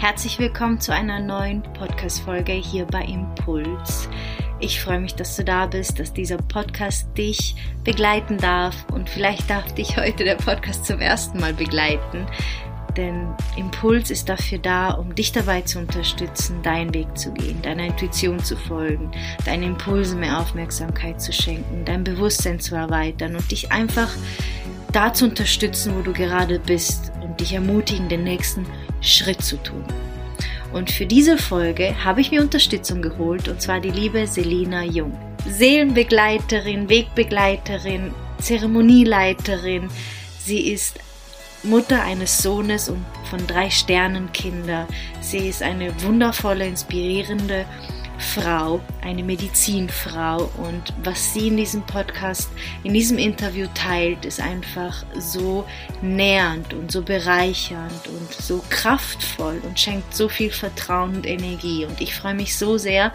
Herzlich 0.00 0.38
willkommen 0.38 0.80
zu 0.80 0.94
einer 0.94 1.20
neuen 1.20 1.62
Podcast-Folge 1.62 2.52
hier 2.52 2.86
bei 2.86 3.02
Impuls. 3.02 4.08
Ich 4.58 4.80
freue 4.80 4.98
mich, 4.98 5.14
dass 5.14 5.36
du 5.36 5.44
da 5.44 5.66
bist, 5.66 6.00
dass 6.00 6.14
dieser 6.14 6.38
Podcast 6.38 7.06
dich 7.18 7.54
begleiten 7.84 8.38
darf 8.38 8.86
und 8.94 9.10
vielleicht 9.10 9.50
darf 9.50 9.74
dich 9.74 9.98
heute 9.98 10.24
der 10.24 10.36
Podcast 10.36 10.86
zum 10.86 11.00
ersten 11.00 11.38
Mal 11.38 11.52
begleiten. 11.52 12.24
Denn 12.96 13.28
Impuls 13.58 14.10
ist 14.10 14.30
dafür 14.30 14.56
da, 14.56 14.92
um 14.92 15.14
dich 15.14 15.32
dabei 15.32 15.60
zu 15.60 15.78
unterstützen, 15.78 16.62
deinen 16.62 16.94
Weg 16.94 17.18
zu 17.18 17.30
gehen, 17.34 17.60
deiner 17.60 17.84
Intuition 17.84 18.42
zu 18.42 18.56
folgen, 18.56 19.10
deinen 19.44 19.64
Impulsen 19.64 20.20
mehr 20.20 20.40
Aufmerksamkeit 20.40 21.20
zu 21.20 21.30
schenken, 21.30 21.84
dein 21.84 22.04
Bewusstsein 22.04 22.58
zu 22.58 22.74
erweitern 22.74 23.36
und 23.36 23.50
dich 23.50 23.70
einfach 23.70 24.08
da 24.92 25.12
zu 25.12 25.26
unterstützen, 25.26 25.94
wo 25.94 26.00
du 26.00 26.14
gerade 26.14 26.58
bist 26.58 27.12
und 27.22 27.38
dich 27.38 27.52
ermutigen, 27.52 28.08
den 28.08 28.24
nächsten 28.24 28.66
Schritt 29.00 29.42
zu 29.42 29.56
tun. 29.62 29.84
Und 30.72 30.90
für 30.90 31.06
diese 31.06 31.36
Folge 31.36 31.94
habe 32.04 32.20
ich 32.20 32.30
mir 32.30 32.40
Unterstützung 32.40 33.02
geholt, 33.02 33.48
und 33.48 33.60
zwar 33.60 33.80
die 33.80 33.90
liebe 33.90 34.26
Selina 34.26 34.84
Jung. 34.84 35.18
Seelenbegleiterin, 35.46 36.88
Wegbegleiterin, 36.88 38.12
Zeremonieleiterin. 38.38 39.88
Sie 40.38 40.70
ist 40.70 40.98
Mutter 41.62 42.02
eines 42.02 42.38
Sohnes 42.38 42.88
und 42.88 43.04
von 43.28 43.46
drei 43.46 43.68
Sternenkinder. 43.68 44.86
Sie 45.20 45.48
ist 45.48 45.62
eine 45.62 45.92
wundervolle, 46.02 46.66
inspirierende 46.66 47.64
Frau, 48.20 48.80
eine 49.02 49.22
Medizinfrau. 49.22 50.50
Und 50.58 50.92
was 51.02 51.32
sie 51.32 51.48
in 51.48 51.56
diesem 51.56 51.82
Podcast, 51.82 52.50
in 52.84 52.94
diesem 52.94 53.18
Interview 53.18 53.66
teilt, 53.74 54.24
ist 54.24 54.40
einfach 54.40 55.04
so 55.18 55.66
nährend 56.02 56.72
und 56.74 56.92
so 56.92 57.02
bereichernd 57.02 58.06
und 58.08 58.32
so 58.32 58.62
kraftvoll 58.70 59.60
und 59.64 59.80
schenkt 59.80 60.14
so 60.14 60.28
viel 60.28 60.50
Vertrauen 60.50 61.16
und 61.16 61.26
Energie. 61.26 61.84
Und 61.84 62.00
ich 62.00 62.14
freue 62.14 62.34
mich 62.34 62.56
so 62.56 62.78
sehr, 62.78 63.12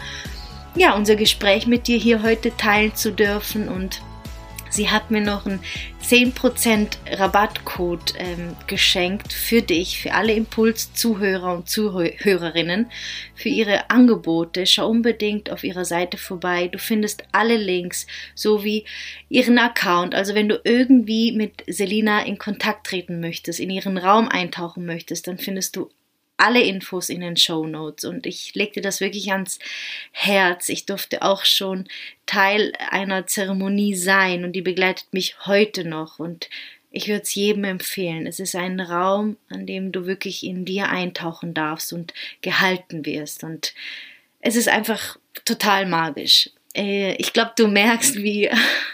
ja, 0.74 0.94
unser 0.94 1.16
Gespräch 1.16 1.66
mit 1.66 1.86
dir 1.86 1.98
hier 1.98 2.22
heute 2.22 2.56
teilen 2.56 2.94
zu 2.94 3.12
dürfen. 3.12 3.68
Und 3.68 4.02
Sie 4.76 4.90
hat 4.90 5.10
mir 5.10 5.22
noch 5.22 5.46
einen 5.46 5.60
10% 6.04 6.98
Rabattcode 7.12 8.12
ähm, 8.18 8.54
geschenkt 8.66 9.32
für 9.32 9.62
dich, 9.62 9.98
für 9.98 10.12
alle 10.12 10.34
Impuls-Zuhörer 10.34 11.54
und 11.54 11.70
Zuhörerinnen, 11.70 12.90
für 13.34 13.48
ihre 13.48 13.88
Angebote. 13.88 14.66
Schau 14.66 14.90
unbedingt 14.90 15.50
auf 15.50 15.64
ihrer 15.64 15.86
Seite 15.86 16.18
vorbei. 16.18 16.68
Du 16.68 16.78
findest 16.78 17.24
alle 17.32 17.56
Links 17.56 18.06
sowie 18.34 18.84
ihren 19.30 19.58
Account. 19.58 20.14
Also 20.14 20.34
wenn 20.34 20.50
du 20.50 20.60
irgendwie 20.62 21.32
mit 21.32 21.64
Selina 21.66 22.26
in 22.26 22.36
Kontakt 22.36 22.86
treten 22.86 23.18
möchtest, 23.18 23.58
in 23.58 23.70
ihren 23.70 23.96
Raum 23.96 24.28
eintauchen 24.28 24.84
möchtest, 24.84 25.26
dann 25.26 25.38
findest 25.38 25.74
du 25.76 25.88
alle 26.36 26.62
Infos 26.62 27.08
in 27.08 27.20
den 27.20 27.36
Show 27.36 27.66
Notes 27.66 28.04
und 28.04 28.26
ich 28.26 28.54
legte 28.54 28.80
das 28.80 29.00
wirklich 29.00 29.32
ans 29.32 29.58
Herz. 30.12 30.68
Ich 30.68 30.86
durfte 30.86 31.22
auch 31.22 31.44
schon 31.44 31.88
Teil 32.26 32.72
einer 32.90 33.26
Zeremonie 33.26 33.94
sein 33.94 34.44
und 34.44 34.52
die 34.52 34.62
begleitet 34.62 35.12
mich 35.12 35.46
heute 35.46 35.84
noch 35.84 36.18
und 36.18 36.48
ich 36.90 37.08
würde 37.08 37.22
es 37.22 37.34
jedem 37.34 37.64
empfehlen. 37.64 38.26
Es 38.26 38.40
ist 38.40 38.54
ein 38.54 38.80
Raum, 38.80 39.36
an 39.48 39.66
dem 39.66 39.92
du 39.92 40.06
wirklich 40.06 40.44
in 40.44 40.64
dir 40.64 40.88
eintauchen 40.88 41.52
darfst 41.54 41.92
und 41.92 42.14
gehalten 42.42 43.04
wirst 43.04 43.44
und 43.44 43.74
es 44.40 44.56
ist 44.56 44.68
einfach 44.68 45.18
total 45.44 45.86
magisch. 45.86 46.50
Äh, 46.76 47.14
ich 47.14 47.32
glaube, 47.32 47.52
du 47.56 47.66
merkst, 47.66 48.16
wie, 48.16 48.50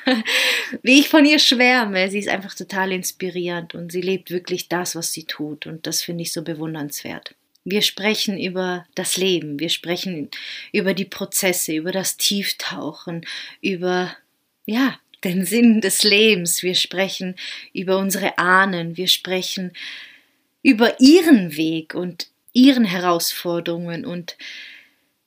wie 0.82 1.00
ich 1.00 1.08
von 1.08 1.26
ihr 1.26 1.38
schwärme. 1.38 2.10
Sie 2.10 2.20
ist 2.20 2.28
einfach 2.28 2.54
total 2.54 2.92
inspirierend 2.92 3.74
und 3.74 3.90
sie 3.90 4.00
lebt 4.00 4.30
wirklich 4.30 4.68
das, 4.68 4.94
was 4.94 5.12
sie 5.12 5.24
tut. 5.24 5.66
Und 5.66 5.86
das 5.86 6.02
finde 6.02 6.22
ich 6.22 6.32
so 6.32 6.42
bewundernswert. 6.42 7.34
Wir 7.64 7.82
sprechen 7.82 8.40
über 8.40 8.86
das 8.96 9.16
Leben, 9.16 9.60
wir 9.60 9.68
sprechen 9.68 10.30
über 10.72 10.94
die 10.94 11.04
Prozesse, 11.04 11.72
über 11.74 11.92
das 11.92 12.16
Tieftauchen, 12.16 13.24
über, 13.60 14.16
ja, 14.66 14.98
den 15.22 15.44
Sinn 15.44 15.80
des 15.80 16.02
Lebens. 16.02 16.64
Wir 16.64 16.74
sprechen 16.74 17.36
über 17.72 17.98
unsere 17.98 18.38
Ahnen, 18.38 18.96
wir 18.96 19.06
sprechen 19.06 19.72
über 20.64 20.98
ihren 21.00 21.56
Weg 21.56 21.94
und 21.94 22.28
ihren 22.52 22.84
Herausforderungen 22.84 24.04
und 24.04 24.36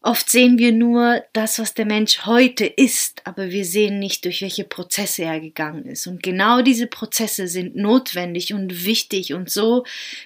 Oft 0.06 0.30
sehen 0.30 0.60
wir 0.60 0.72
nur 0.72 1.24
das, 1.34 1.58
was 1.58 1.74
der 1.74 1.88
Mensch 1.88 2.28
heute 2.28 2.68
ist, 2.68 3.24
aber 3.26 3.50
wir 3.50 3.66
sehen 3.66 3.98
nicht, 3.98 4.24
durch 4.24 4.44
welche 4.44 4.64
Prozesse 4.64 5.24
er 5.24 5.40
gegangen 5.40 5.88
ist. 5.88 6.06
Und 6.06 6.22
genau 6.22 6.62
diese 6.62 6.86
Prozesse 6.86 7.48
sind 7.48 7.76
notwendig 7.76 8.54
und 8.54 8.86
wichtig 8.86 9.34
und 9.34 9.50
so 9.50 9.84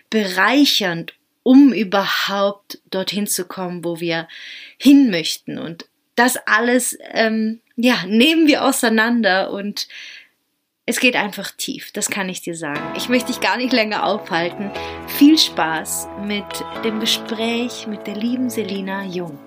bereichernd, 0.10 1.14
um 1.44 1.72
überhaupt 1.72 2.80
dorthin 2.92 3.26
zu 3.26 3.46
kommen, 3.46 3.86
wo 3.86 4.02
wir 4.02 4.28
hin 4.78 5.12
möchten. 5.12 5.58
Und 5.58 5.86
das 6.16 6.36
alles, 6.46 6.98
ähm, 7.14 7.62
ja, 7.78 8.04
nehmen 8.06 8.48
wir 8.48 8.66
auseinander 8.66 9.50
und 9.54 9.88
es 10.86 11.00
geht 11.00 11.16
einfach 11.16 11.52
tief, 11.52 11.94
das 11.94 12.10
kann 12.10 12.28
ich 12.28 12.42
dir 12.42 12.56
sagen. 12.56 12.82
Ich 12.98 13.08
möchte 13.08 13.32
dich 13.32 13.40
gar 13.40 13.56
nicht 13.56 13.72
länger 13.72 14.04
aufhalten. 14.04 14.72
Viel 15.08 15.38
Spaß 15.38 16.10
mit 16.26 16.44
dem 16.84 17.00
Gespräch 17.00 17.88
mit 17.88 18.08
der 18.08 18.18
lieben 18.18 18.50
Selina 18.50 19.06
Jung. 19.06 19.40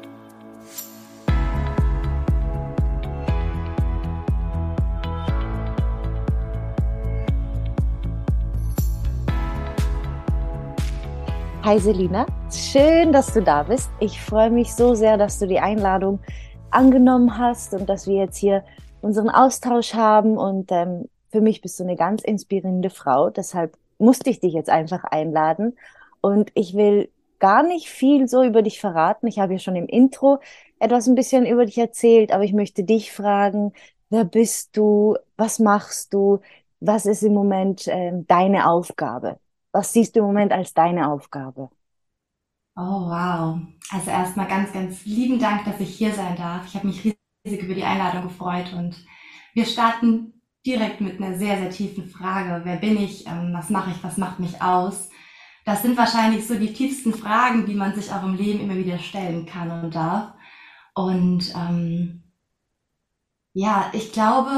Hi 11.64 11.78
Selina, 11.78 12.26
schön, 12.50 13.12
dass 13.12 13.32
du 13.32 13.40
da 13.40 13.62
bist. 13.62 13.88
Ich 14.00 14.20
freue 14.20 14.50
mich 14.50 14.74
so 14.74 14.94
sehr, 14.94 15.16
dass 15.16 15.38
du 15.38 15.46
die 15.46 15.60
Einladung 15.60 16.18
angenommen 16.72 17.38
hast 17.38 17.72
und 17.72 17.88
dass 17.88 18.08
wir 18.08 18.16
jetzt 18.16 18.36
hier 18.36 18.64
unseren 19.00 19.30
Austausch 19.30 19.94
haben. 19.94 20.38
Und 20.38 20.72
ähm, 20.72 21.08
für 21.30 21.40
mich 21.40 21.60
bist 21.60 21.78
du 21.78 21.84
eine 21.84 21.94
ganz 21.94 22.22
inspirierende 22.24 22.90
Frau. 22.90 23.30
Deshalb 23.30 23.78
musste 23.98 24.28
ich 24.28 24.40
dich 24.40 24.54
jetzt 24.54 24.70
einfach 24.70 25.04
einladen. 25.04 25.78
Und 26.20 26.50
ich 26.54 26.74
will 26.74 27.10
gar 27.38 27.62
nicht 27.62 27.88
viel 27.88 28.26
so 28.26 28.42
über 28.42 28.62
dich 28.62 28.80
verraten. 28.80 29.28
Ich 29.28 29.38
habe 29.38 29.52
ja 29.52 29.58
schon 29.60 29.76
im 29.76 29.86
Intro 29.86 30.40
etwas 30.80 31.06
ein 31.06 31.14
bisschen 31.14 31.46
über 31.46 31.64
dich 31.64 31.78
erzählt, 31.78 32.32
aber 32.32 32.42
ich 32.42 32.54
möchte 32.54 32.82
dich 32.82 33.12
fragen, 33.12 33.72
wer 34.10 34.24
bist 34.24 34.76
du? 34.76 35.16
Was 35.36 35.60
machst 35.60 36.12
du? 36.12 36.40
Was 36.80 37.06
ist 37.06 37.22
im 37.22 37.34
Moment 37.34 37.84
ähm, 37.86 38.26
deine 38.26 38.68
Aufgabe? 38.68 39.38
Was 39.72 39.92
siehst 39.92 40.16
du 40.16 40.20
im 40.20 40.26
Moment 40.26 40.50
als 40.52 40.72
deine 40.74 41.08
Aufgabe? 41.10 41.68
Oh, 42.76 43.06
wow. 43.10 43.60
Also 43.90 44.10
erstmal 44.10 44.48
ganz, 44.48 44.72
ganz 44.72 45.04
lieben 45.04 45.38
Dank, 45.38 45.64
dass 45.64 45.80
ich 45.80 45.94
hier 45.94 46.14
sein 46.14 46.36
darf. 46.36 46.66
Ich 46.66 46.74
habe 46.74 46.86
mich 46.86 47.04
riesig 47.04 47.62
über 47.62 47.74
die 47.74 47.84
Einladung 47.84 48.24
gefreut 48.28 48.72
und 48.72 48.96
wir 49.54 49.66
starten 49.66 50.40
direkt 50.64 51.00
mit 51.00 51.20
einer 51.20 51.36
sehr, 51.36 51.58
sehr 51.58 51.70
tiefen 51.70 52.06
Frage. 52.08 52.64
Wer 52.64 52.76
bin 52.76 52.96
ich? 52.96 53.26
Ähm, 53.26 53.52
was 53.52 53.68
mache 53.68 53.90
ich? 53.90 54.02
Was 54.02 54.16
macht 54.16 54.40
mich 54.40 54.62
aus? 54.62 55.10
Das 55.64 55.82
sind 55.82 55.96
wahrscheinlich 55.96 56.46
so 56.46 56.54
die 56.54 56.72
tiefsten 56.72 57.12
Fragen, 57.14 57.66
die 57.66 57.74
man 57.74 57.94
sich 57.94 58.12
auch 58.12 58.24
im 58.24 58.34
Leben 58.36 58.60
immer 58.60 58.76
wieder 58.76 58.98
stellen 58.98 59.46
kann 59.46 59.70
und 59.84 59.94
darf. 59.94 60.32
Und 60.94 61.52
ähm, 61.56 62.22
ja, 63.54 63.90
ich 63.94 64.12
glaube, 64.12 64.50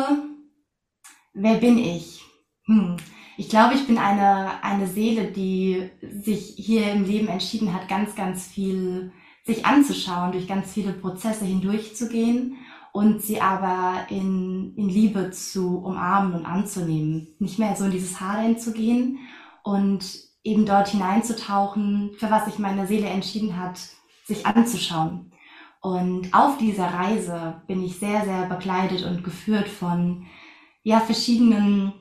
wer 1.34 1.56
bin 1.58 1.78
ich? 1.78 2.22
Hm. 2.66 2.96
Ich 3.36 3.48
glaube, 3.48 3.74
ich 3.74 3.86
bin 3.86 3.98
eine, 3.98 4.62
eine 4.62 4.86
Seele, 4.86 5.32
die 5.32 5.90
sich 6.00 6.54
hier 6.56 6.92
im 6.92 7.04
Leben 7.04 7.28
entschieden 7.28 7.72
hat, 7.72 7.88
ganz, 7.88 8.14
ganz 8.14 8.46
viel 8.46 9.12
sich 9.44 9.66
anzuschauen, 9.66 10.32
durch 10.32 10.46
ganz 10.46 10.72
viele 10.72 10.92
Prozesse 10.92 11.44
hindurchzugehen 11.44 12.56
und 12.92 13.20
sie 13.22 13.40
aber 13.40 14.06
in, 14.08 14.74
in 14.76 14.88
Liebe 14.88 15.30
zu 15.32 15.78
umarmen 15.78 16.34
und 16.34 16.46
anzunehmen. 16.46 17.34
Nicht 17.40 17.58
mehr 17.58 17.74
so 17.76 17.84
in 17.84 17.90
dieses 17.90 18.20
Hadern 18.20 18.58
zu 18.58 18.72
gehen 18.72 19.18
und 19.64 20.04
eben 20.44 20.64
dort 20.64 20.88
hineinzutauchen, 20.88 22.12
für 22.18 22.30
was 22.30 22.44
sich 22.44 22.58
meine 22.58 22.86
Seele 22.86 23.08
entschieden 23.08 23.58
hat, 23.58 23.80
sich 24.24 24.46
anzuschauen. 24.46 25.32
Und 25.80 26.32
auf 26.32 26.56
dieser 26.58 26.86
Reise 26.86 27.62
bin 27.66 27.84
ich 27.84 27.98
sehr, 27.98 28.24
sehr 28.24 28.46
begleitet 28.46 29.04
und 29.04 29.24
geführt 29.24 29.68
von 29.68 30.26
ja, 30.82 31.00
verschiedenen 31.00 31.92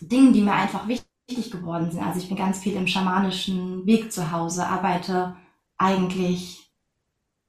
Dingen, 0.00 0.32
die 0.32 0.42
mir 0.42 0.54
einfach 0.54 0.86
wichtig 0.88 1.50
geworden 1.50 1.90
sind. 1.90 2.02
Also 2.02 2.20
ich 2.20 2.28
bin 2.28 2.36
ganz 2.36 2.58
viel 2.58 2.74
im 2.74 2.86
schamanischen 2.86 3.86
Weg 3.86 4.12
zu 4.12 4.30
Hause, 4.32 4.66
arbeite 4.66 5.36
eigentlich, 5.78 6.70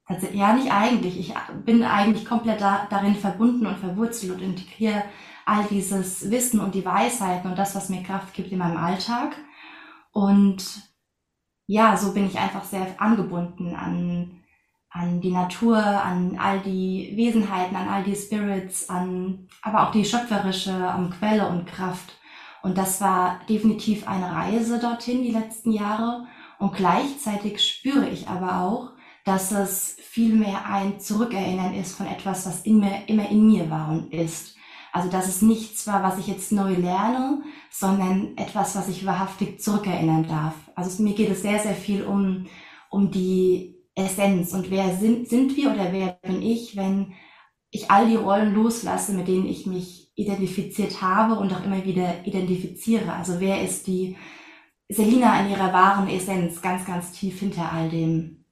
also, 0.06 0.28
ja 0.34 0.54
nicht 0.54 0.72
eigentlich, 0.72 1.20
ich 1.20 1.34
bin 1.66 1.84
eigentlich 1.84 2.26
komplett 2.26 2.62
da, 2.62 2.88
darin 2.90 3.16
verbunden 3.16 3.66
und 3.66 3.80
verwurzelt 3.80 4.34
und 4.34 4.42
integriere 4.42 5.04
all 5.46 5.64
dieses 5.66 6.30
Wissen 6.32 6.60
und 6.60 6.74
die 6.74 6.86
Weisheiten 6.86 7.50
und 7.50 7.58
das, 7.58 7.76
was 7.76 7.90
mir 7.90 8.04
Kraft 8.04 8.34
gibt 8.34 8.52
in 8.52 8.58
meinem 8.58 8.78
Alltag. 8.78 9.36
Und 10.12 10.82
ja, 11.68 11.98
so 11.98 12.14
bin 12.14 12.26
ich 12.26 12.40
einfach 12.40 12.64
sehr 12.64 13.00
angebunden 13.00 13.76
an, 13.76 14.44
an 14.90 15.22
die 15.22 15.32
Natur, 15.32 15.78
an 15.78 16.38
all 16.40 16.60
die 16.62 17.14
Wesenheiten, 17.16 17.76
an 17.76 17.90
all 17.90 18.04
die 18.04 18.16
Spirits, 18.16 18.90
an 18.90 19.48
aber 19.62 19.88
auch 19.88 19.92
die 19.92 20.06
schöpferische 20.06 20.94
um, 20.98 21.10
Quelle 21.12 21.48
und 21.48 21.66
Kraft. 21.66 22.18
Und 22.66 22.80
das 22.80 23.00
war 23.00 23.42
definitiv 23.48 24.08
eine 24.08 24.32
Reise 24.32 24.80
dorthin 24.80 25.22
die 25.22 25.30
letzten 25.30 25.72
Jahre. 25.72 26.26
Und 26.58 26.74
gleichzeitig 26.74 27.64
spüre 27.64 28.10
ich 28.10 28.28
aber 28.28 28.62
auch, 28.62 28.90
dass 29.24 29.52
es 29.52 29.98
vielmehr 30.02 30.66
ein 30.66 31.00
Zurückerinnern 31.00 31.76
ist 31.76 31.96
von 31.96 32.08
etwas, 32.08 32.48
was 32.48 32.64
immer, 32.64 33.08
immer 33.08 33.30
in 33.30 33.46
mir 33.46 33.70
war 33.70 33.90
und 33.90 34.12
ist. 34.12 34.56
Also 34.92 35.12
dass 35.12 35.28
es 35.28 35.44
nichts 35.44 35.86
war, 35.86 36.02
was 36.02 36.18
ich 36.18 36.26
jetzt 36.26 36.52
neu 36.52 36.74
lerne, 36.74 37.44
sondern 37.70 38.36
etwas, 38.36 38.76
was 38.76 38.90
ich 38.90 39.06
wahrhaftig 39.06 39.62
zurückerinnern 39.62 40.28
darf. 40.28 40.56
Also 40.74 41.04
mir 41.04 41.14
geht 41.14 41.30
es 41.30 41.44
sehr, 41.44 41.60
sehr 41.60 41.76
viel 41.76 42.04
um, 42.04 42.48
um 42.90 43.12
die 43.12 43.76
Essenz 43.94 44.54
und 44.54 44.72
wer 44.72 44.98
sind, 44.98 45.30
sind 45.30 45.56
wir 45.56 45.72
oder 45.72 45.94
wer 45.94 46.18
bin 46.24 46.42
ich, 46.42 46.76
wenn 46.76 47.14
ich 47.70 47.92
all 47.92 48.10
die 48.10 48.16
Rollen 48.16 48.56
loslasse, 48.56 49.14
mit 49.14 49.28
denen 49.28 49.46
ich 49.46 49.68
mich 49.68 50.05
identifiziert 50.16 51.02
habe 51.02 51.36
und 51.36 51.54
auch 51.54 51.64
immer 51.64 51.84
wieder 51.84 52.26
identifiziere. 52.26 53.14
Also 53.14 53.40
wer 53.40 53.62
ist 53.62 53.88
die 53.88 54.16
Selina 54.88 55.42
in 55.42 55.52
ihrer 55.52 55.74
wahren 55.74 56.08
Essenz, 56.08 56.62
ganz, 56.62 56.86
ganz 56.86 57.12
tief 57.12 57.40
hinter 57.40 57.72
all 57.72 57.90
dem. 57.90 58.46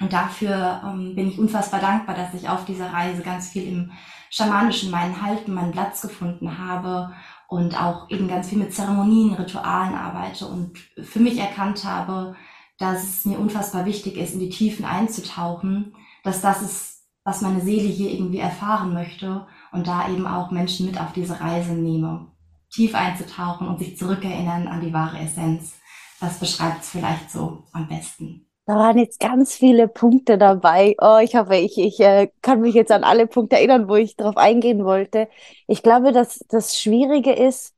Und 0.00 0.12
dafür 0.12 0.80
ähm, 0.84 1.14
bin 1.14 1.28
ich 1.28 1.38
unfassbar 1.38 1.80
dankbar, 1.80 2.14
dass 2.14 2.32
ich 2.34 2.48
auf 2.48 2.64
dieser 2.64 2.92
Reise 2.92 3.22
ganz 3.22 3.50
viel 3.50 3.68
im 3.68 3.92
Schamanischen 4.30 4.90
meinen 4.90 5.20
Halten, 5.20 5.52
meinen 5.52 5.72
Platz 5.72 6.00
gefunden 6.00 6.58
habe 6.58 7.12
und 7.48 7.78
auch 7.78 8.08
eben 8.08 8.28
ganz 8.28 8.48
viel 8.48 8.58
mit 8.58 8.72
Zeremonien, 8.72 9.34
Ritualen 9.34 9.94
arbeite 9.94 10.46
und 10.46 10.78
für 11.02 11.18
mich 11.18 11.38
erkannt 11.38 11.84
habe, 11.84 12.36
dass 12.78 13.02
es 13.02 13.24
mir 13.26 13.38
unfassbar 13.38 13.84
wichtig 13.84 14.16
ist, 14.16 14.32
in 14.34 14.40
die 14.40 14.48
Tiefen 14.48 14.84
einzutauchen, 14.84 15.94
dass 16.22 16.40
das 16.40 16.62
ist, 16.62 17.04
was 17.24 17.42
meine 17.42 17.60
Seele 17.60 17.88
hier 17.88 18.10
irgendwie 18.10 18.38
erfahren 18.38 18.94
möchte 18.94 19.46
und 19.72 19.86
da 19.86 20.08
eben 20.08 20.26
auch 20.26 20.50
Menschen 20.50 20.86
mit 20.86 21.00
auf 21.00 21.12
diese 21.12 21.40
Reise 21.40 21.72
nehme, 21.72 22.28
tief 22.72 22.94
einzutauchen 22.94 23.68
und 23.68 23.78
sich 23.78 23.96
zurückerinnern 23.96 24.68
an 24.68 24.80
die 24.80 24.92
wahre 24.92 25.18
Essenz. 25.18 25.74
Das 26.20 26.38
beschreibt 26.38 26.82
es 26.82 26.90
vielleicht 26.90 27.30
so 27.30 27.64
am 27.72 27.88
besten. 27.88 28.46
Da 28.66 28.74
waren 28.76 28.98
jetzt 28.98 29.18
ganz 29.18 29.54
viele 29.54 29.88
Punkte 29.88 30.38
dabei. 30.38 30.94
Oh, 31.00 31.18
ich 31.22 31.34
hoffe, 31.34 31.56
ich, 31.56 31.76
ich 31.78 31.98
äh, 32.00 32.30
kann 32.42 32.60
mich 32.60 32.74
jetzt 32.74 32.92
an 32.92 33.04
alle 33.04 33.26
Punkte 33.26 33.56
erinnern, 33.56 33.88
wo 33.88 33.96
ich 33.96 34.16
drauf 34.16 34.36
eingehen 34.36 34.84
wollte. 34.84 35.28
Ich 35.66 35.82
glaube, 35.82 36.12
dass 36.12 36.38
das 36.48 36.78
Schwierige 36.78 37.32
ist, 37.32 37.74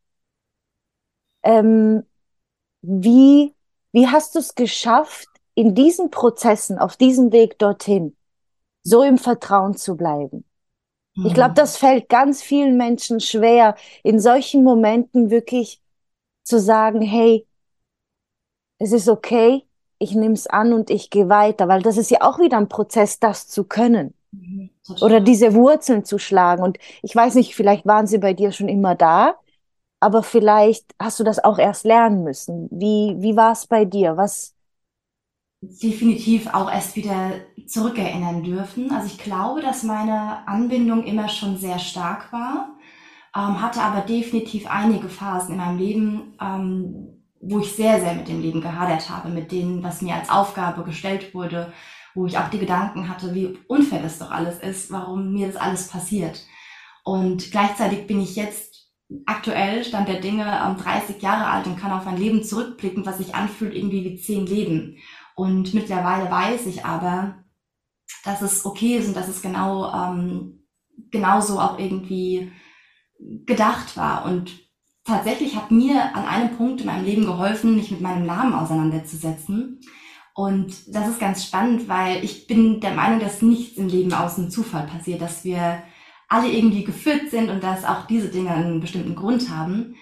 ähm, 1.44 2.02
wie 2.82 3.54
wie 3.92 4.08
hast 4.08 4.34
du 4.34 4.38
es 4.38 4.54
geschafft, 4.54 5.28
in 5.54 5.74
diesen 5.74 6.10
Prozessen, 6.10 6.78
auf 6.78 6.96
diesem 6.96 7.30
Weg 7.30 7.58
dorthin, 7.58 8.16
so 8.82 9.02
im 9.02 9.18
Vertrauen 9.18 9.76
zu 9.76 9.96
bleiben? 9.96 10.46
Mhm. 11.14 11.26
Ich 11.26 11.34
glaube, 11.34 11.54
das 11.54 11.76
fällt 11.76 12.08
ganz 12.08 12.42
vielen 12.42 12.76
Menschen 12.76 13.20
schwer, 13.20 13.74
in 14.02 14.20
solchen 14.20 14.64
Momenten 14.64 15.30
wirklich 15.30 15.80
zu 16.44 16.60
sagen, 16.60 17.00
hey, 17.02 17.46
es 18.78 18.92
ist 18.92 19.08
okay, 19.08 19.64
ich 19.98 20.14
nehme 20.14 20.34
es 20.34 20.46
an 20.46 20.72
und 20.72 20.90
ich 20.90 21.10
gehe 21.10 21.28
weiter, 21.28 21.68
weil 21.68 21.82
das 21.82 21.96
ist 21.96 22.10
ja 22.10 22.18
auch 22.22 22.38
wieder 22.38 22.58
ein 22.58 22.68
Prozess, 22.68 23.20
das 23.20 23.48
zu 23.48 23.64
können. 23.64 24.14
Mhm, 24.32 24.70
oder 25.00 25.20
diese 25.20 25.54
Wurzeln 25.54 26.04
zu 26.04 26.18
schlagen. 26.18 26.62
Und 26.62 26.78
ich 27.02 27.14
weiß 27.14 27.36
nicht, 27.36 27.54
vielleicht 27.54 27.86
waren 27.86 28.06
sie 28.06 28.18
bei 28.18 28.34
dir 28.34 28.52
schon 28.52 28.68
immer 28.68 28.94
da, 28.94 29.36
aber 30.00 30.22
vielleicht 30.22 30.94
hast 31.00 31.20
du 31.20 31.24
das 31.24 31.42
auch 31.42 31.58
erst 31.58 31.84
lernen 31.84 32.24
müssen. 32.24 32.68
Wie, 32.70 33.16
wie 33.18 33.36
war 33.36 33.52
es 33.52 33.66
bei 33.66 33.84
dir? 33.84 34.16
Was? 34.16 34.54
Definitiv 35.64 36.48
auch 36.48 36.68
erst 36.68 36.96
wieder 36.96 37.30
zurückerinnern 37.68 38.42
dürfen. 38.42 38.90
Also 38.90 39.06
ich 39.06 39.18
glaube, 39.18 39.62
dass 39.62 39.84
meine 39.84 40.46
Anbindung 40.48 41.04
immer 41.04 41.28
schon 41.28 41.56
sehr 41.56 41.78
stark 41.78 42.32
war, 42.32 42.76
ähm, 43.36 43.62
hatte 43.62 43.80
aber 43.80 44.00
definitiv 44.00 44.66
einige 44.68 45.08
Phasen 45.08 45.52
in 45.52 45.58
meinem 45.58 45.78
Leben, 45.78 46.36
ähm, 46.40 47.22
wo 47.40 47.60
ich 47.60 47.72
sehr, 47.76 48.00
sehr 48.00 48.14
mit 48.14 48.26
dem 48.26 48.42
Leben 48.42 48.60
gehadert 48.60 49.08
habe, 49.08 49.28
mit 49.28 49.52
denen, 49.52 49.84
was 49.84 50.02
mir 50.02 50.16
als 50.16 50.30
Aufgabe 50.30 50.82
gestellt 50.82 51.32
wurde, 51.32 51.72
wo 52.14 52.26
ich 52.26 52.38
auch 52.38 52.50
die 52.50 52.58
Gedanken 52.58 53.08
hatte, 53.08 53.32
wie 53.32 53.56
unfair 53.68 54.02
das 54.02 54.18
doch 54.18 54.32
alles 54.32 54.58
ist, 54.58 54.90
warum 54.90 55.32
mir 55.32 55.46
das 55.46 55.56
alles 55.56 55.86
passiert. 55.86 56.44
Und 57.04 57.52
gleichzeitig 57.52 58.08
bin 58.08 58.20
ich 58.20 58.34
jetzt 58.34 58.72
aktuell 59.26 59.84
stand 59.84 60.08
der 60.08 60.20
Dinge 60.20 60.44
ähm, 60.44 60.76
30 60.76 61.20
Jahre 61.22 61.46
alt 61.46 61.66
und 61.66 61.78
kann 61.78 61.92
auf 61.92 62.06
ein 62.06 62.16
Leben 62.16 62.42
zurückblicken, 62.42 63.06
was 63.06 63.18
sich 63.18 63.34
anfühlt 63.34 63.74
irgendwie 63.74 64.04
wie 64.04 64.16
zehn 64.16 64.46
Leben. 64.46 64.96
Und 65.34 65.74
mittlerweile 65.74 66.30
weiß 66.30 66.66
ich 66.66 66.84
aber, 66.84 67.44
dass 68.24 68.42
es 68.42 68.64
okay 68.64 68.96
ist 68.96 69.08
und 69.08 69.16
dass 69.16 69.28
es 69.28 69.42
genau 69.42 69.92
ähm, 69.92 70.66
genauso 71.10 71.58
auch 71.58 71.78
irgendwie 71.78 72.52
gedacht 73.18 73.96
war. 73.96 74.24
Und 74.24 74.52
tatsächlich 75.04 75.56
hat 75.56 75.70
mir 75.70 76.14
an 76.14 76.26
einem 76.26 76.56
Punkt 76.56 76.80
in 76.80 76.86
meinem 76.86 77.04
Leben 77.04 77.24
geholfen, 77.24 77.76
mich 77.76 77.90
mit 77.90 78.00
meinem 78.00 78.26
Namen 78.26 78.54
auseinanderzusetzen. 78.54 79.80
Und 80.34 80.94
das 80.94 81.08
ist 81.08 81.20
ganz 81.20 81.44
spannend, 81.44 81.88
weil 81.88 82.24
ich 82.24 82.46
bin 82.46 82.80
der 82.80 82.94
Meinung, 82.94 83.20
dass 83.20 83.42
nichts 83.42 83.76
im 83.76 83.88
Leben 83.88 84.14
aus 84.14 84.36
dem 84.36 84.50
Zufall 84.50 84.86
passiert, 84.86 85.20
dass 85.20 85.44
wir 85.44 85.82
alle 86.28 86.50
irgendwie 86.50 86.84
geführt 86.84 87.30
sind 87.30 87.50
und 87.50 87.62
dass 87.62 87.84
auch 87.84 88.06
diese 88.06 88.28
Dinge 88.28 88.50
einen 88.50 88.80
bestimmten 88.80 89.14
Grund 89.14 89.50
haben. 89.50 89.96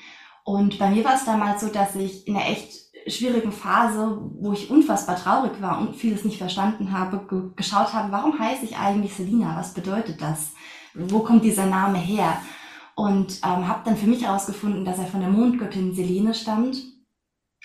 Und 0.45 0.79
bei 0.79 0.91
mir 0.91 1.05
war 1.05 1.17
es 1.17 1.25
damals 1.25 1.61
so, 1.61 1.69
dass 1.69 1.97
ich 1.97 2.29
in 2.29 2.37
einer 2.37 2.49
echt 2.49 2.90
schwierigen 3.11 3.53
Phase, 3.53 4.21
wo 4.39 4.53
ich 4.53 4.71
unfassbar 4.71 5.17
traurig 5.17 5.61
war 5.61 5.81
und 5.81 5.97
vieles 5.97 6.25
nicht 6.25 6.39
verstanden 6.39 6.93
habe, 6.93 7.27
ge 7.29 7.51
geschaut 7.57 7.93
habe, 7.93 8.13
warum 8.13 8.39
heiße 8.39 8.65
ich 8.65 8.77
eigentlich 8.77 9.15
Selina? 9.15 9.57
Was 9.57 9.75
bedeutet 9.75 10.21
das? 10.21 10.53
Wo 10.95 11.21
kommt 11.21 11.45
dieser 11.45 11.67
Name 11.67 11.99
her? 11.99 12.41
Und 12.95 13.41
ähm, 13.45 13.69
habe 13.69 13.83
dann 13.85 13.97
für 13.97 14.07
mich 14.07 14.25
herausgefunden, 14.25 14.85
dass 14.85 14.99
er 14.99 15.07
von 15.07 15.21
der 15.21 15.31
Mondgöttin 15.31 15.95
Selene 15.95 16.35
stammt 16.35 16.77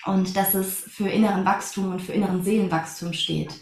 und 0.05 0.35
dass 0.35 0.53
es 0.53 0.81
für 0.81 1.09
inneren 1.09 1.45
Wachstum 1.45 1.91
und 1.91 2.01
für 2.01 2.13
inneren 2.13 2.43
Seelenwachstum 2.43 3.13
steht. 3.13 3.53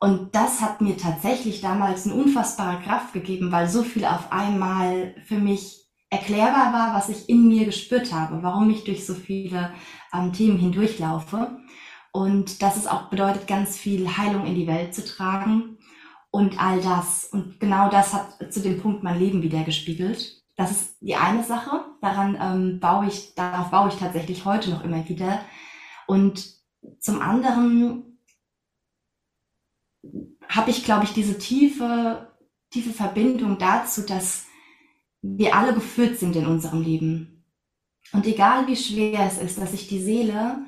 Und 0.00 0.34
das 0.34 0.60
hat 0.60 0.80
mir 0.80 0.96
tatsächlich 0.96 1.60
damals 1.60 2.04
eine 2.04 2.14
unfassbare 2.14 2.82
Kraft 2.82 3.12
gegeben, 3.12 3.52
weil 3.52 3.68
so 3.68 3.82
viel 3.82 4.04
auf 4.04 4.32
einmal 4.32 5.14
für 5.24 5.38
mich 5.38 5.83
erklärbar 6.14 6.72
war, 6.72 6.94
was 6.94 7.08
ich 7.08 7.28
in 7.28 7.48
mir 7.48 7.64
gespürt 7.66 8.12
habe, 8.12 8.42
warum 8.42 8.70
ich 8.70 8.84
durch 8.84 9.04
so 9.04 9.14
viele 9.14 9.72
ähm, 10.12 10.32
Themen 10.32 10.58
hindurchlaufe. 10.58 11.58
Und 12.12 12.62
dass 12.62 12.76
es 12.76 12.86
auch 12.86 13.10
bedeutet, 13.10 13.48
ganz 13.48 13.76
viel 13.76 14.16
Heilung 14.16 14.46
in 14.46 14.54
die 14.54 14.68
Welt 14.68 14.94
zu 14.94 15.04
tragen 15.04 15.78
und 16.30 16.60
all 16.60 16.80
das. 16.80 17.24
Und 17.24 17.58
genau 17.58 17.90
das 17.90 18.14
hat 18.14 18.52
zu 18.52 18.60
dem 18.60 18.80
Punkt 18.80 19.02
mein 19.02 19.18
Leben 19.18 19.42
wieder 19.42 19.64
gespiegelt. 19.64 20.42
Das 20.56 20.70
ist 20.70 20.96
die 21.00 21.16
eine 21.16 21.42
Sache. 21.42 21.84
Daran 22.00 22.38
ähm, 22.40 22.78
baue 22.78 23.06
ich, 23.06 23.34
darauf 23.34 23.70
baue 23.70 23.88
ich 23.88 23.96
tatsächlich 23.96 24.44
heute 24.44 24.70
noch 24.70 24.84
immer 24.84 25.08
wieder. 25.08 25.40
Und 26.06 26.54
zum 27.00 27.20
anderen 27.20 28.18
habe 30.48 30.70
ich, 30.70 30.84
glaube 30.84 31.04
ich, 31.04 31.12
diese 31.12 31.38
tiefe, 31.38 32.28
tiefe 32.70 32.92
Verbindung 32.92 33.58
dazu, 33.58 34.02
dass 34.02 34.46
wir 35.26 35.56
alle 35.56 35.72
geführt 35.72 36.18
sind 36.18 36.36
in 36.36 36.46
unserem 36.46 36.82
Leben. 36.82 37.44
Und 38.12 38.26
egal 38.26 38.66
wie 38.66 38.76
schwer 38.76 39.20
es 39.26 39.38
ist, 39.38 39.58
dass 39.58 39.70
sich 39.70 39.88
die 39.88 40.02
Seele 40.02 40.66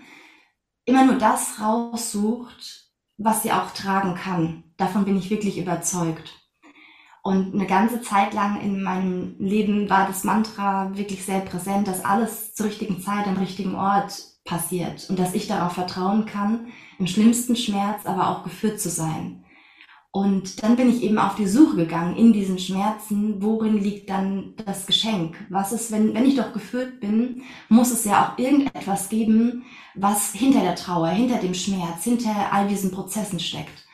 immer 0.87 1.05
nur 1.05 1.17
das 1.17 1.61
raussucht, 1.61 2.91
was 3.19 3.43
sie 3.43 3.53
auch 3.53 3.73
tragen 3.73 4.15
kann. 4.15 4.65
Davon 4.79 5.05
bin 5.05 5.17
ich 5.17 5.31
wirklich 5.31 5.59
überzeugt. 5.59 6.33
Und 7.23 7.55
eine 7.55 7.67
ganze 7.67 8.01
Zeit 8.01 8.35
lang 8.35 8.61
in 8.61 8.83
meinem 8.83 9.37
Leben 9.39 9.91
war 9.91 10.07
das 10.07 10.25
Mantra 10.25 10.97
wirklich 10.97 11.25
sehr 11.25 11.41
präsent, 11.41 11.89
dass 11.89 12.05
alles 12.05 12.55
zur 12.55 12.67
richtigen 12.67 13.01
Zeit 13.01 13.27
am 13.27 13.37
richtigen 13.37 13.75
Ort 13.75 14.23
passiert 14.45 15.11
und 15.11 15.19
dass 15.19 15.35
ich 15.35 15.49
darauf 15.49 15.73
vertrauen 15.73 16.25
kann, 16.25 16.69
im 16.99 17.07
schlimmsten 17.07 17.57
Schmerz 17.57 18.07
aber 18.07 18.29
auch 18.29 18.45
geführt 18.45 18.81
zu 18.81 18.89
sein. 18.89 19.45
Und 20.17 20.63
dann 20.63 20.77
bin 20.77 20.89
ich 20.89 21.03
eben 21.03 21.19
auf 21.19 21.35
die 21.35 21.47
Suche 21.47 21.77
gegangen 21.77 22.17
in 22.17 22.33
diesen 22.33 22.59
Schmerzen, 22.59 23.43
worin 23.43 23.77
liegt 23.77 24.09
dann 24.09 24.55
das 24.65 24.87
Geschenk? 24.87 25.37
Was 25.51 25.73
ist, 25.73 25.93
wenn, 25.93 26.15
wenn 26.15 26.25
ich 26.25 26.37
doch 26.37 26.55
geführt 26.55 27.01
bin, 27.01 27.43
muss 27.69 27.91
es 27.91 28.07
ja 28.07 28.25
auch 28.25 28.39
irgendetwas 28.39 29.11
geben, 29.11 29.67
was 29.95 30.33
hinter 30.33 30.61
der 30.61 30.75
Trauer, 30.75 31.09
hinter 31.09 31.37
dem 31.37 31.53
Schmerz, 31.53 32.03
hinter 32.03 32.51
all 32.51 32.67
diesen 32.67 32.93
Prozessen 32.93 33.39
steckt. 33.39 33.85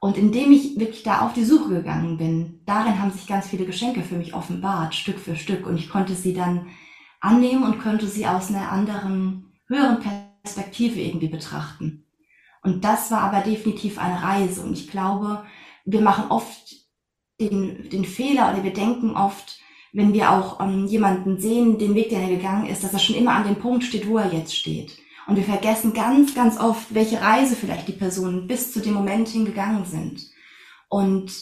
Und 0.00 0.18
indem 0.18 0.50
ich 0.50 0.76
wirklich 0.76 1.04
da 1.04 1.20
auf 1.20 1.34
die 1.34 1.44
Suche 1.44 1.68
gegangen 1.68 2.18
bin, 2.18 2.62
darin 2.66 3.00
haben 3.00 3.12
sich 3.12 3.28
ganz 3.28 3.46
viele 3.46 3.64
Geschenke 3.64 4.02
für 4.02 4.16
mich 4.16 4.34
offenbart, 4.34 4.96
Stück 4.96 5.20
für 5.20 5.36
Stück. 5.36 5.68
Und 5.68 5.76
ich 5.76 5.88
konnte 5.88 6.16
sie 6.16 6.34
dann 6.34 6.66
annehmen 7.20 7.62
und 7.62 7.80
konnte 7.80 8.08
sie 8.08 8.26
aus 8.26 8.48
einer 8.48 8.72
anderen, 8.72 9.52
höheren 9.68 10.00
Perspektive 10.42 10.98
irgendwie 10.98 11.28
betrachten. 11.28 12.06
Und 12.60 12.84
das 12.84 13.12
war 13.12 13.20
aber 13.20 13.40
definitiv 13.40 13.98
eine 13.98 14.20
Reise. 14.20 14.62
Und 14.62 14.72
ich 14.72 14.90
glaube, 14.90 15.44
wir 15.84 16.00
machen 16.00 16.30
oft 16.30 16.76
den, 17.40 17.88
den 17.88 18.04
Fehler 18.04 18.52
oder 18.52 18.64
wir 18.64 18.72
denken 18.72 19.16
oft, 19.16 19.58
wenn 19.92 20.12
wir 20.12 20.30
auch 20.30 20.60
ähm, 20.60 20.86
jemanden 20.86 21.38
sehen, 21.38 21.78
den 21.78 21.94
Weg, 21.94 22.10
den 22.10 22.20
er 22.20 22.28
gegangen 22.28 22.66
ist, 22.66 22.84
dass 22.84 22.92
er 22.92 22.98
schon 22.98 23.16
immer 23.16 23.32
an 23.32 23.44
dem 23.44 23.56
Punkt 23.56 23.84
steht, 23.84 24.08
wo 24.08 24.18
er 24.18 24.32
jetzt 24.32 24.54
steht. 24.54 24.98
Und 25.26 25.36
wir 25.36 25.44
vergessen 25.44 25.92
ganz, 25.92 26.34
ganz 26.34 26.58
oft, 26.58 26.94
welche 26.94 27.20
Reise 27.20 27.56
vielleicht 27.56 27.88
die 27.88 27.92
Personen 27.92 28.46
bis 28.46 28.72
zu 28.72 28.80
dem 28.80 28.94
Moment 28.94 29.28
hingegangen 29.28 29.84
sind. 29.84 30.22
Und 30.88 31.32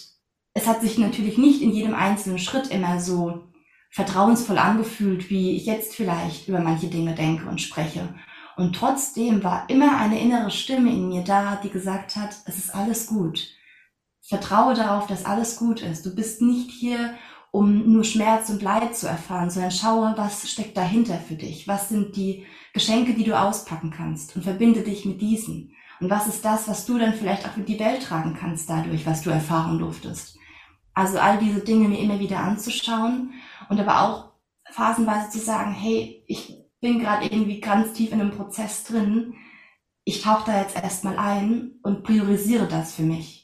es 0.55 0.67
hat 0.67 0.81
sich 0.81 0.99
natürlich 0.99 1.39
nicht 1.39 1.63
in 1.63 1.73
jedem 1.73 1.95
einzelnen 1.95 2.39
Schritt 2.39 2.69
immer 2.69 3.01
so 3.01 3.45
vertrauensvoll 3.91 4.59
angefühlt, 4.59 5.31
wie 5.31 5.57
ich 5.57 5.67
jetzt 5.67 5.95
vielleicht 5.95 6.49
über 6.49 6.61
manche 6.61 6.89
Dinge 6.89 7.15
denke 7.15 7.49
und 7.49 7.61
spreche. 7.61 8.15
Und 8.57 8.75
trotzdem 8.75 9.45
war 9.45 9.71
immer 9.71 9.99
eine 9.99 10.21
innere 10.21 10.51
Stimme 10.51 10.91
in 10.91 11.09
mir 11.09 11.23
da, 11.23 11.57
die 11.63 11.71
gesagt 11.71 12.17
hat, 12.17 12.37
es 12.45 12.59
ist 12.59 12.75
alles 12.75 13.07
gut. 13.07 13.49
Vertraue 14.29 14.75
darauf, 14.75 15.07
dass 15.07 15.25
alles 15.25 15.57
gut 15.57 15.81
ist. 15.81 16.05
Du 16.05 16.15
bist 16.15 16.43
nicht 16.43 16.71
hier, 16.71 17.15
um 17.51 17.91
nur 17.91 18.05
Schmerz 18.05 18.51
und 18.51 18.61
Leid 18.61 18.95
zu 18.95 19.09
erfahren, 19.09 19.49
sondern 19.49 19.71
schaue, 19.71 20.13
was 20.19 20.51
steckt 20.51 20.77
dahinter 20.77 21.19
für 21.19 21.35
dich? 21.35 21.67
Was 21.67 21.89
sind 21.89 22.15
die 22.15 22.45
Geschenke, 22.75 23.15
die 23.15 23.25
du 23.25 23.39
auspacken 23.39 23.91
kannst? 23.91 24.37
Und 24.37 24.43
verbinde 24.43 24.83
dich 24.83 25.07
mit 25.07 25.23
diesen. 25.23 25.73
Und 25.99 26.11
was 26.11 26.27
ist 26.27 26.45
das, 26.45 26.69
was 26.69 26.85
du 26.85 26.99
dann 26.99 27.15
vielleicht 27.15 27.49
auch 27.49 27.57
in 27.57 27.65
die 27.65 27.81
Welt 27.81 28.03
tragen 28.03 28.37
kannst 28.39 28.69
dadurch, 28.69 29.07
was 29.07 29.23
du 29.23 29.31
erfahren 29.31 29.79
durftest? 29.79 30.37
Also 30.93 31.19
all 31.19 31.39
diese 31.39 31.61
Dinge 31.61 31.89
mir 31.89 31.99
immer 31.99 32.21
wieder 32.21 32.41
anzuschauen 32.41 33.33
und 33.71 33.81
aber 33.81 34.03
auch 34.03 34.33
phasenweise 34.71 35.31
zu 35.31 35.39
sagen, 35.39 35.73
hey, 35.73 36.23
ich 36.27 36.55
bin 36.83 36.99
gerade 36.99 37.25
irgendwie 37.25 37.61
ganz 37.61 37.95
tief 37.95 38.13
in 38.13 38.21
einem 38.21 38.33
Prozess 38.33 38.85
drin. 38.85 39.35
Ich 40.05 40.21
tauche 40.21 40.51
da 40.51 40.61
jetzt 40.61 40.77
erstmal 40.77 41.17
ein 41.19 41.79
und 41.83 42.05
priorisiere 42.05 42.69
das 42.69 42.95
für 42.95 43.03
mich 43.03 43.38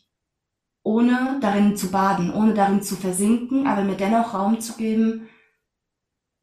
ohne 0.84 1.38
darin 1.40 1.76
zu 1.76 1.90
baden, 1.90 2.32
ohne 2.32 2.54
darin 2.54 2.82
zu 2.82 2.94
versinken, 2.94 3.66
aber 3.66 3.82
mir 3.82 3.96
dennoch 3.96 4.34
Raum 4.34 4.60
zu 4.60 4.76
geben, 4.76 5.28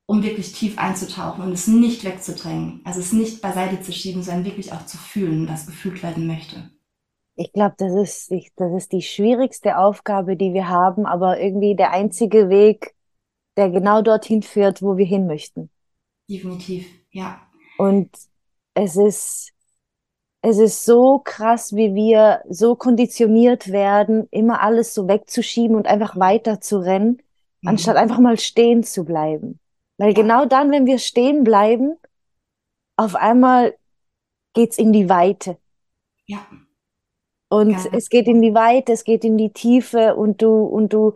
um 0.07 0.23
wirklich 0.23 0.51
tief 0.51 0.77
einzutauchen 0.77 1.43
und 1.43 1.53
es 1.53 1.67
nicht 1.67 2.03
wegzudrängen, 2.03 2.81
also 2.83 2.99
es 2.99 3.13
nicht 3.13 3.41
beiseite 3.41 3.81
zu 3.81 3.93
schieben, 3.93 4.23
sondern 4.23 4.43
wirklich 4.43 4.73
auch 4.73 4.85
zu 4.85 4.97
fühlen, 4.97 5.47
was 5.47 5.67
gefühlt 5.67 6.03
werden 6.03 6.27
möchte. 6.27 6.69
Ich 7.35 7.53
glaube, 7.53 7.75
das 7.77 7.93
ist, 7.93 8.31
das 8.57 8.73
ist 8.73 8.91
die 8.91 9.01
schwierigste 9.01 9.77
Aufgabe, 9.77 10.35
die 10.35 10.53
wir 10.53 10.67
haben, 10.67 11.05
aber 11.05 11.39
irgendwie 11.39 11.75
der 11.75 11.91
einzige 11.91 12.49
Weg, 12.49 12.93
der 13.57 13.69
genau 13.69 14.01
dorthin 14.01 14.41
führt, 14.41 14.81
wo 14.81 14.97
wir 14.97 15.05
hin 15.05 15.27
möchten. 15.27 15.69
Definitiv, 16.29 16.87
ja. 17.11 17.41
Und 17.77 18.09
es 18.73 18.97
ist, 18.97 19.53
es 20.41 20.57
ist 20.57 20.85
so 20.85 21.19
krass, 21.19 21.75
wie 21.75 21.93
wir 21.93 22.41
so 22.49 22.75
konditioniert 22.75 23.71
werden, 23.71 24.27
immer 24.31 24.61
alles 24.61 24.93
so 24.93 25.07
wegzuschieben 25.07 25.75
und 25.75 25.87
einfach 25.87 26.17
weiter 26.17 26.59
zu 26.59 26.79
rennen, 26.79 27.21
mhm. 27.61 27.69
anstatt 27.69 27.95
einfach 27.95 28.19
mal 28.19 28.37
stehen 28.37 28.83
zu 28.83 29.05
bleiben. 29.05 29.59
Weil 29.97 30.13
genau 30.13 30.45
dann, 30.45 30.71
wenn 30.71 30.87
wir 30.87 30.97
stehen 30.97 31.43
bleiben, 31.43 31.95
auf 32.97 33.15
einmal 33.15 33.75
geht's 34.53 34.79
in 34.79 34.91
die 34.91 35.09
Weite. 35.09 35.57
Ja. 36.25 36.45
Und 37.49 37.71
ja. 37.71 37.85
es 37.91 38.09
geht 38.09 38.27
in 38.27 38.41
die 38.41 38.55
Weite, 38.55 38.93
es 38.93 39.03
geht 39.03 39.23
in 39.23 39.37
die 39.37 39.51
Tiefe 39.51 40.15
und 40.15 40.41
du, 40.41 40.63
und 40.63 40.93
du, 40.93 41.13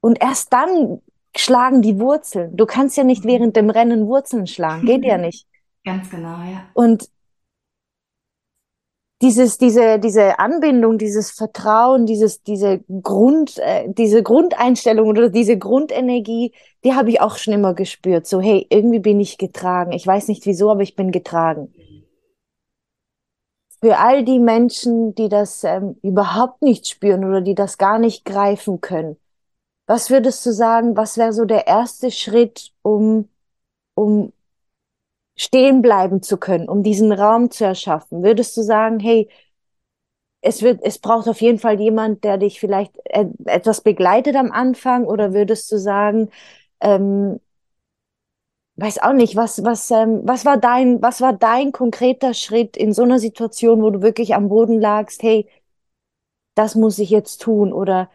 und 0.00 0.22
erst 0.22 0.52
dann 0.52 1.00
schlagen 1.34 1.82
die 1.82 1.98
Wurzeln. 1.98 2.56
Du 2.56 2.64
kannst 2.64 2.96
ja 2.96 3.02
nicht 3.02 3.24
mhm. 3.24 3.28
während 3.28 3.56
dem 3.56 3.70
Rennen 3.70 4.06
Wurzeln 4.06 4.46
schlagen. 4.46 4.86
Geht 4.86 5.04
ja 5.04 5.18
nicht. 5.18 5.48
Ganz 5.84 6.10
genau, 6.10 6.42
ja. 6.44 6.68
Und 6.74 7.08
dieses, 9.26 9.58
diese, 9.58 9.98
diese 9.98 10.38
Anbindung, 10.38 10.98
dieses 10.98 11.32
Vertrauen, 11.32 12.06
dieses, 12.06 12.44
diese 12.44 12.78
Grund, 13.02 13.58
äh, 13.58 13.92
diese 13.92 14.22
Grundeinstellung 14.22 15.08
oder 15.08 15.30
diese 15.30 15.58
Grundenergie, 15.58 16.52
die 16.84 16.94
habe 16.94 17.10
ich 17.10 17.20
auch 17.20 17.36
schon 17.36 17.52
immer 17.52 17.74
gespürt. 17.74 18.28
So, 18.28 18.40
hey, 18.40 18.68
irgendwie 18.70 19.00
bin 19.00 19.18
ich 19.18 19.36
getragen. 19.36 19.90
Ich 19.90 20.06
weiß 20.06 20.28
nicht 20.28 20.46
wieso, 20.46 20.70
aber 20.70 20.82
ich 20.82 20.94
bin 20.94 21.10
getragen. 21.10 21.74
Für 23.80 23.98
all 23.98 24.24
die 24.24 24.38
Menschen, 24.38 25.16
die 25.16 25.28
das 25.28 25.64
ähm, 25.64 25.96
überhaupt 26.02 26.62
nicht 26.62 26.86
spüren 26.86 27.24
oder 27.24 27.40
die 27.40 27.56
das 27.56 27.78
gar 27.78 27.98
nicht 27.98 28.24
greifen 28.24 28.80
können, 28.80 29.16
was 29.88 30.08
würdest 30.08 30.46
du 30.46 30.52
sagen, 30.52 30.96
was 30.96 31.18
wäre 31.18 31.32
so 31.32 31.44
der 31.46 31.66
erste 31.66 32.12
Schritt, 32.12 32.72
um, 32.82 33.28
um 33.96 34.32
stehen 35.36 35.82
bleiben 35.82 36.22
zu 36.22 36.38
können, 36.38 36.68
um 36.68 36.82
diesen 36.82 37.12
Raum 37.12 37.50
zu 37.50 37.64
erschaffen? 37.64 38.22
Würdest 38.22 38.56
du 38.56 38.62
sagen, 38.62 39.00
hey, 39.00 39.28
es 40.40 40.62
wird, 40.62 40.80
es 40.82 40.98
braucht 40.98 41.28
auf 41.28 41.40
jeden 41.40 41.58
Fall 41.58 41.80
jemand, 41.80 42.24
der 42.24 42.38
dich 42.38 42.60
vielleicht 42.60 42.92
etwas 43.44 43.80
begleitet 43.80 44.36
am 44.36 44.52
Anfang, 44.52 45.04
oder 45.06 45.32
würdest 45.34 45.70
du 45.72 45.78
sagen, 45.78 46.30
ähm, 46.80 47.40
weiß 48.76 48.98
auch 49.02 49.12
nicht, 49.12 49.36
was, 49.36 49.64
was, 49.64 49.90
ähm, 49.90 50.20
was 50.24 50.44
war 50.44 50.56
dein, 50.58 51.00
was 51.02 51.20
war 51.20 51.32
dein 51.32 51.72
konkreter 51.72 52.34
Schritt 52.34 52.76
in 52.76 52.92
so 52.92 53.02
einer 53.02 53.18
Situation, 53.18 53.82
wo 53.82 53.90
du 53.90 54.02
wirklich 54.02 54.34
am 54.34 54.48
Boden 54.48 54.80
lagst, 54.80 55.22
hey, 55.22 55.46
das 56.54 56.74
muss 56.74 56.98
ich 56.98 57.10
jetzt 57.10 57.40
tun, 57.42 57.72
oder 57.72 58.10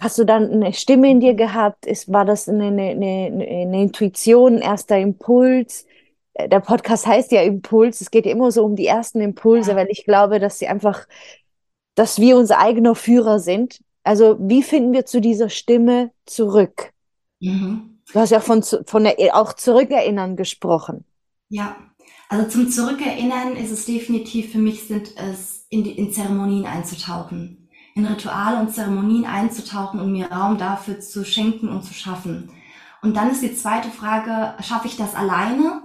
hast 0.00 0.18
du 0.18 0.24
dann 0.24 0.50
eine 0.50 0.72
Stimme 0.72 1.10
in 1.10 1.20
dir 1.20 1.34
gehabt? 1.34 1.86
Ist, 1.86 2.12
war 2.12 2.24
das 2.24 2.48
eine, 2.48 2.66
eine, 2.66 2.90
eine, 2.90 3.46
eine 3.46 3.82
Intuition, 3.82 4.56
ein 4.56 4.62
erster 4.62 4.98
Impuls? 4.98 5.86
Der 6.38 6.60
Podcast 6.60 7.06
heißt 7.06 7.32
ja 7.32 7.42
Impuls. 7.42 8.00
Es 8.00 8.10
geht 8.10 8.26
ja 8.26 8.32
immer 8.32 8.50
so 8.50 8.64
um 8.64 8.76
die 8.76 8.86
ersten 8.86 9.20
Impulse, 9.20 9.70
ja. 9.70 9.76
weil 9.76 9.88
ich 9.90 10.04
glaube, 10.04 10.38
dass 10.38 10.58
sie 10.58 10.68
einfach, 10.68 11.06
dass 11.94 12.20
wir 12.20 12.36
unser 12.36 12.58
eigener 12.58 12.94
Führer 12.94 13.38
sind. 13.38 13.80
Also 14.02 14.36
wie 14.40 14.62
finden 14.62 14.92
wir 14.92 15.06
zu 15.06 15.20
dieser 15.20 15.48
Stimme 15.48 16.12
zurück? 16.26 16.92
Mhm. 17.40 18.00
Du 18.12 18.20
hast 18.20 18.30
ja 18.30 18.40
von, 18.40 18.62
von 18.62 19.04
der, 19.04 19.16
auch 19.34 19.54
Zurückerinnern 19.54 20.36
gesprochen. 20.36 21.04
Ja, 21.48 21.76
also 22.28 22.48
zum 22.48 22.70
Zurückerinnern 22.70 23.56
ist 23.56 23.70
es 23.70 23.86
definitiv 23.86 24.52
für 24.52 24.58
mich 24.58 24.86
sind 24.86 25.16
es 25.16 25.66
in, 25.70 25.84
in 25.84 26.12
Zeremonien 26.12 26.66
einzutauchen, 26.66 27.68
in 27.94 28.04
Rituale 28.04 28.60
und 28.60 28.72
Zeremonien 28.72 29.24
einzutauchen 29.24 30.00
und 30.00 30.12
mir 30.12 30.30
Raum 30.30 30.58
dafür 30.58 31.00
zu 31.00 31.24
schenken 31.24 31.68
und 31.68 31.82
zu 31.82 31.94
schaffen. 31.94 32.50
Und 33.02 33.16
dann 33.16 33.30
ist 33.30 33.42
die 33.42 33.54
zweite 33.54 33.90
Frage, 33.90 34.54
schaffe 34.62 34.86
ich 34.86 34.96
das 34.96 35.14
alleine 35.14 35.82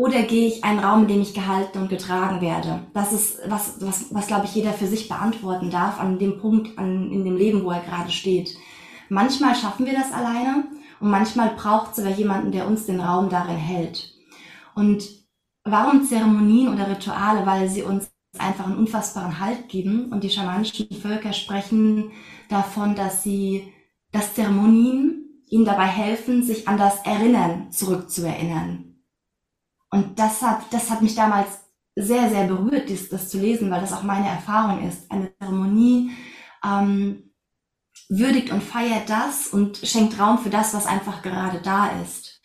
oder 0.00 0.22
gehe 0.22 0.48
ich 0.48 0.64
einen 0.64 0.78
Raum, 0.78 1.02
in 1.02 1.08
dem 1.08 1.20
ich 1.20 1.34
gehalten 1.34 1.76
und 1.76 1.90
getragen 1.90 2.40
werde? 2.40 2.80
Das 2.94 3.12
ist 3.12 3.38
was, 3.48 3.82
was, 3.82 4.14
was 4.14 4.28
glaube 4.28 4.46
ich, 4.46 4.54
jeder 4.54 4.72
für 4.72 4.86
sich 4.86 5.10
beantworten 5.10 5.68
darf 5.68 6.00
an 6.00 6.18
dem 6.18 6.38
Punkt 6.38 6.78
an, 6.78 7.12
in 7.12 7.22
dem 7.22 7.36
Leben, 7.36 7.64
wo 7.64 7.70
er 7.70 7.82
gerade 7.82 8.10
steht. 8.10 8.56
Manchmal 9.10 9.54
schaffen 9.54 9.84
wir 9.84 9.92
das 9.92 10.10
alleine 10.10 10.64
und 11.00 11.10
manchmal 11.10 11.50
braucht 11.50 11.92
es 11.92 11.98
aber 11.98 12.14
jemanden, 12.16 12.50
der 12.50 12.66
uns 12.66 12.86
den 12.86 12.98
Raum 12.98 13.28
darin 13.28 13.58
hält. 13.58 14.14
Und 14.74 15.06
warum 15.64 16.02
Zeremonien 16.02 16.72
oder 16.72 16.88
Rituale? 16.88 17.44
Weil 17.44 17.68
sie 17.68 17.82
uns 17.82 18.10
einfach 18.38 18.68
einen 18.68 18.78
unfassbaren 18.78 19.38
Halt 19.38 19.68
geben 19.68 20.10
und 20.10 20.24
die 20.24 20.30
schamanischen 20.30 20.88
Völker 20.92 21.34
sprechen 21.34 22.10
davon, 22.48 22.94
dass 22.94 23.22
sie, 23.22 23.70
dass 24.12 24.34
Zeremonien 24.34 25.44
ihnen 25.50 25.66
dabei 25.66 25.86
helfen, 25.86 26.42
sich 26.42 26.68
an 26.68 26.78
das 26.78 27.04
Erinnern 27.04 27.70
zurückzuerinnern. 27.70 28.89
Und 29.90 30.18
das 30.18 30.42
hat, 30.42 30.72
das 30.72 30.90
hat 30.90 31.02
mich 31.02 31.14
damals 31.14 31.48
sehr, 31.96 32.30
sehr 32.30 32.46
berührt, 32.46 32.88
dies, 32.88 33.08
das 33.08 33.28
zu 33.28 33.38
lesen, 33.38 33.70
weil 33.70 33.80
das 33.80 33.92
auch 33.92 34.02
meine 34.02 34.28
Erfahrung 34.28 34.86
ist. 34.86 35.10
Eine 35.10 35.36
Zeremonie 35.38 36.12
ähm, 36.64 37.32
würdigt 38.08 38.50
und 38.52 38.62
feiert 38.62 39.08
das 39.10 39.48
und 39.48 39.78
schenkt 39.78 40.18
Raum 40.18 40.38
für 40.38 40.50
das, 40.50 40.74
was 40.74 40.86
einfach 40.86 41.22
gerade 41.22 41.60
da 41.62 42.00
ist. 42.02 42.40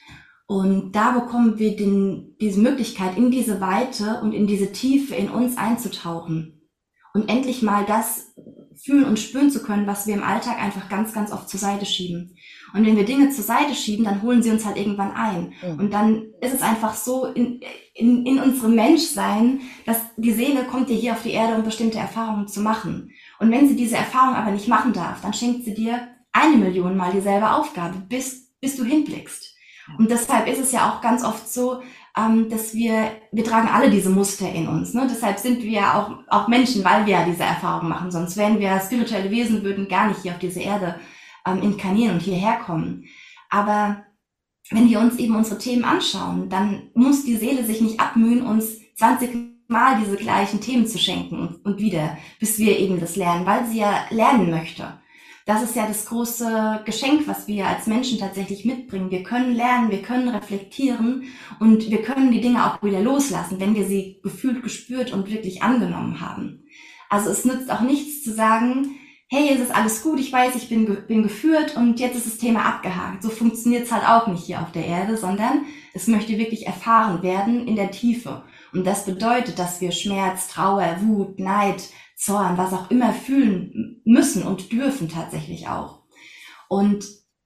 Und 0.47 0.91
da 0.91 1.11
bekommen 1.11 1.57
wir 1.57 1.75
den, 1.75 2.35
diese 2.39 2.59
Möglichkeit, 2.59 3.17
in 3.17 3.31
diese 3.31 3.61
Weite 3.61 4.21
und 4.21 4.31
in 4.31 4.45
diese 4.45 4.71
Tiefe 4.71 5.15
in 5.15 5.29
uns 5.29 5.57
einzutauchen 5.57 6.69
und 7.13 7.29
endlich 7.29 7.63
mal 7.63 7.85
das 7.85 8.33
fühlen 8.75 9.05
und 9.05 9.17
spüren 9.17 9.49
zu 9.49 9.63
können, 9.63 9.87
was 9.87 10.05
wir 10.05 10.13
im 10.13 10.23
Alltag 10.23 10.61
einfach 10.61 10.89
ganz, 10.89 11.13
ganz 11.13 11.31
oft 11.31 11.49
zur 11.49 11.59
Seite 11.59 11.85
schieben. 11.85 12.35
Und 12.75 12.85
wenn 12.85 12.97
wir 12.97 13.05
Dinge 13.05 13.29
zur 13.29 13.45
Seite 13.45 13.73
schieben, 13.73 14.03
dann 14.03 14.21
holen 14.21 14.43
sie 14.43 14.51
uns 14.51 14.65
halt 14.65 14.75
irgendwann 14.75 15.13
ein. 15.13 15.53
Mhm. 15.63 15.79
Und 15.79 15.93
dann 15.93 16.23
ist 16.41 16.53
es 16.53 16.61
einfach 16.61 16.93
so 16.93 17.25
in, 17.25 17.61
in, 17.93 18.25
in 18.25 18.37
unserem 18.37 18.75
Menschsein, 18.75 19.61
dass 19.85 19.97
die 20.17 20.33
Seele 20.33 20.65
kommt 20.65 20.89
dir 20.89 20.97
hier 20.97 21.13
auf 21.13 21.23
die 21.23 21.31
Erde, 21.31 21.55
um 21.55 21.63
bestimmte 21.63 21.99
Erfahrungen 21.99 22.49
zu 22.49 22.59
machen. 22.59 23.11
Und 23.39 23.49
wenn 23.49 23.69
sie 23.69 23.77
diese 23.77 23.95
Erfahrung 23.95 24.35
aber 24.35 24.51
nicht 24.51 24.67
machen 24.67 24.91
darf, 24.91 25.21
dann 25.21 25.33
schenkt 25.33 25.63
sie 25.63 25.73
dir 25.73 26.09
eine 26.33 26.57
Million 26.57 26.97
Mal 26.97 27.13
dieselbe 27.13 27.49
Aufgabe, 27.49 27.95
bis, 28.09 28.53
bis 28.59 28.75
du 28.75 28.83
hinblickst. 28.83 29.55
Und 29.97 30.11
deshalb 30.11 30.47
ist 30.47 30.59
es 30.59 30.73
ja 30.73 30.89
auch 30.89 31.01
ganz 31.01 31.23
oft 31.23 31.47
so, 31.47 31.81
ähm, 32.17 32.49
dass 32.49 32.73
wir, 32.73 33.11
wir 33.31 33.43
tragen 33.45 33.69
alle 33.69 33.89
diese 33.89 34.09
Muster 34.09 34.51
in 34.51 34.67
uns. 34.67 34.93
Ne? 34.93 35.07
Deshalb 35.09 35.39
sind 35.39 35.63
wir 35.63 35.95
auch, 35.95 36.11
auch 36.27 36.49
Menschen, 36.49 36.83
weil 36.83 37.05
wir 37.05 37.13
ja 37.13 37.25
diese 37.25 37.43
Erfahrung 37.43 37.87
machen. 37.87 38.11
Sonst 38.11 38.35
wären 38.35 38.59
wir 38.59 38.81
spirituelle 38.81 39.31
Wesen, 39.31 39.63
würden 39.63 39.87
gar 39.87 40.09
nicht 40.09 40.23
hier 40.23 40.33
auf 40.33 40.39
diese 40.39 40.59
Erde 40.59 40.95
ähm, 41.45 41.61
inkarnieren 41.61 42.15
und 42.15 42.21
hierher 42.21 42.57
kommen. 42.57 43.05
Aber 43.49 44.05
wenn 44.71 44.89
wir 44.89 44.99
uns 44.99 45.17
eben 45.17 45.35
unsere 45.35 45.59
Themen 45.59 45.85
anschauen, 45.85 46.49
dann 46.49 46.89
muss 46.93 47.23
die 47.23 47.37
Seele 47.37 47.63
sich 47.63 47.81
nicht 47.81 47.99
abmühen, 47.99 48.45
uns 48.45 48.79
20 48.95 49.55
Mal 49.67 49.99
diese 49.99 50.15
gleichen 50.15 50.61
Themen 50.61 50.85
zu 50.85 50.99
schenken 50.99 51.59
und 51.63 51.79
wieder, 51.79 52.17
bis 52.39 52.59
wir 52.59 52.77
eben 52.77 52.99
das 52.99 53.15
lernen, 53.15 53.45
weil 53.45 53.65
sie 53.65 53.79
ja 53.79 54.05
lernen 54.11 54.51
möchte. 54.51 54.99
Das 55.47 55.61
ist 55.61 55.75
ja 55.75 55.87
das 55.87 56.07
große 56.07 56.81
Geschenk, 56.85 57.27
was 57.27 57.47
wir 57.47 57.67
als 57.67 57.85
Menschen 57.85 58.17
tatsächlich 58.17 58.65
mitbringen. 58.65 59.11
Wir 59.11 59.21
können 59.21 59.55
lernen, 59.55 59.91
wir 59.91 60.01
können 60.01 60.27
reflektieren 60.27 61.25
und 61.59 61.89
wir 61.89 62.01
können 62.01 62.31
die 62.31 62.41
Dinge 62.41 62.65
auch 62.65 62.81
wieder 62.81 62.99
loslassen, 62.99 63.59
wenn 63.59 63.75
wir 63.75 63.85
sie 63.85 64.19
gefühlt, 64.23 64.63
gespürt 64.63 65.13
und 65.13 65.29
wirklich 65.29 65.61
angenommen 65.61 66.19
haben. 66.19 66.63
Also 67.09 67.29
es 67.29 67.45
nützt 67.45 67.71
auch 67.71 67.81
nichts 67.81 68.23
zu 68.23 68.33
sagen, 68.33 68.95
hey, 69.27 69.49
es 69.53 69.59
ist 69.59 69.73
alles 69.73 70.03
gut, 70.03 70.19
ich 70.19 70.31
weiß, 70.31 70.55
ich 70.55 70.69
bin, 70.69 70.85
bin 71.07 71.23
geführt 71.23 71.75
und 71.75 71.99
jetzt 71.99 72.15
ist 72.15 72.27
das 72.27 72.37
Thema 72.37 72.63
abgehakt. 72.65 73.23
So 73.23 73.29
funktioniert 73.29 73.85
es 73.85 73.91
halt 73.91 74.07
auch 74.07 74.27
nicht 74.27 74.45
hier 74.45 74.61
auf 74.61 74.71
der 74.71 74.85
Erde, 74.85 75.17
sondern 75.17 75.65
es 75.93 76.07
möchte 76.07 76.37
wirklich 76.37 76.67
erfahren 76.67 77.23
werden 77.23 77.67
in 77.67 77.75
der 77.75 77.91
Tiefe. 77.91 78.43
Und 78.71 78.85
das 78.85 79.05
bedeutet, 79.05 79.57
dass 79.57 79.81
wir 79.81 79.91
Schmerz, 79.91 80.47
Trauer, 80.47 80.97
Wut, 81.01 81.39
Neid, 81.39 81.83
Zorn, 82.15 82.57
was 82.57 82.73
auch 82.73 82.91
immer 82.91 83.13
fühlen 83.13 84.01
müssen 84.05 84.43
und 84.43 84.71
dürfen 84.71 85.09
tatsächlich 85.09 85.67
auch. 85.67 86.03
Und 86.69 87.05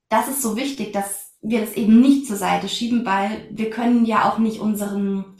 das 0.10 0.28
ist 0.28 0.42
so 0.42 0.56
wichtig, 0.56 0.92
dass 0.92 1.34
wir 1.42 1.62
das 1.62 1.74
eben 1.74 2.02
nicht 2.02 2.28
zur 2.28 2.36
Seite 2.36 2.68
schieben, 2.68 3.06
weil 3.06 3.48
wir 3.52 3.70
können 3.70 4.06
ja 4.06 4.30
auch 4.30 4.40
nicht 4.40 4.60
unseren 4.60 5.38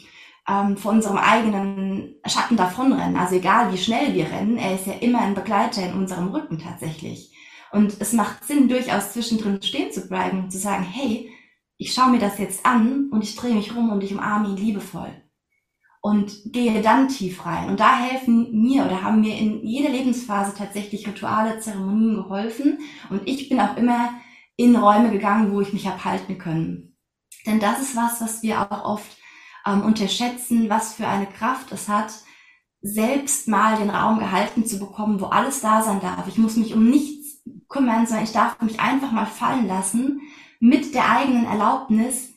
ähm, 0.50 0.76
vor 0.76 0.92
unserem 0.92 1.16
eigenen 1.16 2.16
Schatten 2.26 2.56
davonrennen. 2.56 3.16
Also 3.16 3.36
egal 3.36 3.72
wie 3.72 3.78
schnell 3.78 4.14
wir 4.14 4.30
rennen, 4.30 4.56
er 4.56 4.74
ist 4.74 4.86
ja 4.86 4.94
immer 4.94 5.20
ein 5.20 5.34
Begleiter 5.34 5.86
in 5.86 5.94
unserem 5.94 6.28
Rücken 6.28 6.58
tatsächlich. 6.58 7.36
Und 7.72 8.00
es 8.00 8.12
macht 8.12 8.44
Sinn, 8.44 8.68
durchaus 8.68 9.12
zwischendrin 9.12 9.62
stehen 9.62 9.92
zu 9.92 10.08
bleiben 10.08 10.44
und 10.44 10.50
zu 10.50 10.58
sagen, 10.58 10.82
hey, 10.82 11.30
ich 11.76 11.94
schaue 11.94 12.10
mir 12.10 12.18
das 12.18 12.38
jetzt 12.38 12.66
an 12.66 13.08
und 13.12 13.22
ich 13.22 13.36
drehe 13.36 13.54
mich 13.54 13.74
rum 13.74 13.90
und 13.90 14.02
ich 14.02 14.12
umarme 14.12 14.48
ihn 14.48 14.56
liebevoll. 14.56 15.10
Und 16.02 16.32
gehe 16.46 16.80
dann 16.80 17.08
tief 17.08 17.44
rein. 17.44 17.68
Und 17.68 17.78
da 17.78 17.98
helfen 17.98 18.50
mir 18.52 18.86
oder 18.86 19.02
haben 19.02 19.20
mir 19.20 19.36
in 19.36 19.62
jeder 19.64 19.90
Lebensphase 19.90 20.54
tatsächlich 20.56 21.06
Rituale, 21.06 21.60
Zeremonien 21.60 22.16
geholfen. 22.16 22.78
Und 23.10 23.28
ich 23.28 23.50
bin 23.50 23.60
auch 23.60 23.76
immer 23.76 24.14
in 24.56 24.76
Räume 24.76 25.10
gegangen, 25.10 25.52
wo 25.52 25.60
ich 25.60 25.74
mich 25.74 25.86
habe 25.86 26.02
halten 26.04 26.38
können. 26.38 26.96
Denn 27.46 27.60
das 27.60 27.80
ist 27.80 27.96
was, 27.96 28.20
was 28.20 28.42
wir 28.42 28.60
auch 28.60 28.84
oft 28.84 29.19
ähm, 29.66 29.82
unterschätzen, 29.82 30.68
was 30.68 30.94
für 30.94 31.06
eine 31.06 31.26
Kraft 31.26 31.72
es 31.72 31.88
hat, 31.88 32.12
selbst 32.82 33.48
mal 33.48 33.76
den 33.76 33.90
Raum 33.90 34.18
gehalten 34.18 34.64
zu 34.64 34.78
bekommen, 34.78 35.20
wo 35.20 35.26
alles 35.26 35.60
da 35.60 35.82
sein 35.82 36.00
darf. 36.00 36.26
Ich 36.28 36.38
muss 36.38 36.56
mich 36.56 36.74
um 36.74 36.88
nichts 36.88 37.42
kümmern, 37.68 38.06
sondern 38.06 38.24
ich 38.24 38.32
darf 38.32 38.60
mich 38.62 38.80
einfach 38.80 39.12
mal 39.12 39.26
fallen 39.26 39.66
lassen 39.66 40.22
mit 40.60 40.94
der 40.94 41.10
eigenen 41.10 41.44
Erlaubnis. 41.44 42.32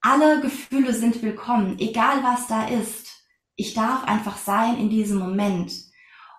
Alle 0.00 0.40
Gefühle 0.40 0.94
sind 0.94 1.22
willkommen, 1.22 1.78
egal 1.78 2.22
was 2.22 2.46
da 2.46 2.66
ist. 2.66 3.08
Ich 3.56 3.74
darf 3.74 4.04
einfach 4.04 4.36
sein 4.36 4.78
in 4.78 4.88
diesem 4.88 5.18
Moment. 5.18 5.72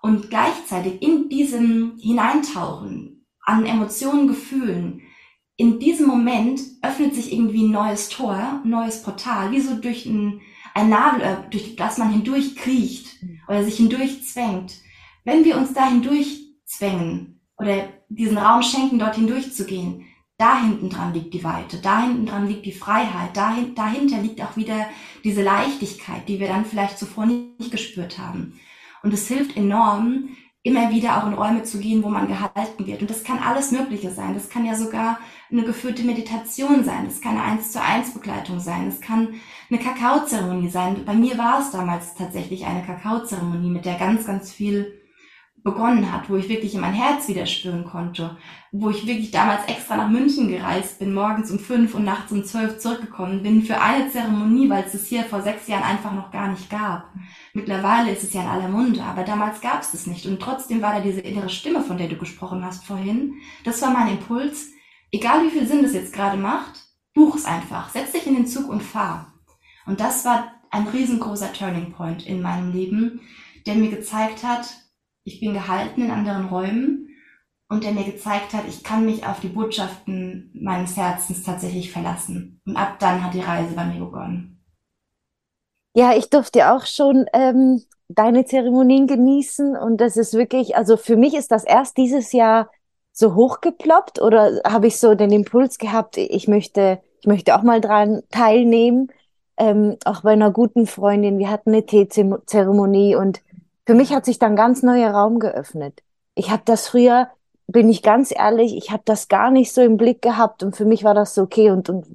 Und 0.02 0.30
gleichzeitig 0.30 1.02
in 1.02 1.30
diesem 1.30 1.98
Hineintauchen 2.00 3.28
an 3.44 3.66
Emotionen, 3.66 4.28
Gefühlen, 4.28 5.02
in 5.62 5.78
diesem 5.78 6.08
Moment 6.08 6.60
öffnet 6.82 7.14
sich 7.14 7.32
irgendwie 7.32 7.68
ein 7.68 7.72
neues 7.72 8.10
Tor, 8.10 8.62
ein 8.64 8.70
neues 8.70 9.04
Portal, 9.04 9.52
wie 9.52 9.60
so 9.60 9.76
durch 9.76 10.08
ein, 10.08 10.42
ein 10.74 10.90
Nadel, 10.90 11.22
äh, 11.22 11.38
durch 11.52 11.76
das 11.76 12.00
man 12.00 12.12
hindurch 12.12 12.56
kriecht 12.56 13.22
mhm. 13.22 13.42
oder 13.48 13.64
sich 13.64 13.78
hindurch 13.78 14.24
zwängt. 14.24 14.74
Wenn 15.24 15.46
wir 15.46 15.58
uns 15.58 15.74
da 15.74 15.88
hindurch 15.88 16.48
zwängen 16.66 17.42
oder 17.60 17.90
diesen 18.10 18.40
Raum 18.40 18.64
schenken, 18.64 18.98
dort 18.98 19.18
hindurch 19.18 19.54
zu 19.54 19.66
gehen, 19.68 20.08
da 20.40 20.64
hinten 20.64 20.90
dran 20.90 21.14
liegt 21.14 21.36
die 21.36 21.44
Weite, 21.44 21.78
da 21.78 22.02
hinten 22.02 22.26
dran 22.26 22.48
liegt 22.48 22.66
die 22.66 22.72
Freiheit, 22.72 23.38
dahin, 23.38 23.76
dahinter 23.76 24.18
liegt 24.18 24.42
auch 24.42 24.58
wieder 24.58 24.88
diese 25.24 25.44
Leichtigkeit, 25.44 26.28
die 26.28 26.40
wir 26.40 26.48
dann 26.48 26.66
vielleicht 26.66 26.98
zuvor 26.98 27.28
nicht 27.28 27.70
gespürt 27.70 28.18
haben. 28.18 28.60
Und 29.04 29.14
es 29.14 29.28
hilft 29.28 29.56
enorm, 29.56 30.30
immer 30.64 30.92
wieder 30.92 31.18
auch 31.18 31.28
in 31.28 31.34
Räume 31.34 31.64
zu 31.64 31.80
gehen, 31.80 32.04
wo 32.04 32.10
man 32.10 32.28
gehalten 32.28 32.86
wird. 32.86 33.02
Und 33.02 33.10
das 33.10 33.24
kann 33.24 33.40
alles 33.40 33.72
Mögliche 33.72 34.12
sein. 34.12 34.36
Das 34.36 34.50
kann 34.50 34.66
ja 34.66 34.76
sogar 34.76 35.20
eine 35.52 35.64
geführte 35.64 36.04
Meditation 36.04 36.84
sein. 36.84 37.06
Das 37.06 37.20
kann 37.20 37.32
eine 37.38 37.44
eins 37.44 37.72
zu 37.72 37.82
eins 37.82 38.14
Begleitung 38.14 38.60
sein. 38.60 38.88
Es 38.88 39.02
kann 39.02 39.36
eine 39.70 39.80
Kakaozeremonie 39.80 40.70
sein. 40.70 41.04
Bei 41.04 41.14
mir 41.14 41.38
war 41.38 41.62
es 41.62 41.72
damals 41.72 42.14
tatsächlich 42.14 42.66
eine 42.66 42.84
Kakaozeremonie, 42.84 43.72
mit 43.72 43.86
der 43.86 43.96
ganz, 43.96 44.26
ganz 44.26 44.52
viel 44.52 45.01
begonnen 45.64 46.12
hat, 46.12 46.30
wo 46.30 46.36
ich 46.38 46.50
wirklich 46.50 46.74
in 46.74 46.82
mein 46.82 46.94
Herz 46.94 47.28
wieder 47.28 47.46
spüren 47.46 47.86
konnte, 47.86 48.38
wo 48.72 48.90
ich 48.90 49.06
wirklich 49.06 49.30
damals 49.30 49.66
extra 49.68 49.96
nach 49.96 50.10
München 50.10 50.48
gereist 50.48 50.98
bin, 51.00 51.14
morgens 51.14 51.52
um 51.52 51.60
fünf 51.60 51.94
und 51.94 52.04
nachts 52.04 52.32
um 52.32 52.44
zwölf 52.44 52.80
zurückgekommen 52.80 53.44
bin 53.44 53.62
für 53.62 53.80
eine 53.80 54.10
Zeremonie, 54.10 54.70
weil 54.70 54.84
es 54.84 54.94
es 54.96 55.08
hier 55.08 55.24
vor 55.24 55.42
sechs 55.42 55.68
Jahren 55.68 55.84
einfach 55.84 56.14
noch 56.14 56.32
gar 56.32 56.50
nicht 56.50 56.70
gab. 56.70 57.14
Mittlerweile 57.54 58.12
ist 58.12 58.24
es 58.24 58.34
ja 58.34 58.42
in 58.42 58.48
aller 58.48 58.70
Munde, 58.70 59.04
aber 59.04 59.24
damals 59.24 59.62
gab 59.62 59.82
es 59.82 59.94
es 59.94 60.08
nicht 60.08 60.26
und 60.26 60.42
trotzdem 60.42 60.82
war 60.82 60.96
da 60.96 61.02
diese 61.02 61.22
innere 61.22 61.50
Stimme, 61.50 61.82
von 61.82 61.98
der 61.98 62.08
du 62.08 62.18
gesprochen 62.18 62.66
hast 62.66 62.84
vorhin. 62.84 63.36
Das 63.64 63.82
war 63.82 63.92
mein 63.92 64.10
Impuls. 64.10 64.72
Egal 65.12 65.46
wie 65.46 65.52
viel 65.52 65.68
Sinn 65.68 65.84
das 65.84 65.94
jetzt 65.94 66.14
gerade 66.14 66.38
macht, 66.38 66.86
buch 67.14 67.36
es 67.36 67.46
einfach, 67.46 67.90
setz 67.90 68.14
dich 68.14 68.26
in 68.26 68.36
den 68.36 68.48
Zug 68.48 68.70
und 68.70 68.82
fahr. 68.82 69.34
Und 69.86 70.00
das 70.00 70.26
war 70.26 70.54
ein 70.72 70.88
riesengroßer 70.88 71.54
Turning 71.54 71.92
Point 71.92 72.26
in 72.26 72.42
meinem 72.42 72.72
Leben, 72.72 73.22
der 73.68 73.76
mir 73.76 73.90
gezeigt 73.90 74.44
hat, 74.44 74.81
ich 75.24 75.40
bin 75.40 75.54
gehalten 75.54 76.04
in 76.04 76.12
anderen 76.12 76.48
Räumen 76.48 77.10
und 77.70 77.84
der 77.84 77.92
mir 77.92 78.04
gezeigt 78.04 78.54
hat, 78.54 78.64
ich 78.68 78.84
kann 78.84 79.06
mich 79.06 79.26
auf 79.26 79.40
die 79.40 79.48
Botschaften 79.48 80.52
meines 80.54 80.98
Herzens 80.98 81.44
tatsächlich 81.44 81.92
verlassen. 81.92 82.62
Und 82.66 82.76
ab 82.76 82.98
dann 83.00 83.24
hat 83.24 83.34
die 83.34 83.40
Reise 83.42 83.74
bei 83.76 83.86
mir 83.86 84.04
begonnen. 84.04 84.62
Ja, 85.94 86.14
ich 86.16 86.30
durfte 86.30 86.72
auch 86.72 86.86
schon 86.86 87.26
ähm, 87.34 87.82
deine 88.10 88.46
Zeremonien 88.46 89.08
genießen 89.08 89.76
und 89.76 89.98
das 89.98 90.18
ist 90.18 90.34
wirklich, 90.34 90.76
also 90.76 90.98
für 90.98 91.18
mich 91.18 91.34
ist 91.34 91.52
das 91.52 91.64
erst 91.64 91.98
dieses 91.98 92.32
Jahr 92.32 92.70
so 93.14 93.36
hochgeploppt 93.36 94.22
oder 94.22 94.62
habe 94.66 94.88
ich 94.88 94.98
so 94.98 95.16
den 95.16 95.32
Impuls 95.32 95.78
gehabt, 95.78 96.18
ich 96.18 96.48
möchte, 96.48 97.00
ich 97.22 97.28
möchte 97.28 97.56
auch 97.56 97.64
mal 97.64 97.82
dran 97.82 98.22
teilnehmen. 98.32 99.10
Ähm, 99.58 99.98
auch 100.06 100.22
bei 100.22 100.32
einer 100.32 100.52
guten 100.52 100.88
Freundin, 100.88 101.38
wir 101.38 101.50
hatten 101.50 101.70
eine 101.70 101.86
Teezeremonie 101.86 103.16
und 103.16 103.42
für 103.86 103.94
mich 103.94 104.14
hat 104.14 104.26
sich 104.26 104.40
dann 104.40 104.56
ganz 104.56 104.84
neuer 104.84 105.12
Raum 105.12 105.40
geöffnet. 105.40 106.02
Ich 106.36 106.50
habe 106.50 106.62
das 106.66 106.88
früher, 106.88 107.30
bin 107.68 107.90
ich 107.90 108.04
ganz 108.04 108.32
ehrlich, 108.36 108.76
ich 108.76 108.92
habe 108.92 109.04
das 109.06 109.28
gar 109.28 109.50
nicht 109.50 109.74
so 109.74 109.82
im 109.82 109.98
Blick 109.98 110.22
gehabt 110.22 110.62
und 110.64 110.76
für 110.76 110.86
mich 110.86 111.04
war 111.04 111.14
das 111.14 111.36
so 111.36 111.44
okay 111.44 111.72
und, 111.72 111.90
und 111.90 112.06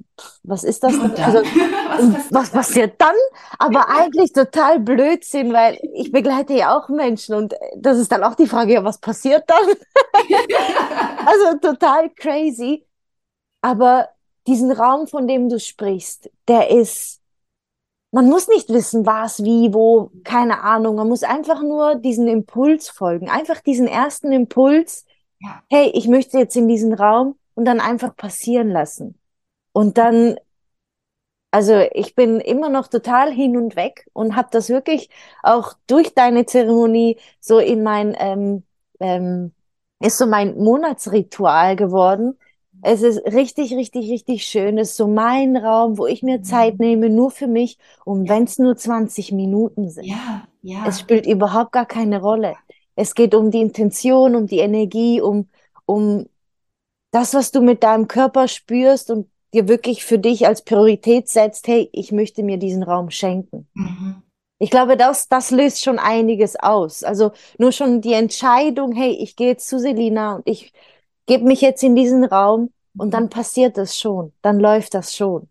was 0.43 0.63
ist 0.63 0.83
das? 0.83 0.95
Und 0.97 1.19
also, 1.19 1.39
was, 1.39 2.33
was 2.33 2.49
passiert 2.51 2.99
dann? 2.99 3.15
Aber 3.57 3.89
eigentlich 3.89 4.33
total 4.33 4.79
Blödsinn, 4.79 5.53
weil 5.53 5.79
ich 5.95 6.11
begleite 6.11 6.53
ja 6.53 6.77
auch 6.77 6.89
Menschen 6.89 7.35
und 7.35 7.55
das 7.75 7.97
ist 7.97 8.11
dann 8.11 8.23
auch 8.23 8.35
die 8.35 8.47
Frage, 8.47 8.73
ja, 8.73 8.83
was 8.83 8.99
passiert 8.99 9.43
dann? 9.47 9.65
also 11.25 11.57
total 11.59 12.09
crazy. 12.11 12.85
Aber 13.61 14.09
diesen 14.47 14.71
Raum, 14.71 15.07
von 15.07 15.27
dem 15.27 15.49
du 15.49 15.59
sprichst, 15.59 16.29
der 16.47 16.69
ist 16.69 17.21
man 18.11 18.27
muss 18.29 18.47
nicht 18.47 18.69
wissen, 18.69 19.05
was, 19.05 19.43
wie, 19.43 19.73
wo, 19.73 20.11
keine 20.23 20.61
Ahnung. 20.63 20.95
Man 20.95 21.07
muss 21.09 21.23
einfach 21.23 21.61
nur 21.61 21.95
diesen 21.95 22.27
Impuls 22.27 22.89
folgen. 22.89 23.29
Einfach 23.29 23.59
diesen 23.61 23.87
ersten 23.87 24.31
Impuls. 24.31 25.05
Ja. 25.39 25.61
Hey, 25.69 25.91
ich 25.93 26.07
möchte 26.07 26.37
jetzt 26.37 26.55
in 26.55 26.67
diesen 26.67 26.93
Raum 26.93 27.37
und 27.55 27.65
dann 27.65 27.79
einfach 27.79 28.15
passieren 28.15 28.69
lassen. 28.69 29.19
Und 29.73 29.97
dann, 29.97 30.37
also 31.51 31.75
ich 31.93 32.15
bin 32.15 32.39
immer 32.39 32.69
noch 32.69 32.87
total 32.87 33.31
hin 33.31 33.57
und 33.57 33.75
weg 33.75 34.07
und 34.13 34.35
habe 34.35 34.49
das 34.51 34.69
wirklich 34.69 35.09
auch 35.43 35.73
durch 35.87 36.13
deine 36.13 36.45
Zeremonie 36.45 37.19
so 37.39 37.59
in 37.59 37.83
mein, 37.83 38.15
ähm, 38.19 38.63
ähm, 38.99 39.53
ist 39.99 40.17
so 40.17 40.27
mein 40.27 40.57
Monatsritual 40.57 41.75
geworden, 41.75 42.37
es 42.81 43.01
ist 43.01 43.25
richtig, 43.25 43.73
richtig, 43.73 44.09
richtig 44.11 44.45
schön. 44.45 44.77
Es 44.77 44.91
ist 44.91 44.97
so 44.97 45.07
mein 45.07 45.57
Raum, 45.57 45.97
wo 45.97 46.05
ich 46.05 46.23
mir 46.23 46.41
Zeit 46.41 46.79
mhm. 46.79 46.85
nehme, 46.85 47.09
nur 47.09 47.31
für 47.31 47.47
mich. 47.47 47.77
Und 48.05 48.29
wenn 48.29 48.43
es 48.43 48.59
nur 48.59 48.75
20 48.75 49.31
Minuten 49.31 49.89
sind. 49.89 50.05
Ja, 50.05 50.47
ja. 50.61 50.85
Es 50.87 50.99
spielt 50.99 51.25
überhaupt 51.25 51.71
gar 51.71 51.85
keine 51.85 52.21
Rolle. 52.21 52.55
Es 52.95 53.15
geht 53.15 53.35
um 53.35 53.51
die 53.51 53.61
Intention, 53.61 54.35
um 54.35 54.47
die 54.47 54.59
Energie, 54.59 55.21
um, 55.21 55.47
um 55.85 56.25
das, 57.11 57.33
was 57.33 57.51
du 57.51 57.61
mit 57.61 57.83
deinem 57.83 58.07
Körper 58.07 58.47
spürst 58.47 59.11
und 59.11 59.27
dir 59.53 59.67
wirklich 59.67 60.03
für 60.03 60.19
dich 60.19 60.45
als 60.45 60.63
Priorität 60.63 61.29
setzt, 61.29 61.67
hey, 61.67 61.89
ich 61.93 62.11
möchte 62.11 62.43
mir 62.43 62.57
diesen 62.57 62.83
Raum 62.83 63.09
schenken. 63.09 63.67
Mhm. 63.73 64.23
Ich 64.59 64.71
glaube, 64.71 64.97
das, 64.97 65.27
das 65.29 65.51
löst 65.51 65.83
schon 65.83 65.99
einiges 65.99 66.55
aus. 66.55 67.03
Also 67.03 67.31
nur 67.57 67.71
schon 67.71 68.01
die 68.01 68.13
Entscheidung, 68.13 68.91
hey, 68.91 69.11
ich 69.11 69.35
gehe 69.35 69.49
jetzt 69.49 69.67
zu 69.67 69.79
Selina 69.79 70.35
und 70.35 70.47
ich 70.47 70.73
gebe 71.27 71.43
mich 71.43 71.61
jetzt 71.61 71.83
in 71.83 71.95
diesen 71.95 72.23
Raum 72.23 72.71
und 72.97 73.13
dann 73.13 73.29
passiert 73.29 73.77
es 73.77 73.97
schon, 73.97 74.33
dann 74.41 74.59
läuft 74.59 74.95
das 74.95 75.15
schon. 75.15 75.47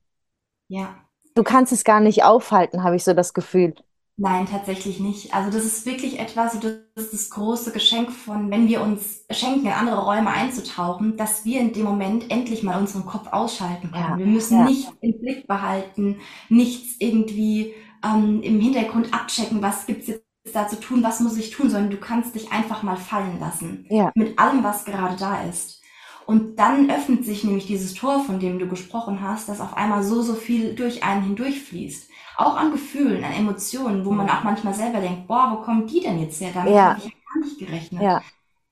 Ja. 0.68 0.96
Du 1.34 1.44
kannst 1.44 1.72
es 1.72 1.84
gar 1.84 2.00
nicht 2.00 2.24
aufhalten, 2.24 2.82
habe 2.82 2.96
ich 2.96 3.04
so 3.04 3.14
das 3.14 3.32
Gefühl. 3.34 3.74
Nein, 4.18 4.46
tatsächlich 4.46 4.98
nicht. 4.98 5.34
Also 5.34 5.50
das 5.50 5.66
ist 5.66 5.84
wirklich 5.84 6.18
etwas, 6.18 6.58
das 6.58 7.04
ist 7.04 7.12
das 7.12 7.30
große 7.30 7.70
Geschenk 7.70 8.10
von, 8.10 8.50
wenn 8.50 8.66
wir 8.66 8.80
uns 8.80 9.26
schenken, 9.30 9.66
in 9.66 9.72
andere 9.72 10.02
Räume 10.02 10.30
einzutauchen, 10.30 11.18
dass 11.18 11.44
wir 11.44 11.60
in 11.60 11.74
dem 11.74 11.84
Moment 11.84 12.30
endlich 12.30 12.62
mal 12.62 12.80
unseren 12.80 13.04
Kopf 13.04 13.30
ausschalten 13.30 13.90
können. 13.90 14.12
Ja, 14.12 14.18
wir 14.18 14.26
müssen 14.26 14.60
ja. 14.60 14.64
nicht 14.64 14.88
im 15.02 15.20
Blick 15.20 15.46
behalten, 15.46 16.20
nichts 16.48 16.96
irgendwie 16.98 17.74
ähm, 18.02 18.40
im 18.42 18.58
Hintergrund 18.58 19.12
abchecken, 19.12 19.60
was 19.60 19.84
gibt's 19.84 20.06
jetzt 20.06 20.25
da 20.54 20.68
zu 20.68 20.78
tun, 20.78 21.02
was 21.02 21.20
muss 21.20 21.36
ich 21.36 21.50
tun, 21.50 21.70
sondern 21.70 21.90
du 21.90 21.96
kannst 21.96 22.34
dich 22.34 22.52
einfach 22.52 22.82
mal 22.82 22.96
fallen 22.96 23.40
lassen. 23.40 23.86
Ja. 23.88 24.12
Mit 24.14 24.38
allem, 24.38 24.62
was 24.62 24.84
gerade 24.84 25.16
da 25.16 25.42
ist. 25.42 25.82
Und 26.26 26.58
dann 26.58 26.90
öffnet 26.90 27.24
sich 27.24 27.44
nämlich 27.44 27.66
dieses 27.66 27.94
Tor, 27.94 28.24
von 28.24 28.40
dem 28.40 28.58
du 28.58 28.66
gesprochen 28.66 29.22
hast, 29.22 29.48
das 29.48 29.60
auf 29.60 29.76
einmal 29.76 30.02
so, 30.02 30.22
so 30.22 30.34
viel 30.34 30.74
durch 30.74 31.04
einen 31.04 31.22
hindurchfließt. 31.22 32.10
Auch 32.36 32.56
an 32.56 32.72
Gefühlen, 32.72 33.24
an 33.24 33.32
Emotionen, 33.32 34.04
wo 34.04 34.10
man 34.10 34.28
auch 34.28 34.42
manchmal 34.42 34.74
selber 34.74 35.00
denkt, 35.00 35.28
boah, 35.28 35.52
wo 35.52 35.62
kommen 35.62 35.86
die 35.86 36.00
denn 36.00 36.20
jetzt 36.20 36.40
her? 36.40 36.50
Damit 36.52 36.74
ja. 36.74 36.90
habe 36.90 36.98
ich 36.98 37.04
ja 37.04 37.10
gar 37.32 37.44
nicht 37.44 37.58
gerechnet. 37.58 38.02
Ja. 38.02 38.22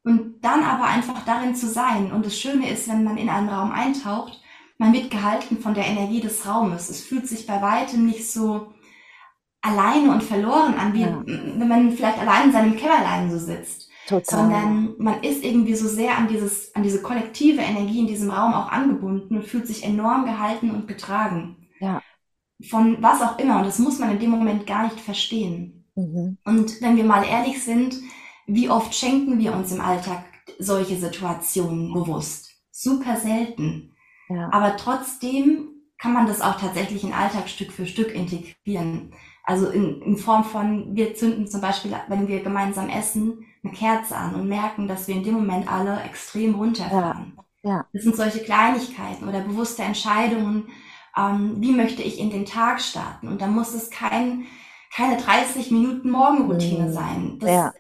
Und 0.03 0.45
dann 0.45 0.65
aber 0.65 0.85
einfach 0.85 1.25
darin 1.25 1.55
zu 1.55 1.69
sein. 1.69 2.13
Und 2.13 2.27
das 2.27 2.39
Schöne 2.39 2.69
ist, 2.69 2.89
wenn 2.89 3.05
man 3.05 3.17
in 3.17 3.31
einen 3.31 3.49
Raum 3.49 3.73
eintaucht, 3.73 4.43
man 4.77 4.93
wird 4.93 5.11
gehalten 5.11 5.59
von 5.59 5.75
der 5.75 5.87
Energie 5.87 6.21
des 6.21 6.47
Raumes. 6.47 6.91
Es 6.91 7.03
fühlt 7.03 7.29
sich 7.29 7.47
bei 7.47 7.63
weitem 7.63 8.05
nicht 8.05 8.31
so 8.31 8.73
alleine 9.65 10.13
und 10.13 10.23
verloren 10.23 10.75
an, 10.75 10.93
wie 10.93 11.03
Ja. 11.03 11.23
wenn 11.25 11.69
man 11.69 11.93
vielleicht 11.93 12.19
allein 12.19 12.47
in 12.47 12.53
seinem 12.53 12.77
Kämmerlein 12.77 13.31
so 13.31 13.39
sitzt. 13.39 13.89
Total. 14.07 14.25
Sondern 14.25 14.95
man 14.99 15.23
ist 15.23 15.43
irgendwie 15.43 15.75
so 15.75 15.89
sehr 15.89 16.19
an 16.19 16.29
dieses, 16.29 16.75
an 16.75 16.83
diese 16.83 17.01
kollektive 17.01 17.63
Energie 17.63 18.01
in 18.01 18.07
diesem 18.07 18.31
Raum 18.31 18.53
auch 18.53 18.71
angebunden 18.71 19.37
und 19.37 19.47
fühlt 19.47 19.67
sich 19.67 19.83
enorm 19.83 20.27
gehalten 20.27 20.71
und 20.71 20.87
getragen. 20.87 21.69
Ja. 21.81 22.03
Von 22.69 23.03
was 23.03 23.23
auch 23.23 23.39
immer. 23.39 23.59
Und 23.59 23.65
das 23.65 23.79
muss 23.79 23.99
man 23.99 24.11
in 24.13 24.19
dem 24.19 24.31
Moment 24.31 24.67
gar 24.67 24.85
nicht 24.85 25.01
verstehen. 25.01 25.87
Mhm. 25.95 26.37
Und 26.45 26.83
wenn 26.83 26.97
wir 26.97 27.05
mal 27.05 27.25
ehrlich 27.25 27.65
sind, 27.65 27.97
wie 28.47 28.69
oft 28.69 28.95
schenken 28.95 29.39
wir 29.39 29.55
uns 29.55 29.73
im 29.73 29.81
Alltag 29.81 30.25
solche 30.59 30.97
Situationen 30.97 31.95
bewusst? 31.95 32.51
Super 32.71 33.17
selten. 33.17 33.95
Ja. 34.29 34.51
Aber 34.53 34.77
trotzdem 34.77 35.69
kann 35.97 36.13
man 36.13 36.27
das 36.27 36.43
auch 36.43 36.61
tatsächlich 36.61 37.03
in 37.03 37.11
den 37.11 37.19
Alltag 37.19 37.49
Stück 37.49 37.73
für 37.73 37.87
Stück 37.87 38.15
integrieren. 38.15 39.15
Also 39.45 39.69
in, 39.69 40.01
in 40.03 40.17
Form 40.17 40.45
von, 40.45 40.97
wir 40.97 41.15
zünden 41.15 41.47
zum 41.47 41.61
Beispiel, 41.61 41.95
wenn 42.09 42.29
wir 42.29 42.43
gemeinsam 42.43 42.89
essen, 42.89 43.45
eine 43.63 43.73
Kerze 43.73 44.17
an 44.17 44.35
und 44.35 44.49
merken, 44.49 44.89
dass 44.89 45.07
wir 45.09 45.17
in 45.17 45.23
dem 45.25 45.35
Moment 45.35 45.71
alle 45.71 46.01
extrem 46.03 46.55
runterfahren. 46.55 47.39
Ja. 47.63 47.87
Das 47.93 48.03
sind 48.03 48.17
solche 48.17 48.41
Kleinigkeiten 48.41 49.29
oder 49.29 49.41
bewusste 49.41 49.83
Entscheidungen, 49.83 50.69
ähm, 51.17 51.57
wie 51.61 51.73
möchte 51.73 52.03
ich 52.03 52.19
in 52.19 52.31
den 52.31 52.47
Tag 52.47 52.81
starten. 52.81 53.29
Und 53.29 53.41
da 53.41 53.47
muss 53.47 53.75
es 53.75 53.91
kein, 53.91 54.47
keine 54.95 55.17
30 55.17 55.71
Minuten 55.71 56.11
Morgenroutine 56.11 56.85
Mhm. 56.89 56.93
sein. 56.93 57.39
Das, 57.41 57.51
Ja. 57.51 57.75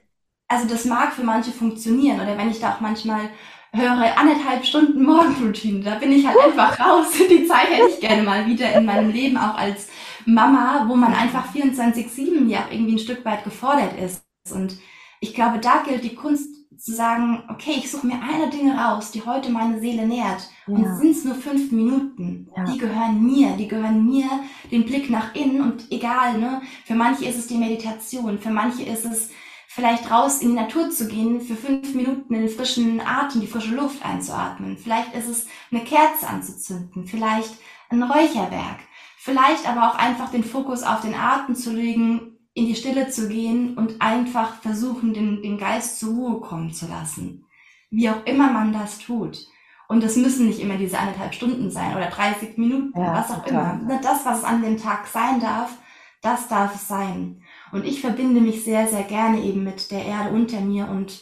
Also 0.48 0.68
das 0.68 0.84
mag 0.84 1.12
für 1.12 1.24
manche 1.24 1.50
funktionieren. 1.50 2.20
Oder 2.20 2.36
wenn 2.38 2.50
ich 2.50 2.60
da 2.60 2.74
auch 2.74 2.80
manchmal 2.80 3.30
höre, 3.72 4.16
anderthalb 4.18 4.64
Stunden 4.64 5.02
Morgenroutine, 5.04 5.80
da 5.80 5.96
bin 5.96 6.12
ich 6.12 6.26
halt 6.26 6.38
einfach 6.38 6.78
raus. 6.78 7.06
Die 7.30 7.46
Zeit 7.46 7.70
hätte 7.70 7.88
ich 7.88 8.00
gerne 8.00 8.22
mal 8.22 8.46
wieder 8.46 8.72
in 8.74 8.84
meinem 8.84 9.10
Leben, 9.10 9.36
auch 9.36 9.56
als 9.56 9.88
Mama, 10.26 10.84
wo 10.88 10.96
man 10.96 11.12
einfach 11.14 11.52
24-7 11.54 12.48
ja 12.48 12.60
auch 12.60 12.70
irgendwie 12.72 12.94
ein 12.94 12.98
Stück 12.98 13.24
weit 13.24 13.44
gefordert 13.44 13.98
ist. 13.98 14.24
Und 14.52 14.76
ich 15.20 15.34
glaube, 15.34 15.58
da 15.58 15.82
gilt 15.86 16.04
die 16.04 16.14
Kunst 16.14 16.48
zu 16.76 16.92
sagen, 16.92 17.44
okay, 17.48 17.74
ich 17.76 17.90
suche 17.90 18.06
mir 18.06 18.20
eine 18.20 18.50
Dinge 18.50 18.76
raus, 18.76 19.10
die 19.10 19.22
heute 19.24 19.50
meine 19.50 19.80
Seele 19.80 20.06
nährt. 20.06 20.48
Und 20.66 20.82
Ja. 20.82 20.96
sind 20.96 21.12
es 21.12 21.24
nur 21.24 21.34
fünf 21.36 21.70
Minuten. 21.72 22.48
Ja. 22.56 22.64
Die 22.64 22.78
gehören 22.78 23.22
mir, 23.24 23.56
die 23.56 23.68
gehören 23.68 24.04
mir, 24.04 24.28
den 24.70 24.84
Blick 24.84 25.08
nach 25.08 25.34
innen 25.34 25.60
und 25.62 25.90
egal, 25.90 26.38
ne? 26.38 26.62
Für 26.84 26.94
manche 26.94 27.24
ist 27.26 27.38
es 27.38 27.46
die 27.46 27.56
Meditation, 27.58 28.38
für 28.38 28.50
manche 28.50 28.82
ist 28.82 29.04
es 29.06 29.30
vielleicht 29.68 30.10
raus 30.10 30.40
in 30.42 30.48
die 30.50 30.54
Natur 30.54 30.90
zu 30.90 31.08
gehen, 31.08 31.40
für 31.40 31.56
fünf 31.56 31.94
Minuten 31.94 32.34
in 32.34 32.42
den 32.42 32.48
frischen 32.50 33.00
Atem, 33.00 33.40
die 33.40 33.46
frische 33.46 33.74
Luft 33.74 34.04
einzuatmen. 34.04 34.76
Vielleicht 34.76 35.14
ist 35.14 35.28
es 35.28 35.46
eine 35.72 35.82
Kerze 35.84 36.28
anzuzünden, 36.28 37.06
vielleicht 37.06 37.54
ein 37.88 38.02
Räucherwerk, 38.02 38.80
vielleicht 39.24 39.66
aber 39.66 39.88
auch 39.88 39.94
einfach 39.94 40.30
den 40.30 40.44
Fokus 40.44 40.82
auf 40.82 41.00
den 41.00 41.14
Atem 41.14 41.54
zu 41.54 41.72
legen, 41.72 42.36
in 42.52 42.66
die 42.66 42.74
Stille 42.74 43.08
zu 43.08 43.26
gehen 43.26 43.74
und 43.78 44.02
einfach 44.02 44.56
versuchen, 44.60 45.14
den, 45.14 45.40
den 45.42 45.56
Geist 45.56 45.98
zur 45.98 46.14
Ruhe 46.14 46.40
kommen 46.42 46.72
zu 46.74 46.86
lassen. 46.86 47.46
Wie 47.90 48.10
auch 48.10 48.26
immer 48.26 48.52
man 48.52 48.74
das 48.74 48.98
tut. 48.98 49.46
Und 49.88 50.04
es 50.04 50.16
müssen 50.16 50.46
nicht 50.46 50.60
immer 50.60 50.76
diese 50.76 50.98
eineinhalb 50.98 51.32
Stunden 51.34 51.70
sein 51.70 51.96
oder 51.96 52.10
30 52.10 52.58
Minuten, 52.58 52.92
Ja, 53.00 53.14
was 53.14 53.30
auch 53.30 53.44
total. 53.44 53.80
immer. 53.80 53.98
Das, 54.02 54.26
was 54.26 54.44
an 54.44 54.62
dem 54.62 54.76
Tag 54.76 55.06
sein 55.06 55.40
darf, 55.40 55.74
das 56.20 56.46
darf 56.48 56.74
es 56.74 56.86
sein. 56.86 57.42
Und 57.72 57.86
ich 57.86 58.02
verbinde 58.02 58.42
mich 58.42 58.62
sehr, 58.62 58.86
sehr 58.88 59.04
gerne 59.04 59.42
eben 59.42 59.64
mit 59.64 59.90
der 59.90 60.04
Erde 60.04 60.30
unter 60.34 60.60
mir 60.60 60.86
und 60.88 61.18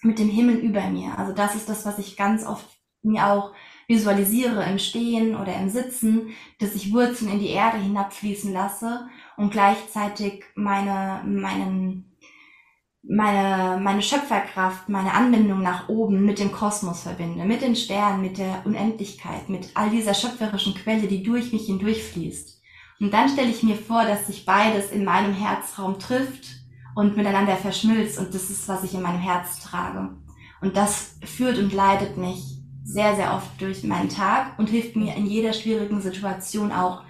mit 0.00 0.18
dem 0.18 0.28
Himmel 0.30 0.56
über 0.56 0.88
mir. 0.88 1.18
Also 1.18 1.34
das 1.34 1.54
ist 1.54 1.68
das, 1.68 1.84
was 1.84 1.98
ich 1.98 2.16
ganz 2.16 2.46
oft 2.46 2.66
mir 3.02 3.26
auch 3.26 3.52
visualisiere 3.88 4.64
im 4.64 4.78
Stehen 4.78 5.36
oder 5.36 5.54
im 5.56 5.68
Sitzen, 5.68 6.30
dass 6.58 6.74
ich 6.74 6.92
Wurzeln 6.92 7.30
in 7.32 7.38
die 7.38 7.50
Erde 7.50 7.78
hinabfließen 7.78 8.52
lasse 8.52 9.08
und 9.36 9.50
gleichzeitig 9.50 10.44
meine, 10.54 11.22
meinen, 11.24 12.16
meine, 13.02 13.80
meine 13.80 14.02
Schöpferkraft, 14.02 14.88
meine 14.88 15.12
Anbindung 15.12 15.62
nach 15.62 15.88
oben 15.88 16.24
mit 16.24 16.40
dem 16.40 16.50
Kosmos 16.50 17.02
verbinde, 17.02 17.44
mit 17.44 17.62
den 17.62 17.76
Sternen, 17.76 18.22
mit 18.22 18.38
der 18.38 18.62
Unendlichkeit, 18.64 19.48
mit 19.48 19.70
all 19.74 19.90
dieser 19.90 20.14
schöpferischen 20.14 20.74
Quelle, 20.74 21.06
die 21.06 21.22
durch 21.22 21.52
mich 21.52 21.66
hindurchfließt. 21.66 22.60
Und 22.98 23.12
dann 23.12 23.28
stelle 23.28 23.50
ich 23.50 23.62
mir 23.62 23.76
vor, 23.76 24.04
dass 24.04 24.26
sich 24.26 24.46
beides 24.46 24.90
in 24.90 25.04
meinem 25.04 25.34
Herzraum 25.34 25.98
trifft 25.98 26.48
und 26.96 27.16
miteinander 27.16 27.56
verschmilzt 27.56 28.18
und 28.18 28.34
das 28.34 28.50
ist, 28.50 28.66
was 28.68 28.82
ich 28.82 28.94
in 28.94 29.02
meinem 29.02 29.20
Herz 29.20 29.60
trage. 29.60 30.16
Und 30.62 30.76
das 30.76 31.18
führt 31.22 31.58
und 31.58 31.72
leitet 31.74 32.16
mich 32.16 32.55
sehr, 32.86 33.16
sehr 33.16 33.34
oft 33.34 33.60
durch 33.60 33.82
meinen 33.84 34.08
Tag 34.08 34.58
und 34.58 34.68
hilft 34.68 34.96
mir 34.96 35.14
in 35.16 35.26
jeder 35.26 35.52
schwierigen 35.52 36.00
Situation 36.00 36.70
auch 36.72 37.02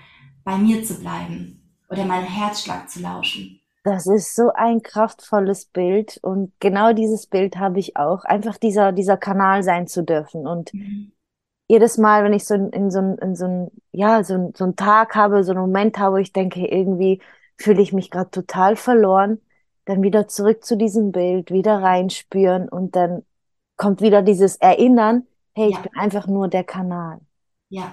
bei 0.43 0.57
mir 0.57 0.83
zu 0.83 0.95
bleiben 0.95 1.79
oder 1.89 2.05
meinem 2.05 2.27
Herzschlag 2.27 2.89
zu 2.89 3.01
lauschen. 3.01 3.61
Das 3.85 4.07
ist 4.07 4.35
so 4.35 4.51
ein 4.53 4.83
kraftvolles 4.83 5.67
Bild 5.67 6.19
und 6.23 6.53
genau 6.59 6.93
dieses 6.93 7.27
Bild 7.27 7.57
habe 7.57 7.79
ich 7.79 7.97
auch. 7.97 8.25
Einfach 8.25 8.57
dieser, 8.57 8.91
dieser 8.91 9.17
Kanal 9.17 9.63
sein 9.63 9.87
zu 9.87 10.03
dürfen. 10.03 10.47
Und 10.47 10.73
jedes 11.69 11.99
Mal, 11.99 12.25
wenn 12.25 12.33
ich 12.33 12.45
so 12.45 12.55
in, 12.55 12.71
in 12.71 12.91
so 12.91 12.99
ein, 12.99 13.19
in 13.19 13.37
so 13.37 13.71
ja, 13.93 14.25
so 14.25 14.51
so 14.57 14.65
einen 14.65 14.77
Tag 14.77 15.15
habe, 15.15 15.45
so 15.45 15.53
einen 15.53 15.61
Moment 15.61 15.99
habe, 15.99 16.15
wo 16.15 16.19
ich 16.19 16.33
denke, 16.33 16.67
irgendwie 16.67 17.21
fühle 17.59 17.83
ich 17.83 17.93
mich 17.93 18.11
gerade 18.11 18.31
total 18.31 18.77
verloren, 18.77 19.41
dann 19.85 20.03
wieder 20.03 20.27
zurück 20.27 20.65
zu 20.65 20.77
diesem 20.77 21.13
Bild, 21.13 21.53
wieder 21.53 21.81
reinspüren 21.83 22.69
und 22.69 22.97
dann 22.97 23.23
kommt 23.77 24.01
wieder 24.01 24.23
dieses 24.23 24.57
Erinnern, 24.57 25.27
hey, 25.57 25.71
ich 25.71 25.81
Ja. 25.81 25.83
bin 25.83 25.93
einfach 25.97 26.27
nur 26.29 26.49
der 26.49 26.65
Kanal. 26.65 27.21
Ja. 27.69 27.93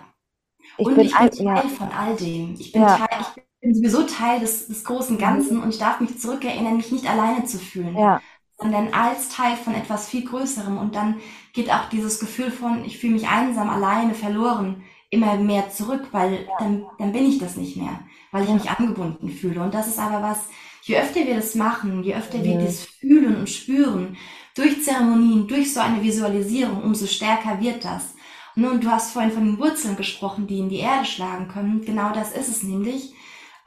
Ich 0.78 0.94
und 0.94 0.94
bin 0.94 1.06
ich 1.06 1.18
bin 1.18 1.30
ja, 1.40 1.64
Teil 1.64 1.70
von 1.70 1.90
all 1.92 2.16
dem. 2.16 2.56
Ich 2.60 2.72
bin, 2.74 2.88
Ja. 2.88 2.88
Teil, 2.88 3.08
ich 3.22 3.28
bin 3.62 3.76
sowieso 3.76 4.04
Teil 4.04 4.40
des, 4.40 4.68
des 4.68 4.84
großen 4.84 5.18
Ganzen 5.18 5.62
und 5.62 5.70
ich 5.70 5.80
darf 5.80 6.00
mich 6.02 6.20
zurückerinnern, 6.20 6.78
mich 6.78 6.92
nicht 6.92 7.10
alleine 7.10 7.46
zu 7.46 7.60
fühlen, 7.60 7.98
ja, 7.98 8.24
sondern 8.58 8.94
als 8.94 9.30
Teil 9.30 9.58
von 9.58 9.76
etwas 9.76 10.10
viel 10.10 10.26
Größerem. 10.26 10.78
Und 10.78 10.96
dann 10.96 11.22
geht 11.54 11.72
auch 11.72 11.90
dieses 11.90 12.20
Gefühl 12.20 12.52
von, 12.52 12.86
ich 12.86 13.00
fühle 13.00 13.14
mich 13.14 13.28
einsam, 13.28 13.70
alleine, 13.70 14.14
verloren, 14.16 14.84
immer 15.10 15.38
mehr 15.38 15.70
zurück, 15.72 16.10
weil 16.12 16.48
dann, 16.60 16.86
dann 17.00 17.12
bin 17.14 17.26
ich 17.28 17.40
das 17.40 17.58
nicht 17.58 17.78
mehr, 17.78 18.00
weil 18.32 18.46
ich 18.46 18.50
Ja. 18.50 18.56
mich 18.56 18.70
angebunden 18.72 19.30
fühle. 19.30 19.62
Und 19.64 19.74
das 19.74 19.88
ist 19.88 20.00
aber 20.00 20.22
was, 20.24 20.40
je 20.84 20.98
öfter 21.00 21.22
wir 21.26 21.36
das 21.36 21.56
machen, 21.56 22.04
je 22.04 22.16
öfter 22.16 22.44
wir 22.44 22.58
Mhm. 22.58 22.60
das 22.60 22.84
fühlen 22.86 23.38
und 23.38 23.50
spüren, 23.50 24.18
durch 24.56 24.84
Zeremonien, 24.84 25.48
durch 25.48 25.74
so 25.74 25.80
eine 25.80 26.04
Visualisierung, 26.04 26.84
umso 26.84 27.06
stärker 27.08 27.60
wird 27.62 27.84
das. 27.86 28.14
Nun, 28.56 28.82
du 28.82 28.92
hast 28.92 29.12
vorhin 29.12 29.32
von 29.32 29.46
den 29.46 29.60
Wurzeln 29.60 29.98
gesprochen, 29.98 30.46
die 30.48 30.60
in 30.60 30.70
die 30.70 30.78
Erde 30.78 31.06
schlagen 31.06 31.48
können. 31.48 31.84
Genau 31.84 32.14
das 32.14 32.32
ist 32.32 32.50
es 32.50 32.64
nämlich. 32.64 33.14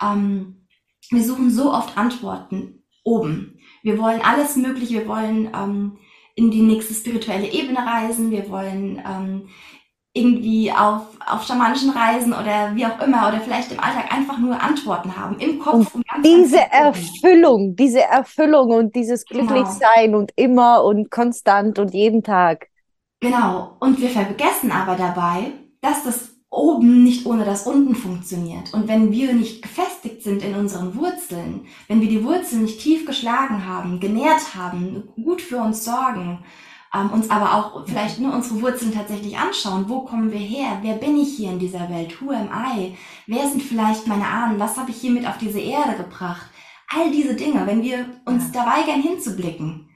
Ähm, 0.01 0.67
wir 1.11 1.25
suchen 1.25 1.51
so 1.51 1.73
oft 1.73 1.97
Antworten 1.97 2.85
oben. 3.03 3.59
Wir 3.83 3.99
wollen 3.99 4.21
alles 4.21 4.57
Mögliche. 4.57 4.95
Wir 4.95 5.09
wollen 5.09 5.51
ähm, 5.55 5.99
in 6.35 6.51
die 6.51 6.63
nächste 6.63 6.95
spirituelle 6.95 7.51
Ebene 7.51 7.79
reisen. 7.79 8.31
Wir 8.31 8.49
wollen 8.49 9.03
ähm, 9.05 9.49
irgendwie 10.17 10.73
auf, 10.73 11.03
auf 11.27 11.45
schamanischen 11.45 11.91
Reisen 11.91 12.33
oder 12.33 12.75
wie 12.75 12.87
auch 12.87 13.01
immer 13.01 13.29
oder 13.29 13.41
vielleicht 13.41 13.73
im 13.73 13.81
Alltag 13.81 14.13
einfach 14.13 14.39
nur 14.39 14.61
Antworten 14.61 15.17
haben 15.17 15.39
im 15.39 15.59
Kopf. 15.59 15.95
Und 15.95 16.07
ganz, 16.09 16.25
diese. 16.25 16.59
Erfüllung, 16.71 17.77
diese 17.77 18.03
Erfüllung 18.03 18.71
und 18.71 18.95
dieses 18.95 19.25
Genau. 19.29 19.55
Glücklichsein 19.55 20.15
und 20.15 20.33
immer 20.37 20.85
und 20.85 21.11
konstant 21.11 21.79
und 21.79 21.93
jeden 21.95 22.23
Tag. 22.23 22.69
Genau. 23.21 23.77
Und 23.81 24.01
wir 24.01 24.11
vergessen 24.11 24.71
aber 24.73 24.97
dabei, 24.97 25.53
dass 25.81 26.05
das 26.05 26.31
oben 26.51 27.03
nicht 27.03 27.27
ohne 27.27 27.45
das 27.45 27.67
unten 27.67 27.95
funktioniert. 27.95 28.73
Und 28.73 28.89
wenn 28.89 29.11
wir 29.13 29.33
nicht 29.35 29.63
gefestigt 29.63 30.23
sind 30.23 30.43
in 30.43 30.55
unseren 30.55 30.95
Wurzeln, 30.97 31.67
wenn 31.89 32.01
wir 32.01 32.09
die 32.09 32.25
Wurzeln 32.25 32.63
nicht 32.63 32.81
tief 32.81 33.05
geschlagen 33.07 33.67
haben, 33.67 34.01
genährt 34.01 34.55
haben, 34.55 35.09
gut 35.23 35.43
für 35.43 35.59
uns 35.59 35.85
sorgen, 35.85 36.45
ähm, 36.97 37.11
uns 37.11 37.31
aber 37.31 37.55
auch 37.55 37.87
vielleicht 37.87 38.19
nur 38.19 38.33
unsere 38.33 38.61
Wurzeln 38.63 38.93
tatsächlich 38.93 39.37
anschauen, 39.37 39.89
wo 39.89 40.01
kommen 40.01 40.33
wir 40.33 40.39
her, 40.39 40.79
wer 40.83 40.95
bin 40.95 41.17
ich 41.19 41.37
hier 41.37 41.51
in 41.51 41.59
dieser 41.59 41.89
Welt, 41.91 42.21
who 42.21 42.31
am 42.31 42.49
I, 42.49 42.97
wer 43.27 43.49
sind 43.49 43.63
vielleicht 43.63 44.07
meine 44.07 44.27
Ahnen, 44.27 44.59
was 44.59 44.77
habe 44.77 44.91
ich 44.91 44.97
hier 44.97 45.11
mit 45.11 45.27
auf 45.27 45.39
diese 45.39 45.61
Erde 45.61 45.97
gebracht, 45.97 46.47
all 46.89 47.11
diese 47.11 47.35
Dinge, 47.35 47.67
wenn 47.67 47.83
wir 47.83 48.07
uns 48.25 48.53
da 48.53 48.67
weigern 48.67 49.03
hinzublicken, 49.03 49.91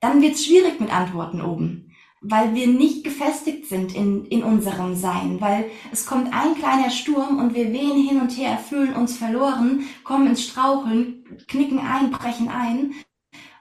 dann 0.00 0.22
wird 0.22 0.34
es 0.34 0.46
schwierig 0.46 0.80
mit 0.80 0.92
Antworten 0.92 1.42
oben 1.42 1.90
weil 2.20 2.54
wir 2.54 2.66
nicht 2.66 3.02
gefestigt 3.02 3.66
sind 3.66 3.94
in, 3.94 4.26
in 4.26 4.42
unserem 4.42 4.94
Sein, 4.94 5.40
weil 5.40 5.70
es 5.90 6.04
kommt 6.04 6.32
ein 6.34 6.54
kleiner 6.54 6.90
Sturm 6.90 7.38
und 7.38 7.54
wir 7.54 7.72
wehen 7.72 8.06
hin 8.06 8.20
und 8.20 8.36
her, 8.36 8.58
fühlen 8.58 8.94
uns 8.94 9.16
verloren, 9.16 9.84
kommen 10.04 10.26
ins 10.26 10.44
Straucheln, 10.44 11.24
knicken 11.48 11.78
ein, 11.78 12.10
brechen 12.10 12.48
ein. 12.48 12.92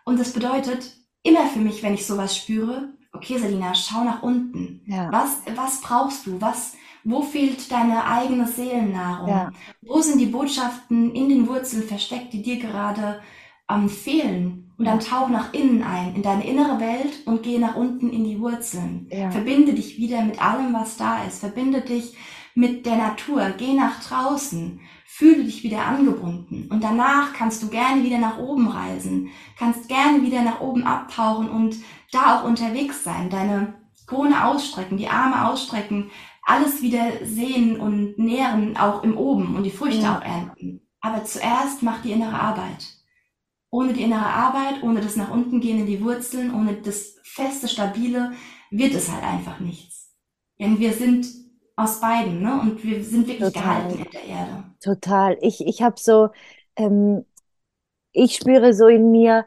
Und 0.04 0.20
das 0.20 0.34
bedeutet 0.34 0.99
immer 1.24 1.48
für 1.48 1.60
mich, 1.60 1.84
wenn 1.84 1.94
ich 1.94 2.06
sowas 2.06 2.36
spüre, 2.36 2.94
okay, 3.14 3.38
Selina, 3.38 3.74
schau 3.74 4.04
nach 4.04 4.24
unten. 4.24 4.82
Ja. 4.86 5.12
Was, 5.12 5.42
was 5.56 5.82
brauchst 5.82 6.26
du? 6.26 6.40
Was, 6.42 6.74
wo 7.04 7.22
fehlt 7.22 7.72
deine 7.72 8.06
eigene 8.06 8.48
Seelennahrung? 8.48 9.30
Ja. 9.30 9.52
Wo 9.82 10.02
sind 10.02 10.20
die 10.20 10.28
Botschaften 10.28 11.14
in 11.14 11.30
den 11.30 11.48
Wurzeln 11.48 11.84
versteckt, 11.84 12.34
die 12.34 12.42
dir 12.42 12.58
gerade 12.58 13.22
ähm, 13.70 13.90
fehlen? 13.90 14.66
Und 14.78 14.86
dann 14.86 15.02
tauch 15.02 15.28
nach 15.28 15.54
innen 15.54 15.84
ein, 15.84 16.16
in 16.16 16.22
deine 16.22 16.48
innere 16.48 16.80
Welt 16.80 17.26
und 17.26 17.44
geh 17.44 17.58
nach 17.58 17.76
unten 17.76 18.12
in 18.12 18.24
die 18.24 18.40
Wurzeln. 18.40 19.08
Ja. 19.12 19.30
Verbinde 19.30 19.74
dich 19.74 19.98
wieder 19.98 20.22
mit 20.22 20.42
allem, 20.42 20.74
was 20.74 20.96
da 20.96 21.24
ist. 21.24 21.40
Verbinde 21.40 21.82
dich 21.82 22.16
mit 22.56 22.86
der 22.86 22.96
Natur, 22.96 23.54
geh 23.58 23.74
nach 23.74 24.02
draußen, 24.02 24.80
fühle 25.12 25.44
dich 25.44 25.64
wieder 25.64 25.86
angebunden 25.86 26.68
und 26.70 26.84
danach 26.84 27.34
kannst 27.34 27.64
du 27.64 27.68
gerne 27.68 28.04
wieder 28.04 28.20
nach 28.20 28.38
oben 28.38 28.68
reisen, 28.68 29.32
kannst 29.58 29.90
gerne 29.90 30.22
wieder 30.22 30.44
nach 30.44 30.62
oben 30.62 30.84
abtauchen 30.84 31.50
und 31.50 31.78
da 32.12 32.40
auch 32.40 32.44
unterwegs 32.46 33.04
sein, 33.04 33.30
deine 33.32 33.74
Krone 34.06 34.46
ausstrecken, 34.46 34.98
die 34.98 35.10
Arme 35.10 35.50
ausstrecken, 35.50 36.12
alles 36.44 36.84
wieder 36.84 37.12
sehen 37.24 37.80
und 37.80 38.20
nähren, 38.20 38.78
auch 38.78 39.04
im 39.04 39.18
Oben 39.18 39.56
und 39.56 39.64
die 39.64 39.72
Früchte 39.72 40.04
ja. 40.04 40.18
auch 40.18 40.22
ernten. 40.22 40.88
Aber 41.02 41.26
zuerst 41.26 41.82
mach 41.82 42.02
die 42.04 42.12
innere 42.12 42.40
Arbeit. 42.40 42.88
Ohne 43.72 43.94
die 43.94 44.04
innere 44.04 44.28
Arbeit, 44.28 44.84
ohne 44.84 45.02
das 45.02 45.16
nach 45.16 45.32
unten 45.32 45.60
gehen 45.60 45.80
in 45.80 45.86
die 45.88 46.04
Wurzeln, 46.04 46.54
ohne 46.54 46.76
das 46.76 47.16
feste, 47.24 47.68
stabile, 47.68 48.34
wird 48.70 48.94
es 48.94 49.12
halt 49.12 49.24
einfach 49.24 49.60
nichts. 49.60 50.16
Denn 50.60 50.80
wir 50.80 50.94
sind 50.94 51.28
aus 51.80 52.00
beiden, 52.00 52.42
ne? 52.42 52.60
Und 52.62 52.84
wir 52.84 53.04
sind 53.04 53.28
wirklich 53.28 53.54
Total. 53.54 53.84
gehalten 53.84 54.00
in 54.00 54.12
der 54.12 54.24
Erde. 54.24 54.64
Total. 54.82 55.38
Ich, 55.42 55.66
ich 55.66 55.82
habe 55.82 55.96
so, 55.98 56.30
ähm, 56.76 57.26
ich 58.12 58.36
spüre 58.36 58.74
so 58.74 58.88
in 58.88 59.12
mir, 59.12 59.46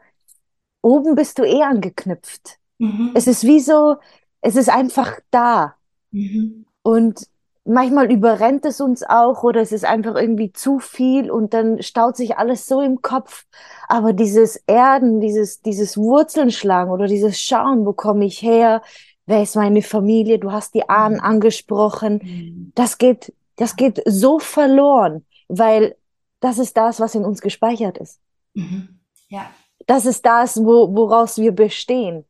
oben 0.81 1.15
bist 1.15 1.39
du 1.39 1.43
eh 1.43 1.63
angeknüpft. 1.63 2.59
Mhm. 2.79 3.11
Es 3.13 3.27
ist 3.27 3.43
wie 3.43 3.59
so, 3.59 3.97
es 4.41 4.55
ist 4.55 4.69
einfach 4.69 5.19
da. 5.31 5.75
Mhm. 6.11 6.65
Und 6.81 7.27
manchmal 7.65 8.11
überrennt 8.11 8.65
es 8.65 8.81
uns 8.81 9.03
auch 9.03 9.43
oder 9.43 9.61
es 9.61 9.71
ist 9.71 9.85
einfach 9.85 10.15
irgendwie 10.15 10.51
zu 10.51 10.79
viel 10.79 11.31
und 11.31 11.53
dann 11.53 11.81
staut 11.81 12.17
sich 12.17 12.37
alles 12.37 12.67
so 12.67 12.81
im 12.81 13.01
Kopf. 13.01 13.45
Aber 13.87 14.13
dieses 14.13 14.57
Erden, 14.67 15.21
dieses, 15.21 15.61
dieses 15.61 15.97
Wurzeln 15.97 16.49
oder 16.89 17.07
dieses 17.07 17.39
Schauen, 17.39 17.85
wo 17.85 17.93
komme 17.93 18.25
ich 18.25 18.41
her? 18.41 18.81
Wer 19.25 19.43
ist 19.43 19.55
meine 19.55 19.81
Familie? 19.81 20.39
Du 20.39 20.51
hast 20.51 20.73
die 20.73 20.89
Ahnen 20.89 21.17
mhm. 21.17 21.23
angesprochen. 21.23 22.19
Mhm. 22.23 22.71
Das 22.75 22.97
geht, 22.97 23.33
das 23.55 23.75
geht 23.75 24.01
so 24.05 24.39
verloren, 24.39 25.25
weil 25.47 25.95
das 26.39 26.57
ist 26.57 26.75
das, 26.75 26.99
was 26.99 27.15
in 27.15 27.23
uns 27.23 27.41
gespeichert 27.41 27.97
ist. 27.97 28.19
Mhm. 28.53 28.99
Ja. 29.29 29.49
Das 29.85 30.05
ist 30.05 30.25
das, 30.25 30.57
wo, 30.57 30.93
woraus 30.93 31.37
wir 31.37 31.51
bestehen. 31.51 32.25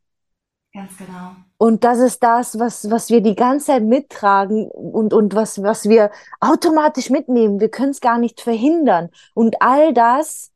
Ganz 0.74 0.98
genau. 0.98 1.36
Und 1.58 1.84
das 1.84 2.00
ist 2.00 2.22
das, 2.24 2.60
was, 2.60 2.90
was 2.90 3.10
wir 3.10 3.22
die 3.22 3.36
ganze 3.36 3.68
Zeit 3.68 3.84
mittragen 3.84 4.70
und, 4.70 5.14
und 5.14 5.36
was, 5.36 5.62
was 5.62 5.88
wir 5.88 6.12
automatisch 6.40 7.10
mitnehmen. 7.10 7.60
Wir 7.60 7.70
können 7.70 7.92
es 7.92 8.02
gar 8.02 8.18
nicht 8.18 8.42
verhindern. 8.42 9.10
Und 9.34 9.62
all 9.62 9.94
das 9.94 10.52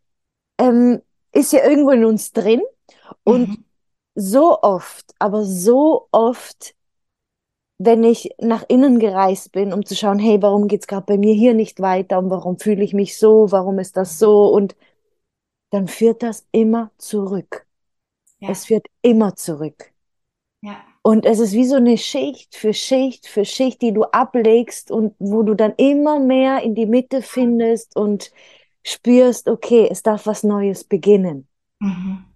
ähm, 0.57 1.01
ist 1.31 1.53
ja 1.53 1.63
irgendwo 1.63 1.91
in 1.91 2.03
uns 2.03 2.31
drin. 2.33 2.61
Und 3.23 3.49
mhm. 3.49 3.65
So 4.17 4.61
oft, 4.63 5.13
aber 5.19 5.45
so 5.45 6.07
oft, 6.11 6.75
wenn 7.77 8.03
ich 8.03 8.31
nach 8.39 8.63
innen 8.67 8.97
gereist 8.97 9.51
bin, 9.51 9.71
um 9.71 9.85
zu 9.85 9.95
schauen, 9.95 10.17
hey, 10.17 10.41
warum 10.41 10.67
geht's 10.67 10.87
gerade 10.87 11.05
bei 11.05 11.17
mir 11.17 11.33
hier 11.33 11.53
nicht 11.53 11.79
weiter 11.79 12.17
und 12.17 12.31
warum 12.31 12.57
fühle 12.57 12.83
ich 12.83 12.93
mich 12.93 13.17
so, 13.19 13.51
warum 13.51 13.77
ist 13.77 13.95
das 13.95 14.17
so? 14.17 14.47
Und 14.47 14.75
dann 15.69 15.87
führt 15.87 16.23
das 16.23 16.47
immer 16.51 16.89
zurück. 16.97 17.67
Ja. 18.39 18.49
Es 18.49 18.65
führt 18.65 18.87
immer 19.03 19.35
zurück. 19.35 19.91
Ja. 20.61 20.77
Und 21.03 21.25
es 21.25 21.39
ist 21.39 21.53
wie 21.53 21.65
so 21.65 21.75
eine 21.75 21.97
Schicht 21.97 22.55
für 22.55 22.73
Schicht 22.73 23.27
für 23.27 23.45
Schicht, 23.45 23.83
die 23.83 23.93
du 23.93 24.03
ablegst 24.05 24.89
und 24.89 25.13
wo 25.19 25.43
du 25.43 25.53
dann 25.53 25.73
immer 25.77 26.19
mehr 26.19 26.63
in 26.63 26.73
die 26.73 26.87
Mitte 26.87 27.21
findest 27.21 27.95
und 27.95 28.31
spürst, 28.83 29.47
okay, 29.47 29.87
es 29.91 30.01
darf 30.01 30.25
was 30.25 30.43
Neues 30.43 30.83
beginnen. 30.83 31.47
Mhm. 31.79 32.26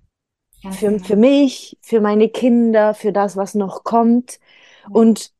Für, 0.69 0.91
genau. 0.91 1.03
für 1.03 1.15
mich, 1.15 1.77
für 1.81 2.01
meine 2.01 2.29
Kinder, 2.29 2.93
für 2.93 3.11
das, 3.11 3.35
was 3.35 3.55
noch 3.55 3.83
kommt. 3.83 4.39
Und 4.89 5.31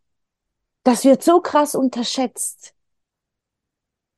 das 0.84 1.06
wird 1.06 1.24
so 1.24 1.42
krass 1.42 1.76
unterschätzt. 1.76 2.74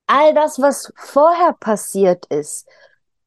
All 0.07 0.33
das, 0.33 0.61
was 0.61 0.93
vorher 0.95 1.53
passiert 1.53 2.25
ist, 2.27 2.67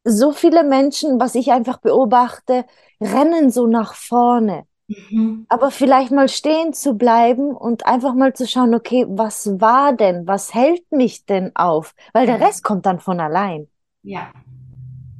so 0.03 0.31
viele 0.31 0.63
Menschen, 0.63 1.19
was 1.19 1.35
ich 1.35 1.51
einfach 1.51 1.77
beobachte, 1.77 2.65
rennen 3.01 3.51
so 3.51 3.67
nach 3.67 3.93
vorne. 3.93 4.65
Mhm. 4.87 5.45
Aber 5.49 5.69
vielleicht 5.69 6.11
mal 6.11 6.29
stehen 6.29 6.73
zu 6.73 6.93
bleiben 6.93 7.51
und 7.55 7.85
einfach 7.85 8.13
mal 8.13 8.33
zu 8.33 8.47
schauen, 8.47 8.73
okay, 8.73 9.05
was 9.09 9.59
war 9.59 9.93
denn? 9.93 10.25
Was 10.27 10.53
hält 10.53 10.89
mich 10.91 11.25
denn 11.25 11.55
auf? 11.55 11.93
Weil 12.13 12.25
der 12.25 12.39
Rest 12.39 12.63
kommt 12.63 12.85
dann 12.85 12.99
von 12.99 13.19
allein. 13.19 13.67
Ja. 14.01 14.31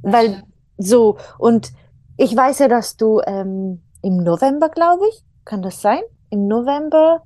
Weil 0.02 0.44
so, 0.78 1.18
und 1.38 1.72
ich 2.18 2.36
weiß 2.36 2.58
ja, 2.58 2.68
dass 2.68 2.96
du 2.96 3.20
ähm, 3.24 3.80
im 4.02 4.16
November, 4.18 4.68
glaube 4.68 5.04
ich, 5.08 5.24
kann 5.44 5.62
das 5.62 5.80
sein? 5.80 6.00
Im 6.30 6.46
November, 6.48 7.22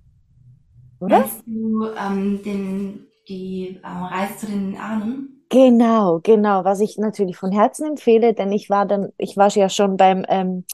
oder? 1.00 1.20
Meinst 1.20 1.42
du 1.46 1.88
ähm, 1.98 2.42
den, 2.44 3.06
die 3.28 3.80
äh, 3.82 3.86
Reise 3.86 4.36
zu 4.36 4.46
den 4.46 4.76
Ahnen? 4.76 5.44
Genau, 5.48 6.20
genau, 6.22 6.64
was 6.64 6.80
ich 6.80 6.98
natürlich 6.98 7.36
von 7.36 7.52
Herzen 7.52 7.86
empfehle, 7.86 8.34
denn 8.34 8.52
ich 8.52 8.70
war 8.70 8.86
dann, 8.86 9.12
ich 9.18 9.36
war 9.36 9.48
ja 9.50 9.68
schon 9.68 9.96
beim 9.96 10.24
ähm, 10.28 10.64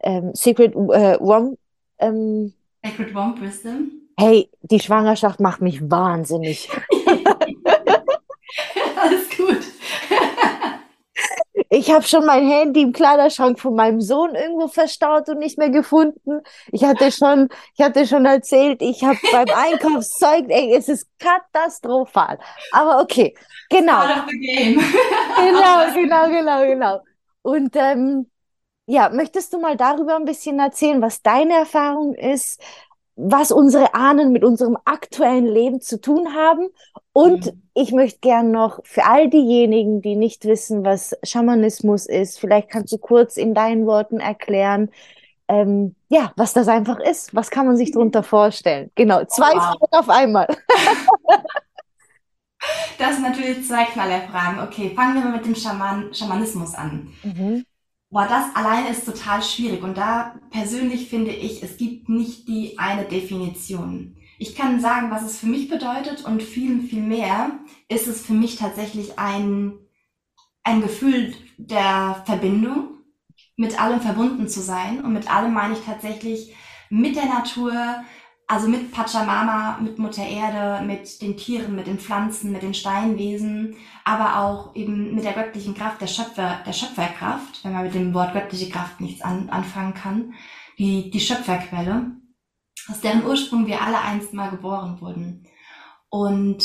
ähm, 0.00 0.32
Secret 0.34 0.74
äh, 0.74 1.18
Womb. 1.20 1.58
Ähm, 1.98 2.52
Secret 2.84 3.14
Womb 3.14 3.40
Wisdom. 3.40 3.90
Hey, 4.18 4.50
die 4.62 4.80
Schwangerschaft 4.80 5.38
macht 5.40 5.60
mich 5.60 5.80
wahnsinnig. 5.90 6.68
Alles 8.96 9.30
gut. 9.36 9.79
Ich 11.72 11.88
habe 11.92 12.02
schon 12.02 12.26
mein 12.26 12.48
Handy 12.48 12.82
im 12.82 12.92
Kleiderschrank 12.92 13.60
von 13.60 13.76
meinem 13.76 14.00
Sohn 14.00 14.34
irgendwo 14.34 14.66
verstaut 14.66 15.28
und 15.28 15.38
nicht 15.38 15.56
mehr 15.56 15.70
gefunden. 15.70 16.40
Ich 16.72 16.82
hatte 16.82 17.12
schon, 17.12 17.48
ich 17.76 17.84
hatte 17.84 18.08
schon 18.08 18.24
erzählt, 18.26 18.82
ich 18.82 19.04
habe 19.04 19.18
beim 19.30 19.46
Einkaufszeug, 19.54 20.46
ey, 20.48 20.74
es 20.74 20.88
ist 20.88 21.06
katastrophal. 21.20 22.40
Aber 22.72 23.00
okay, 23.00 23.36
genau. 23.68 24.02
genau, 24.26 25.94
genau, 25.94 26.28
genau, 26.28 26.66
genau. 26.66 27.00
Und 27.42 27.76
ähm, 27.76 28.28
ja, 28.86 29.08
möchtest 29.10 29.52
du 29.52 29.60
mal 29.60 29.76
darüber 29.76 30.16
ein 30.16 30.24
bisschen 30.24 30.58
erzählen, 30.58 31.00
was 31.00 31.22
deine 31.22 31.54
Erfahrung 31.54 32.14
ist, 32.14 32.60
was 33.14 33.52
unsere 33.52 33.94
Ahnen 33.94 34.32
mit 34.32 34.42
unserem 34.42 34.76
aktuellen 34.84 35.46
Leben 35.46 35.80
zu 35.80 36.00
tun 36.00 36.34
haben? 36.34 36.68
Und 37.12 37.46
mhm. 37.46 37.62
ich 37.74 37.92
möchte 37.92 38.20
gern 38.20 38.50
noch 38.50 38.80
für 38.84 39.04
all 39.04 39.28
diejenigen, 39.28 40.00
die 40.00 40.16
nicht 40.16 40.44
wissen, 40.44 40.84
was 40.84 41.16
Schamanismus 41.22 42.06
ist, 42.06 42.38
vielleicht 42.38 42.70
kannst 42.70 42.92
du 42.92 42.98
kurz 42.98 43.36
in 43.36 43.54
deinen 43.54 43.86
Worten 43.86 44.20
erklären, 44.20 44.90
ähm, 45.48 45.96
ja, 46.08 46.32
was 46.36 46.52
das 46.52 46.68
einfach 46.68 47.00
ist. 47.00 47.34
Was 47.34 47.50
kann 47.50 47.66
man 47.66 47.76
sich 47.76 47.90
darunter 47.90 48.22
vorstellen? 48.22 48.90
Genau, 48.94 49.24
zwei 49.24 49.52
wow. 49.52 49.62
Fragen 49.62 49.92
auf 49.92 50.08
einmal. 50.08 50.46
Das 52.98 53.14
sind 53.14 53.22
natürlich 53.22 53.66
zwei 53.66 53.84
Knallerfragen. 53.84 54.60
Okay, 54.60 54.92
fangen 54.94 55.14
wir 55.14 55.22
mal 55.22 55.36
mit 55.36 55.46
dem 55.46 55.54
Schaman 55.54 56.12
Schamanismus 56.12 56.74
an. 56.74 57.08
Mhm. 57.22 57.64
Boah, 58.10 58.26
das 58.26 58.54
allein 58.54 58.86
ist 58.86 59.06
total 59.06 59.42
schwierig. 59.42 59.82
Und 59.82 59.96
da 59.96 60.34
persönlich 60.50 61.08
finde 61.08 61.30
ich, 61.30 61.62
es 61.62 61.76
gibt 61.76 62.08
nicht 62.08 62.48
die 62.48 62.78
eine 62.78 63.04
Definition. 63.04 64.16
Ich 64.42 64.54
kann 64.54 64.80
sagen, 64.80 65.10
was 65.10 65.22
es 65.22 65.38
für 65.38 65.44
mich 65.44 65.68
bedeutet 65.68 66.24
und 66.24 66.42
viel, 66.42 66.80
viel 66.80 67.02
mehr 67.02 67.50
ist 67.90 68.08
es 68.08 68.24
für 68.24 68.32
mich 68.32 68.56
tatsächlich 68.56 69.18
ein, 69.18 69.74
ein 70.64 70.80
Gefühl 70.80 71.34
der 71.58 72.22
Verbindung, 72.24 72.88
mit 73.56 73.78
allem 73.78 74.00
verbunden 74.00 74.48
zu 74.48 74.62
sein. 74.62 75.04
Und 75.04 75.12
mit 75.12 75.30
allem 75.30 75.52
meine 75.52 75.74
ich 75.74 75.84
tatsächlich 75.84 76.54
mit 76.88 77.16
der 77.16 77.26
Natur, 77.26 77.74
also 78.46 78.66
mit 78.66 78.92
Pachamama, 78.92 79.76
mit 79.82 79.98
Mutter 79.98 80.26
Erde, 80.26 80.86
mit 80.86 81.20
den 81.20 81.36
Tieren, 81.36 81.76
mit 81.76 81.86
den 81.86 81.98
Pflanzen, 81.98 82.50
mit 82.50 82.62
den 82.62 82.72
Steinwesen, 82.72 83.76
aber 84.06 84.38
auch 84.40 84.74
eben 84.74 85.14
mit 85.14 85.24
der 85.24 85.34
göttlichen 85.34 85.74
Kraft, 85.74 86.00
der 86.00 86.06
Schöpfer, 86.06 86.60
der 86.64 86.72
Schöpferkraft, 86.72 87.62
wenn 87.62 87.74
man 87.74 87.84
mit 87.84 87.94
dem 87.94 88.14
Wort 88.14 88.32
göttliche 88.32 88.70
Kraft 88.70 89.02
nichts 89.02 89.20
an, 89.20 89.50
anfangen 89.50 89.92
kann, 89.92 90.32
die, 90.78 91.10
die 91.10 91.20
Schöpferquelle, 91.20 92.12
aus 92.90 93.00
deren 93.00 93.24
Ursprung 93.24 93.66
wir 93.66 93.82
alle 93.82 94.00
einst 94.00 94.32
mal 94.32 94.50
geboren 94.50 95.00
wurden. 95.00 95.46
Und 96.08 96.64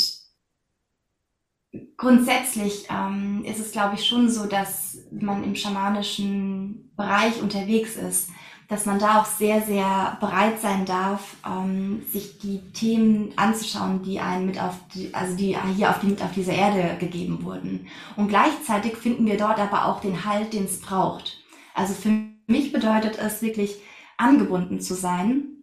grundsätzlich 1.96 2.86
ähm, 2.90 3.44
ist 3.44 3.60
es, 3.60 3.72
glaube 3.72 3.94
ich, 3.94 4.06
schon 4.06 4.28
so, 4.28 4.46
dass 4.46 4.98
man 5.12 5.44
im 5.44 5.54
schamanischen 5.54 6.92
Bereich 6.96 7.40
unterwegs 7.40 7.96
ist, 7.96 8.30
dass 8.68 8.84
man 8.84 8.98
da 8.98 9.20
auch 9.20 9.26
sehr, 9.26 9.62
sehr 9.62 10.16
bereit 10.18 10.60
sein 10.60 10.86
darf, 10.86 11.36
ähm, 11.46 12.02
sich 12.10 12.38
die 12.38 12.60
Themen 12.72 13.32
anzuschauen, 13.36 14.02
die 14.02 14.18
einen 14.18 14.46
mit 14.46 14.60
auf 14.60 14.74
die, 14.92 15.14
also 15.14 15.36
die 15.36 15.56
hier 15.76 15.90
auf 15.90 16.00
die, 16.00 16.08
mit 16.08 16.22
auf 16.22 16.32
diese 16.32 16.52
Erde 16.52 16.96
gegeben 16.98 17.44
wurden. 17.44 17.86
Und 18.16 18.28
gleichzeitig 18.28 18.96
finden 18.96 19.26
wir 19.26 19.36
dort 19.36 19.60
aber 19.60 19.86
auch 19.86 20.00
den 20.00 20.24
Halt, 20.24 20.52
den 20.52 20.64
es 20.64 20.80
braucht. 20.80 21.38
Also 21.74 21.94
für 21.94 22.10
mich 22.48 22.72
bedeutet 22.72 23.18
es 23.18 23.40
wirklich 23.42 23.76
angebunden 24.16 24.80
zu 24.80 24.94
sein 24.94 25.55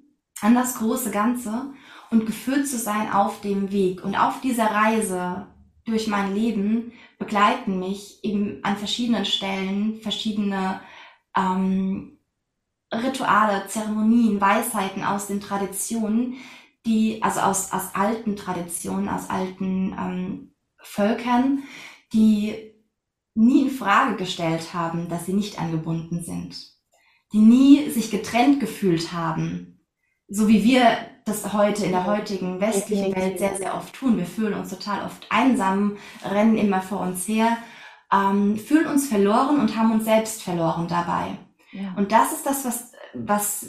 an 0.44 0.56
das 0.56 0.76
große 0.76 1.12
Ganze 1.12 1.74
und 2.12 2.26
geführt 2.26 2.68
zu 2.68 2.78
sein 2.78 3.12
auf 3.12 3.42
dem 3.42 3.72
Weg. 3.72 4.04
Und 4.04 4.16
auf 4.16 4.42
dieser 4.42 4.66
Reise 4.66 5.48
durch 5.86 6.08
mein 6.08 6.36
Leben 6.36 6.92
begleiten 7.18 7.80
mich 7.80 8.24
eben 8.24 8.60
an 8.64 8.78
verschiedenen 8.78 9.26
Stellen 9.26 10.00
verschiedene 10.02 10.82
ähm, 11.36 12.20
Rituale, 12.94 13.68
Zeremonien, 13.68 14.40
Weisheiten 14.40 15.04
aus 15.04 15.28
den 15.28 15.42
Traditionen, 15.42 16.36
die, 16.86 17.24
also 17.24 17.40
aus, 17.40 17.72
aus 17.72 17.96
alten 17.96 18.36
Traditionen, 18.36 19.10
aus 19.10 19.30
alten 19.30 19.96
ähm, 19.98 20.54
Völkern, 20.78 21.64
die 22.12 22.74
nie 23.34 23.64
in 23.64 23.72
Frage 23.72 24.16
gestellt 24.16 24.74
haben, 24.74 25.10
dass 25.10 25.26
sie 25.26 25.34
nicht 25.34 25.60
angebunden 25.60 26.24
sind, 26.24 26.56
die 27.32 27.40
nie 27.40 27.90
sich 27.90 28.12
getrennt 28.12 28.60
gefühlt 28.60 29.12
haben, 29.12 29.73
so 30.28 30.48
wie 30.48 30.64
wir 30.64 30.98
das 31.26 31.54
heute 31.54 31.86
in 31.86 31.92
der 31.92 32.06
heutigen 32.06 32.60
westlichen 32.60 33.16
Welt 33.16 33.40
sehr, 33.40 33.56
sehr 33.56 33.76
oft 33.76 33.94
tun. 33.94 34.18
Wir 34.18 34.26
fühlen 34.26 34.54
uns 34.54 34.70
total 34.70 35.06
oft 35.06 35.26
einsam, 35.30 35.98
rennen 36.26 36.58
immer 36.58 36.82
vor 36.82 37.00
uns 37.00 37.28
her, 37.28 37.58
ähm, 38.12 38.58
fühlen 38.58 38.88
uns 38.88 39.08
verloren 39.08 39.60
und 39.60 39.78
haben 39.78 39.92
uns 39.92 40.06
selbst 40.06 40.44
verloren 40.44 40.88
dabei. 40.88 41.38
Ja. 41.72 41.94
Und 41.96 42.12
das 42.12 42.34
ist 42.34 42.46
das, 42.46 42.66
was, 42.66 42.92
was 43.14 43.68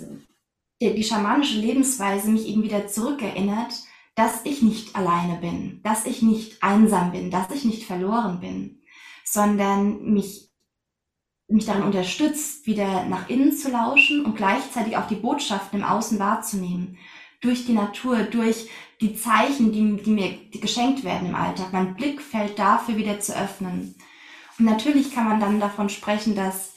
die, 0.80 0.94
die 0.94 1.04
schamanische 1.04 1.58
Lebensweise 1.58 2.30
mich 2.30 2.46
eben 2.48 2.62
wieder 2.62 2.86
zurückerinnert, 2.88 3.74
dass 4.14 4.44
ich 4.44 4.62
nicht 4.62 4.94
alleine 4.94 5.38
bin, 5.38 5.80
dass 5.82 6.06
ich 6.06 6.22
nicht 6.22 6.62
einsam 6.62 7.12
bin, 7.12 7.30
dass 7.30 7.50
ich 7.50 7.64
nicht 7.64 7.84
verloren 7.84 8.40
bin, 8.40 8.82
sondern 9.24 10.04
mich, 10.12 10.50
mich 11.48 11.66
darin 11.66 11.82
unterstützt, 11.82 12.66
wieder 12.66 13.04
nach 13.04 13.28
innen 13.28 13.52
zu 13.52 13.70
lauschen 13.70 14.24
und 14.24 14.36
gleichzeitig 14.36 14.96
auch 14.96 15.06
die 15.06 15.16
Botschaften 15.16 15.80
im 15.80 15.84
Außen 15.84 16.18
wahrzunehmen. 16.18 16.98
Durch 17.40 17.66
die 17.66 17.74
Natur, 17.74 18.22
durch 18.22 18.68
die 19.00 19.14
Zeichen, 19.14 19.70
die, 19.70 20.02
die 20.02 20.10
mir 20.10 20.38
geschenkt 20.52 21.04
werden 21.04 21.28
im 21.28 21.34
Alltag, 21.34 21.72
mein 21.72 21.94
Blickfeld 21.94 22.58
dafür 22.58 22.96
wieder 22.96 23.20
zu 23.20 23.36
öffnen. 23.36 23.94
Und 24.58 24.64
natürlich 24.64 25.14
kann 25.14 25.28
man 25.28 25.40
dann 25.40 25.60
davon 25.60 25.88
sprechen, 25.88 26.34
dass 26.34 26.74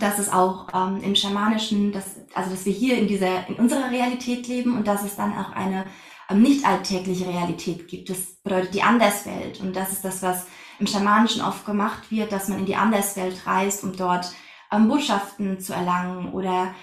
dass 0.00 0.18
es 0.18 0.32
auch 0.32 0.68
ähm, 0.74 1.00
im 1.02 1.14
Schamanischen, 1.14 1.92
dass, 1.92 2.16
also 2.34 2.50
dass 2.50 2.66
wir 2.66 2.72
hier 2.72 2.98
in 2.98 3.06
dieser, 3.06 3.48
in 3.48 3.54
unserer 3.54 3.90
Realität 3.90 4.48
leben 4.48 4.76
und 4.76 4.86
dass 4.86 5.04
es 5.04 5.16
dann 5.16 5.36
auch 5.38 5.52
eine 5.52 5.86
ähm, 6.28 6.42
nicht 6.42 6.66
alltägliche 6.66 7.28
Realität 7.28 7.86
gibt. 7.88 8.10
Das 8.10 8.42
bedeutet 8.42 8.74
die 8.74 8.82
Anderswelt. 8.82 9.60
Und 9.60 9.76
das 9.76 9.92
ist 9.92 10.04
das, 10.04 10.22
was 10.22 10.46
im 10.78 10.86
Schamanischen 10.86 11.42
oft 11.42 11.64
gemacht 11.64 12.10
wird, 12.10 12.32
dass 12.32 12.48
man 12.48 12.60
in 12.60 12.66
die 12.66 12.76
Anderswelt 12.76 13.46
reist, 13.46 13.84
um 13.84 13.96
dort 13.96 14.32
ähm, 14.72 14.88
Botschaften 14.88 15.60
zu 15.60 15.72
erlangen 15.72 16.32
oder 16.32 16.74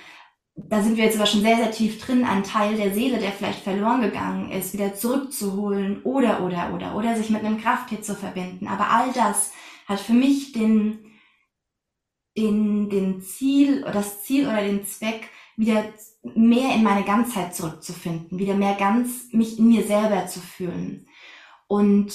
da 0.55 0.83
sind 0.83 0.97
wir 0.97 1.05
jetzt 1.05 1.17
aber 1.17 1.25
schon 1.25 1.41
sehr, 1.41 1.57
sehr 1.57 1.71
tief 1.71 1.99
drin, 1.99 2.23
einen 2.23 2.43
Teil 2.43 2.77
der 2.77 2.93
Seele, 2.93 3.17
der 3.17 3.31
vielleicht 3.31 3.63
verloren 3.63 4.01
gegangen 4.01 4.51
ist, 4.51 4.73
wieder 4.73 4.93
zurückzuholen 4.93 6.03
oder, 6.03 6.43
oder, 6.43 6.73
oder, 6.73 6.95
oder 6.95 7.15
sich 7.15 7.31
mit 7.31 7.43
einem 7.43 7.59
Krafttier 7.59 8.01
zu 8.03 8.13
verbinden. 8.13 8.67
Aber 8.67 8.89
all 8.91 9.11
das 9.13 9.51
hat 9.87 9.99
für 9.99 10.13
mich 10.13 10.51
den, 10.51 11.11
den, 12.37 12.89
den 12.89 13.21
Ziel, 13.21 13.81
das 13.81 14.23
Ziel 14.23 14.47
oder 14.47 14.61
den 14.61 14.85
Zweck, 14.85 15.29
wieder 15.55 15.85
mehr 16.23 16.75
in 16.75 16.83
meine 16.83 17.03
Ganzheit 17.03 17.55
zurückzufinden, 17.55 18.39
wieder 18.39 18.55
mehr 18.55 18.75
ganz 18.75 19.31
mich 19.31 19.57
in 19.57 19.69
mir 19.69 19.83
selber 19.83 20.27
zu 20.27 20.39
fühlen. 20.39 21.07
Und 21.67 22.13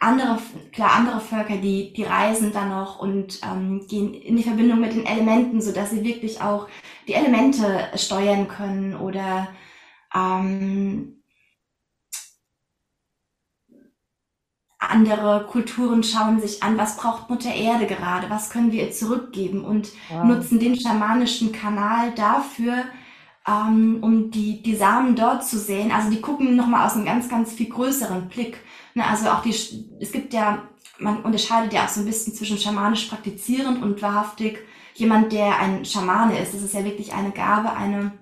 andere, 0.00 0.38
klar, 0.72 0.92
andere 0.96 1.20
Völker, 1.20 1.56
die, 1.56 1.92
die 1.92 2.04
reisen 2.04 2.52
dann 2.52 2.70
noch 2.70 2.98
und 2.98 3.40
ähm, 3.42 3.86
gehen 3.88 4.14
in 4.14 4.36
die 4.36 4.42
Verbindung 4.42 4.80
mit 4.80 4.94
den 4.94 5.06
Elementen, 5.06 5.60
so 5.60 5.72
dass 5.72 5.90
sie 5.90 6.04
wirklich 6.04 6.40
auch 6.40 6.68
die 7.06 7.14
Elemente 7.14 7.88
steuern 7.96 8.48
können 8.48 8.94
oder 8.96 9.48
ähm, 10.14 11.18
andere 14.78 15.46
Kulturen 15.46 16.02
schauen 16.02 16.40
sich 16.40 16.62
an, 16.62 16.78
was 16.78 16.96
braucht 16.96 17.28
Mutter 17.28 17.52
Erde 17.52 17.86
gerade, 17.86 18.30
was 18.30 18.50
können 18.50 18.72
wir 18.72 18.86
ihr 18.86 18.92
zurückgeben 18.92 19.64
und 19.64 19.90
wow. 20.08 20.24
nutzen 20.24 20.60
den 20.60 20.80
schamanischen 20.80 21.52
Kanal 21.52 22.12
dafür, 22.14 22.84
ähm, 23.48 23.98
um 24.02 24.30
die, 24.30 24.62
die 24.62 24.76
Samen 24.76 25.16
dort 25.16 25.44
zu 25.44 25.58
sehen. 25.58 25.90
Also 25.90 26.10
die 26.10 26.20
gucken 26.20 26.56
nochmal 26.56 26.86
aus 26.86 26.94
einem 26.94 27.06
ganz, 27.06 27.28
ganz 27.28 27.52
viel 27.52 27.68
größeren 27.68 28.28
Blick. 28.28 28.58
Ne, 28.94 29.06
also 29.06 29.28
auch 29.30 29.42
die, 29.42 29.50
es 29.50 30.12
gibt 30.12 30.34
ja, 30.34 30.68
man 30.98 31.22
unterscheidet 31.22 31.72
ja 31.72 31.84
auch 31.84 31.88
so 31.88 32.00
ein 32.00 32.06
bisschen 32.06 32.34
zwischen 32.34 32.58
schamanisch 32.58 33.06
praktizierend 33.06 33.82
und 33.82 34.02
wahrhaftig 34.02 34.58
jemand, 34.94 35.32
der 35.32 35.58
ein 35.58 35.84
Schamane 35.84 36.38
ist. 36.38 36.54
Das 36.54 36.62
ist 36.62 36.74
ja 36.74 36.84
wirklich 36.84 37.14
eine 37.14 37.30
Gabe, 37.30 37.72
eine, 37.72 38.12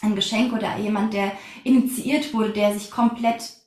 ein 0.00 0.14
Geschenk 0.14 0.52
oder 0.52 0.78
jemand, 0.78 1.12
der 1.12 1.32
initiiert 1.64 2.32
wurde, 2.32 2.50
der 2.50 2.72
sich 2.72 2.90
komplett 2.90 3.60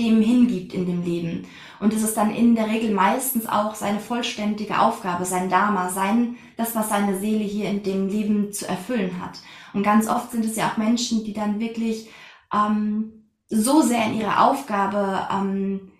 dem 0.00 0.20
hingibt 0.20 0.74
in 0.74 0.86
dem 0.86 1.04
Leben. 1.04 1.46
Und 1.78 1.92
es 1.92 2.02
ist 2.02 2.16
dann 2.16 2.34
in 2.34 2.56
der 2.56 2.68
Regel 2.68 2.92
meistens 2.92 3.46
auch 3.46 3.74
seine 3.74 4.00
vollständige 4.00 4.80
Aufgabe, 4.80 5.24
sein 5.24 5.50
Dharma, 5.50 5.88
sein, 5.88 6.36
das, 6.56 6.74
was 6.74 6.88
seine 6.88 7.18
Seele 7.18 7.44
hier 7.44 7.68
in 7.68 7.82
dem 7.82 8.08
Leben 8.08 8.52
zu 8.52 8.66
erfüllen 8.66 9.22
hat. 9.22 9.40
Und 9.74 9.82
ganz 9.82 10.08
oft 10.08 10.30
sind 10.30 10.44
es 10.44 10.56
ja 10.56 10.68
auch 10.68 10.76
Menschen, 10.76 11.24
die 11.24 11.32
dann 11.32 11.60
wirklich 11.60 12.08
ähm, 12.52 13.28
so 13.48 13.82
sehr 13.82 14.06
in 14.06 14.20
ihrer 14.20 14.48
Aufgabe 14.48 15.28
ähm, 15.30 15.92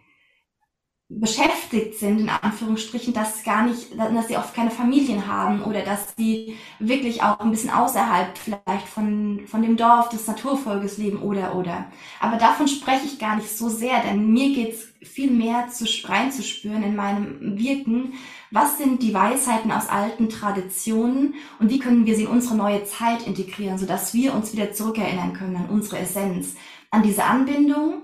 beschäftigt 1.09 1.99
sind, 1.99 2.21
in 2.21 2.29
Anführungsstrichen, 2.29 3.13
dass 3.13 3.45
gar 3.45 3.67
nicht, 3.67 3.97
dass 3.99 4.29
sie 4.29 4.37
oft 4.37 4.55
keine 4.55 4.71
Familien 4.71 5.27
haben 5.27 5.63
oder 5.63 5.83
dass 5.83 6.15
sie 6.17 6.57
wirklich 6.79 7.23
auch 7.23 7.41
ein 7.41 7.51
bisschen 7.51 7.71
außerhalb 7.71 8.37
vielleicht 8.39 8.89
von, 8.89 9.47
von 9.47 9.63
dem 9.63 9.77
Dorf 9.77 10.09
des 10.09 10.27
Naturvolkes 10.27 10.97
leben 10.97 11.19
oder 11.19 11.55
oder. 11.57 11.87
Aber 12.21 12.39
davon 12.39 12.69
spreche 12.69 13.05
ich 13.05 13.19
gar 13.19 13.37
nicht 13.37 13.51
so 13.51 13.69
sehr, 13.69 14.01
denn 14.01 14.33
mir 14.33 14.55
geht's 14.55 14.87
viel 15.03 15.31
mehr 15.31 15.69
zu, 15.69 15.85
reinzuspüren 16.05 16.83
in 16.83 16.97
meinem 16.97 17.59
Wirken. 17.59 18.15
Was 18.55 18.79
sind 18.79 19.03
die 19.03 19.13
Weisheiten 19.13 19.73
aus 19.73 19.89
alten 19.89 20.29
Traditionen 20.29 21.35
und 21.59 21.71
wie 21.71 21.81
können 21.81 22.07
wir 22.07 22.15
sie 22.15 22.23
in 22.23 22.29
unsere 22.29 22.55
neue 22.55 22.85
Zeit 22.85 23.27
integrieren, 23.27 23.79
sodass 23.79 24.15
wir 24.15 24.33
uns 24.33 24.53
wieder 24.53 24.73
zurückerinnern 24.73 25.33
können 25.33 25.57
an 25.57 25.69
unsere 25.71 25.99
Essenz, 25.99 26.55
an 26.93 27.03
diese 27.03 27.25
Anbindung, 27.25 28.03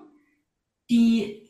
die 0.91 1.49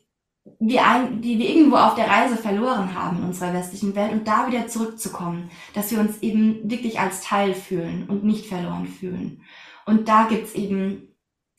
wir 0.59 0.87
ein, 0.87 1.23
die 1.23 1.39
wir 1.39 1.49
irgendwo 1.49 1.77
auf 1.77 1.95
der 1.95 2.11
Reise 2.11 2.37
verloren 2.37 2.95
haben 2.95 3.17
in 3.17 3.25
unserer 3.25 3.55
westlichen 3.55 3.95
Welt 3.95 4.13
und 4.13 4.29
da 4.29 4.47
wieder 4.47 4.69
zurückzukommen, 4.69 5.51
dass 5.73 5.91
wir 5.91 5.99
uns 5.99 6.21
eben 6.21 6.71
wirklich 6.71 7.01
als 7.01 7.23
Teil 7.23 7.55
fühlen 7.55 8.05
und 8.07 8.23
nicht 8.23 8.45
verloren 8.45 8.87
fühlen. 8.87 9.41
Und 9.87 10.11
da 10.11 10.27
gibt's 10.29 10.53
eben 10.53 11.10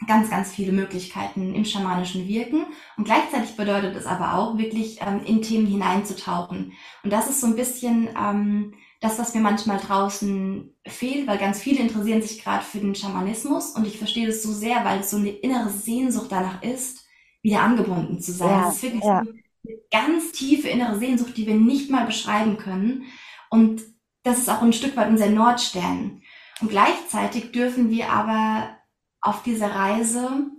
ganz, 0.08 0.30
ganz 0.30 0.52
viele 0.52 0.72
Möglichkeiten 0.72 1.54
im 1.54 1.66
schamanischen 1.66 2.28
Wirken. 2.28 2.66
Und 2.98 3.04
gleichzeitig 3.04 3.56
bedeutet 3.56 3.96
es 3.96 4.06
aber 4.06 4.36
auch, 4.36 4.58
wirklich 4.58 5.00
ähm, 5.02 5.22
in 5.26 5.42
Themen 5.42 5.68
hineinzutauchen. 5.68 6.74
Und 7.04 7.14
das 7.14 7.30
ist 7.30 7.42
so 7.42 7.48
ein 7.48 7.56
bisschen 7.56 8.10
ähm, 8.18 8.74
das, 9.00 9.20
was 9.20 9.34
mir 9.34 9.42
manchmal 9.42 9.80
draußen 9.80 10.76
fehlt, 10.88 11.28
weil 11.28 11.38
ganz 11.38 11.60
viele 11.60 11.80
interessieren 11.80 12.22
sich 12.22 12.44
gerade 12.44 12.64
für 12.64 12.80
den 12.80 12.96
Schamanismus. 12.96 13.72
Und 13.72 13.86
ich 13.86 13.98
verstehe 13.98 14.28
das 14.28 14.44
so 14.44 14.52
sehr, 14.52 14.84
weil 14.86 15.02
es 15.02 15.12
so 15.12 15.18
eine 15.18 15.30
innere 15.30 15.70
Sehnsucht 15.70 16.32
danach 16.32 16.62
ist, 16.64 17.06
wieder 17.42 17.62
angebunden 17.62 18.20
zu 18.20 18.32
sein. 18.32 18.50
Ja, 18.50 18.66
das 18.66 18.76
ist 18.76 18.84
wirklich 18.84 19.04
ja. 19.04 19.20
eine 19.20 19.78
ganz 19.92 20.32
tiefe 20.32 20.68
innere 20.68 20.98
Sehnsucht, 20.98 21.36
die 21.38 21.48
wir 21.48 21.56
nicht 21.56 21.90
mal 21.90 22.06
beschreiben 22.06 22.58
können. 22.58 23.04
Und 23.50 23.82
das 24.24 24.40
ist 24.40 24.50
auch 24.50 24.62
ein 24.62 24.74
Stück 24.74 24.96
weit 24.96 25.10
unser 25.10 25.30
Nordstern. 25.30 26.22
Und 26.62 26.70
gleichzeitig 26.70 27.52
dürfen 27.52 27.90
wir 27.90 28.10
aber 28.10 28.70
auf 29.22 29.44
dieser 29.44 29.74
Reise 29.74 30.52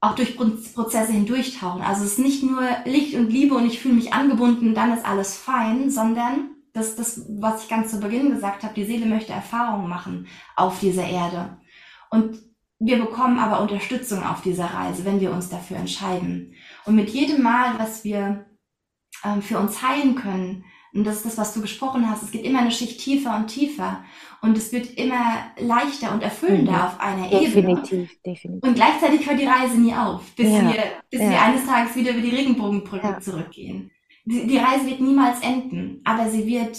auch 0.00 0.14
durch 0.14 0.36
Prozesse 0.36 1.12
hindurchtauchen. 1.12 1.82
Also 1.82 2.04
es 2.04 2.12
ist 2.12 2.18
nicht 2.18 2.42
nur 2.42 2.62
Licht 2.84 3.14
und 3.14 3.30
Liebe 3.30 3.54
und 3.54 3.66
ich 3.66 3.80
fühle 3.80 3.94
mich 3.94 4.12
angebunden, 4.12 4.74
dann 4.74 4.92
ist 4.92 5.04
alles 5.04 5.36
fein, 5.36 5.90
sondern 5.90 6.50
das, 6.72 6.94
das, 6.94 7.26
was 7.28 7.64
ich 7.64 7.68
ganz 7.68 7.90
zu 7.90 7.98
Beginn 7.98 8.30
gesagt 8.30 8.62
habe, 8.62 8.74
die 8.74 8.84
Seele 8.84 9.06
möchte 9.06 9.32
Erfahrungen 9.32 9.88
machen 9.88 10.28
auf 10.54 10.78
dieser 10.78 11.04
Erde. 11.04 11.58
Und 12.10 12.38
wir 12.78 12.98
bekommen 12.98 13.38
aber 13.38 13.60
Unterstützung 13.60 14.22
auf 14.22 14.42
dieser 14.42 14.66
Reise, 14.66 15.04
wenn 15.04 15.20
wir 15.20 15.32
uns 15.32 15.48
dafür 15.48 15.78
entscheiden. 15.78 16.54
Und 16.84 16.94
mit 16.94 17.10
jedem 17.10 17.42
Mal, 17.42 17.76
was 17.78 18.04
wir 18.04 18.46
ähm, 19.24 19.42
für 19.42 19.58
uns 19.58 19.82
heilen 19.82 20.14
können, 20.14 20.64
und 20.94 21.04
das 21.04 21.16
ist 21.16 21.26
das, 21.26 21.38
was 21.38 21.54
du 21.54 21.60
gesprochen 21.60 22.08
hast, 22.08 22.22
es 22.22 22.30
geht 22.30 22.44
immer 22.44 22.60
eine 22.60 22.70
Schicht 22.70 23.00
tiefer 23.00 23.36
und 23.36 23.48
tiefer. 23.48 24.02
Und 24.40 24.56
es 24.56 24.72
wird 24.72 24.96
immer 24.96 25.36
leichter 25.58 26.12
und 26.12 26.22
erfüllender 26.22 26.72
mhm. 26.72 26.78
auf 26.78 27.00
einer 27.00 27.28
definitiv, 27.28 27.56
Ebene. 27.56 27.74
Definitiv, 27.74 28.22
definitiv. 28.22 28.68
Und 28.68 28.74
gleichzeitig 28.74 29.28
hört 29.28 29.40
die 29.40 29.46
Reise 29.46 29.78
nie 29.78 29.94
auf, 29.94 30.22
bis, 30.36 30.46
ja. 30.46 30.72
wir, 30.72 30.82
bis 31.10 31.20
ja. 31.20 31.30
wir 31.30 31.42
eines 31.42 31.66
Tages 31.66 31.96
wieder 31.96 32.12
über 32.12 32.20
die 32.20 32.34
Regenbogenbrücke 32.34 33.06
ja. 33.06 33.20
zurückgehen. 33.20 33.90
Die, 34.24 34.46
die, 34.46 34.58
Reise 34.58 34.86
wird 34.86 35.00
niemals 35.00 35.40
enden, 35.40 36.00
aber 36.04 36.30
sie 36.30 36.46
wird, 36.46 36.78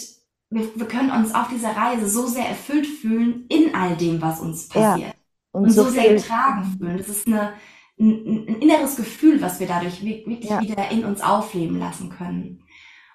wir, 0.49 0.70
wir 0.76 0.88
können 0.88 1.12
uns 1.12 1.34
auf 1.34 1.49
dieser 1.49 1.76
Reise 1.76 2.07
so 2.07 2.28
sehr 2.28 2.47
erfüllt 2.47 2.88
fühlen 2.88 3.45
in 3.49 3.76
all 3.76 3.97
dem, 3.97 4.22
was 4.22 4.39
uns 4.39 4.70
passiert 4.70 5.16
und, 5.51 5.64
und 5.64 5.70
so, 5.72 5.84
so 5.86 5.89
sehr 5.89 6.14
getragen 6.14 6.78
fühlen. 6.78 6.97
Das 6.97 7.10
ist 7.10 7.28
eine, 7.28 7.53
ein, 7.99 8.47
ein, 8.47 8.62
inneres 8.62 8.95
Gefühl, 8.95 9.41
was 9.41 9.60
wir 9.60 9.68
dadurch 9.68 10.03
wirklich 10.03 10.49
wieder 10.49 10.91
in 10.91 11.05
uns 11.05 11.22
aufleben 11.22 11.80
lassen 11.80 12.10
können. 12.10 12.64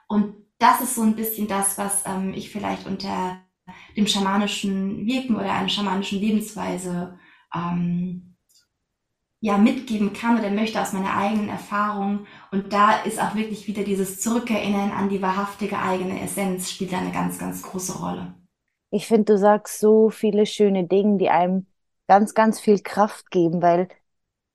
Und 0.09 0.35
das 0.59 0.81
ist 0.81 0.95
so 0.95 1.03
ein 1.03 1.17
bisschen 1.17 1.49
das, 1.49 1.79
was 1.79 2.05
ähm, 2.07 2.33
ich 2.35 2.51
vielleicht 2.51 2.87
unter 2.87 3.41
dem 3.97 4.07
schamanischen 4.07 5.07
Wirken 5.07 5.37
oder 5.37 5.53
einer 5.53 5.69
schamanischen 5.69 6.21
Lebensweise 6.21 7.19
ähm, 7.55 8.37
ja 9.41 9.59
mitgeben 9.59 10.13
kann 10.13 10.39
oder 10.41 10.51
möchte 10.51 10.81
aus 10.83 10.93
meiner 10.93 11.17
eigenen 11.17 11.49
Erfahrung. 11.49 12.27
Und 12.51 12.73
da 12.73 13.03
ist 13.03 13.21
auch 13.21 13.35
wirklich 13.37 13.67
wieder 13.69 13.85
dieses 13.85 14.21
Zurückerinnern 14.21 14.91
an 14.91 15.09
die 15.09 15.23
wahrhaftige 15.23 15.79
eigene 15.79 16.21
Essenz 16.23 16.69
spielt 16.71 16.93
eine 16.95 17.13
ganz, 17.13 17.39
ganz 17.39 17.63
große 17.63 17.99
Rolle. 17.99 18.35
Ich 18.91 19.07
finde, 19.07 19.25
du 19.35 19.39
sagst 19.39 19.81
so 19.81 20.11
viele 20.11 20.47
schöne 20.47 20.87
Dinge, 20.87 21.19
die 21.19 21.29
einem 21.31 21.67
ganz, 22.07 22.35
ganz 22.35 22.61
viel 22.61 22.81
Kraft 22.81 23.31
geben, 23.31 23.61
weil 23.63 23.89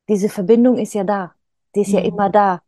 diese 0.09 0.29
Verbindung 0.29 0.77
ist 0.77 0.93
ja 0.93 1.03
da. 1.03 1.35
Die 1.75 1.81
ist 1.81 1.93
ja 1.93 1.99
Mhm. 1.99 2.01
immer 2.01 2.29
da. 2.29 2.63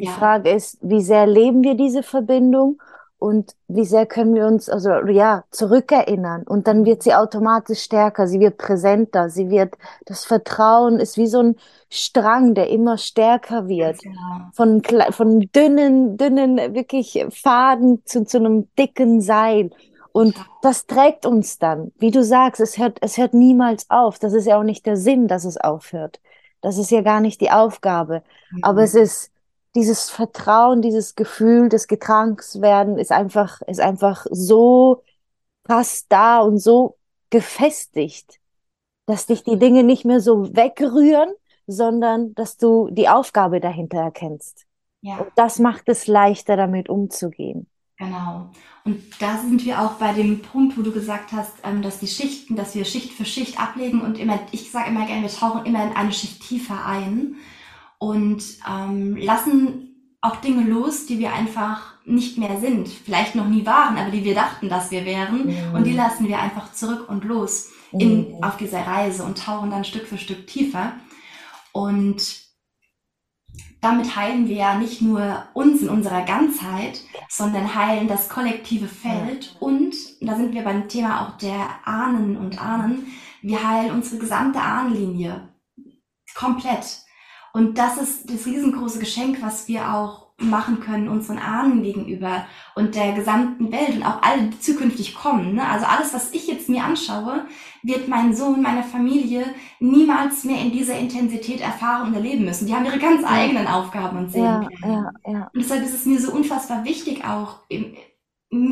Die 0.00 0.06
Ja. 0.06 0.12
Frage 0.12 0.50
ist, 0.50 0.78
wie 0.82 1.00
sehr 1.00 1.26
leben 1.26 1.62
wir 1.62 1.74
diese 1.76 2.02
Verbindung 2.02 2.80
und 3.18 3.54
wie 3.68 3.84
sehr 3.84 4.06
können 4.06 4.34
wir 4.34 4.46
uns, 4.46 4.68
also 4.68 4.90
ja, 5.06 5.44
zurückerinnern. 5.50 6.42
Und 6.42 6.66
dann 6.66 6.84
wird 6.84 7.02
sie 7.02 7.14
automatisch 7.14 7.82
stärker, 7.82 8.26
sie 8.26 8.40
wird 8.40 8.58
präsenter, 8.58 9.30
sie 9.30 9.50
wird, 9.50 9.76
das 10.04 10.24
Vertrauen 10.24 10.98
ist 10.98 11.16
wie 11.16 11.26
so 11.28 11.40
ein 11.42 11.56
Strang, 11.90 12.54
der 12.54 12.68
immer 12.70 12.98
stärker 12.98 13.68
wird. 13.68 14.00
Genau. 14.02 14.50
Von, 14.52 14.82
von 15.12 15.40
dünnen, 15.54 16.16
dünnen, 16.16 16.56
wirklich 16.74 17.24
Faden 17.30 18.02
zu, 18.04 18.24
zu 18.24 18.38
einem 18.38 18.68
dicken 18.78 19.20
Seil. 19.20 19.70
Und 20.12 20.36
das 20.60 20.86
trägt 20.86 21.26
uns 21.26 21.58
dann. 21.58 21.92
Wie 21.98 22.10
du 22.10 22.22
sagst, 22.22 22.60
es 22.60 22.78
hört, 22.78 22.98
es 23.00 23.16
hört 23.16 23.34
niemals 23.34 23.88
auf. 23.90 24.18
Das 24.18 24.32
ist 24.32 24.46
ja 24.46 24.58
auch 24.58 24.62
nicht 24.64 24.86
der 24.86 24.96
Sinn, 24.96 25.28
dass 25.28 25.44
es 25.44 25.56
aufhört. 25.56 26.20
Das 26.60 26.78
ist 26.78 26.90
ja 26.90 27.00
gar 27.02 27.20
nicht 27.20 27.40
die 27.40 27.50
Aufgabe. 27.50 28.22
Aber 28.60 28.80
Mhm. 28.80 28.84
es 28.84 28.94
ist 28.94 29.30
dieses 29.74 30.10
Vertrauen, 30.10 30.82
dieses 30.82 31.14
Gefühl 31.14 31.68
des 31.68 31.88
Getrankenswerden 31.88 32.98
ist 32.98 33.10
einfach, 33.10 33.60
ist 33.62 33.80
einfach 33.80 34.26
so 34.30 35.02
fast 35.66 36.06
da 36.10 36.40
und 36.40 36.58
so 36.58 36.96
gefestigt, 37.30 38.40
dass 39.06 39.26
dich 39.26 39.42
die 39.42 39.58
Dinge 39.58 39.82
nicht 39.82 40.04
mehr 40.04 40.20
so 40.20 40.54
wegrühren, 40.54 41.30
sondern 41.66 42.34
dass 42.34 42.56
du 42.56 42.88
die 42.90 43.08
Aufgabe 43.08 43.60
dahinter 43.60 43.98
erkennst. 43.98 44.66
Ja. 45.00 45.18
Und 45.18 45.32
das 45.36 45.58
macht 45.58 45.88
es 45.88 46.06
leichter, 46.06 46.56
damit 46.56 46.88
umzugehen. 46.88 47.66
Genau. 47.96 48.50
Und 48.84 49.02
da 49.20 49.38
sind 49.38 49.64
wir 49.64 49.80
auch 49.80 49.92
bei 49.92 50.12
dem 50.12 50.42
Punkt, 50.42 50.76
wo 50.76 50.82
du 50.82 50.92
gesagt 50.92 51.32
hast, 51.32 51.52
ähm, 51.62 51.82
dass 51.82 52.00
die 52.00 52.06
Schichten, 52.06 52.56
dass 52.56 52.74
wir 52.74 52.84
Schicht 52.84 53.12
für 53.12 53.24
Schicht 53.24 53.60
ablegen 53.60 54.02
und 54.02 54.18
immer, 54.18 54.38
ich 54.50 54.70
sage 54.70 54.90
immer 54.90 55.06
gerne, 55.06 55.22
wir 55.22 55.30
tauchen 55.30 55.64
immer 55.64 55.84
in 55.84 55.96
eine 55.96 56.12
Schicht 56.12 56.42
tiefer 56.42 56.84
ein 56.84 57.36
und 58.04 58.42
ähm, 58.70 59.16
lassen 59.16 60.16
auch 60.20 60.36
Dinge 60.36 60.68
los, 60.68 61.06
die 61.06 61.18
wir 61.18 61.32
einfach 61.32 61.94
nicht 62.04 62.36
mehr 62.36 62.60
sind, 62.60 62.86
vielleicht 62.86 63.34
noch 63.34 63.48
nie 63.48 63.64
waren, 63.64 63.96
aber 63.96 64.10
die 64.10 64.24
wir 64.24 64.34
dachten, 64.34 64.68
dass 64.68 64.90
wir 64.90 65.06
wären. 65.06 65.46
Mhm. 65.46 65.74
Und 65.74 65.84
die 65.84 65.94
lassen 65.94 66.28
wir 66.28 66.38
einfach 66.38 66.72
zurück 66.72 67.08
und 67.08 67.24
los 67.24 67.70
in, 67.92 68.28
Mhm. 68.28 68.44
auf 68.44 68.58
dieser 68.58 68.86
Reise 68.86 69.24
und 69.24 69.38
tauchen 69.38 69.70
dann 69.70 69.84
Stück 69.84 70.06
für 70.06 70.18
Stück 70.18 70.46
tiefer. 70.46 70.92
Und 71.72 72.42
damit 73.80 74.14
heilen 74.16 74.48
wir 74.48 74.56
ja 74.56 74.74
nicht 74.78 75.00
nur 75.00 75.44
uns 75.54 75.80
in 75.80 75.88
unserer 75.88 76.26
Ganzheit, 76.26 77.00
sondern 77.30 77.74
heilen 77.74 78.06
das 78.06 78.28
kollektive 78.28 78.86
Feld. 78.86 79.56
Und 79.60 79.94
da 80.20 80.36
sind 80.36 80.52
wir 80.52 80.62
beim 80.62 80.88
Thema 80.88 81.22
auch 81.22 81.38
der 81.38 81.86
Ahnen 81.86 82.36
und 82.36 82.60
Ahnen. 82.60 83.06
Wir 83.40 83.66
heilen 83.66 83.92
unsere 83.92 84.18
gesamte 84.18 84.60
Ahnenlinie 84.60 85.48
komplett. 86.34 87.03
Und 87.54 87.78
das 87.78 87.98
ist 87.98 88.28
das 88.28 88.46
riesengroße 88.46 88.98
Geschenk, 88.98 89.38
was 89.40 89.68
wir 89.68 89.94
auch 89.94 90.24
machen 90.38 90.80
können 90.80 91.08
unseren 91.08 91.38
Ahnen 91.38 91.84
gegenüber 91.84 92.44
und 92.74 92.96
der 92.96 93.12
gesamten 93.12 93.70
Welt 93.70 93.94
und 93.94 94.02
auch 94.02 94.20
alle, 94.22 94.48
die 94.48 94.58
zukünftig 94.58 95.14
kommen. 95.14 95.54
Ne? 95.54 95.64
Also 95.64 95.86
alles, 95.86 96.12
was 96.12 96.32
ich 96.32 96.48
jetzt 96.48 96.68
mir 96.68 96.82
anschaue, 96.82 97.46
wird 97.84 98.08
mein 98.08 98.34
Sohn, 98.34 98.60
meine 98.60 98.82
Familie 98.82 99.44
niemals 99.78 100.42
mehr 100.42 100.60
in 100.60 100.72
dieser 100.72 100.98
Intensität 100.98 101.60
erfahren 101.60 102.08
und 102.08 102.14
erleben 102.14 102.44
müssen. 102.44 102.66
Die 102.66 102.74
haben 102.74 102.84
ihre 102.84 102.98
ganz 102.98 103.24
eigenen 103.24 103.68
Aufgaben 103.68 104.18
und 104.18 104.34
Ja, 104.34 104.60
Seelenpläne. 104.60 105.12
ja, 105.24 105.32
ja. 105.32 105.50
Und 105.54 105.62
deshalb 105.62 105.84
ist 105.84 105.94
es 105.94 106.06
mir 106.06 106.18
so 106.20 106.32
unfassbar 106.32 106.84
wichtig, 106.84 107.24
auch 107.24 107.60
im, 107.68 107.94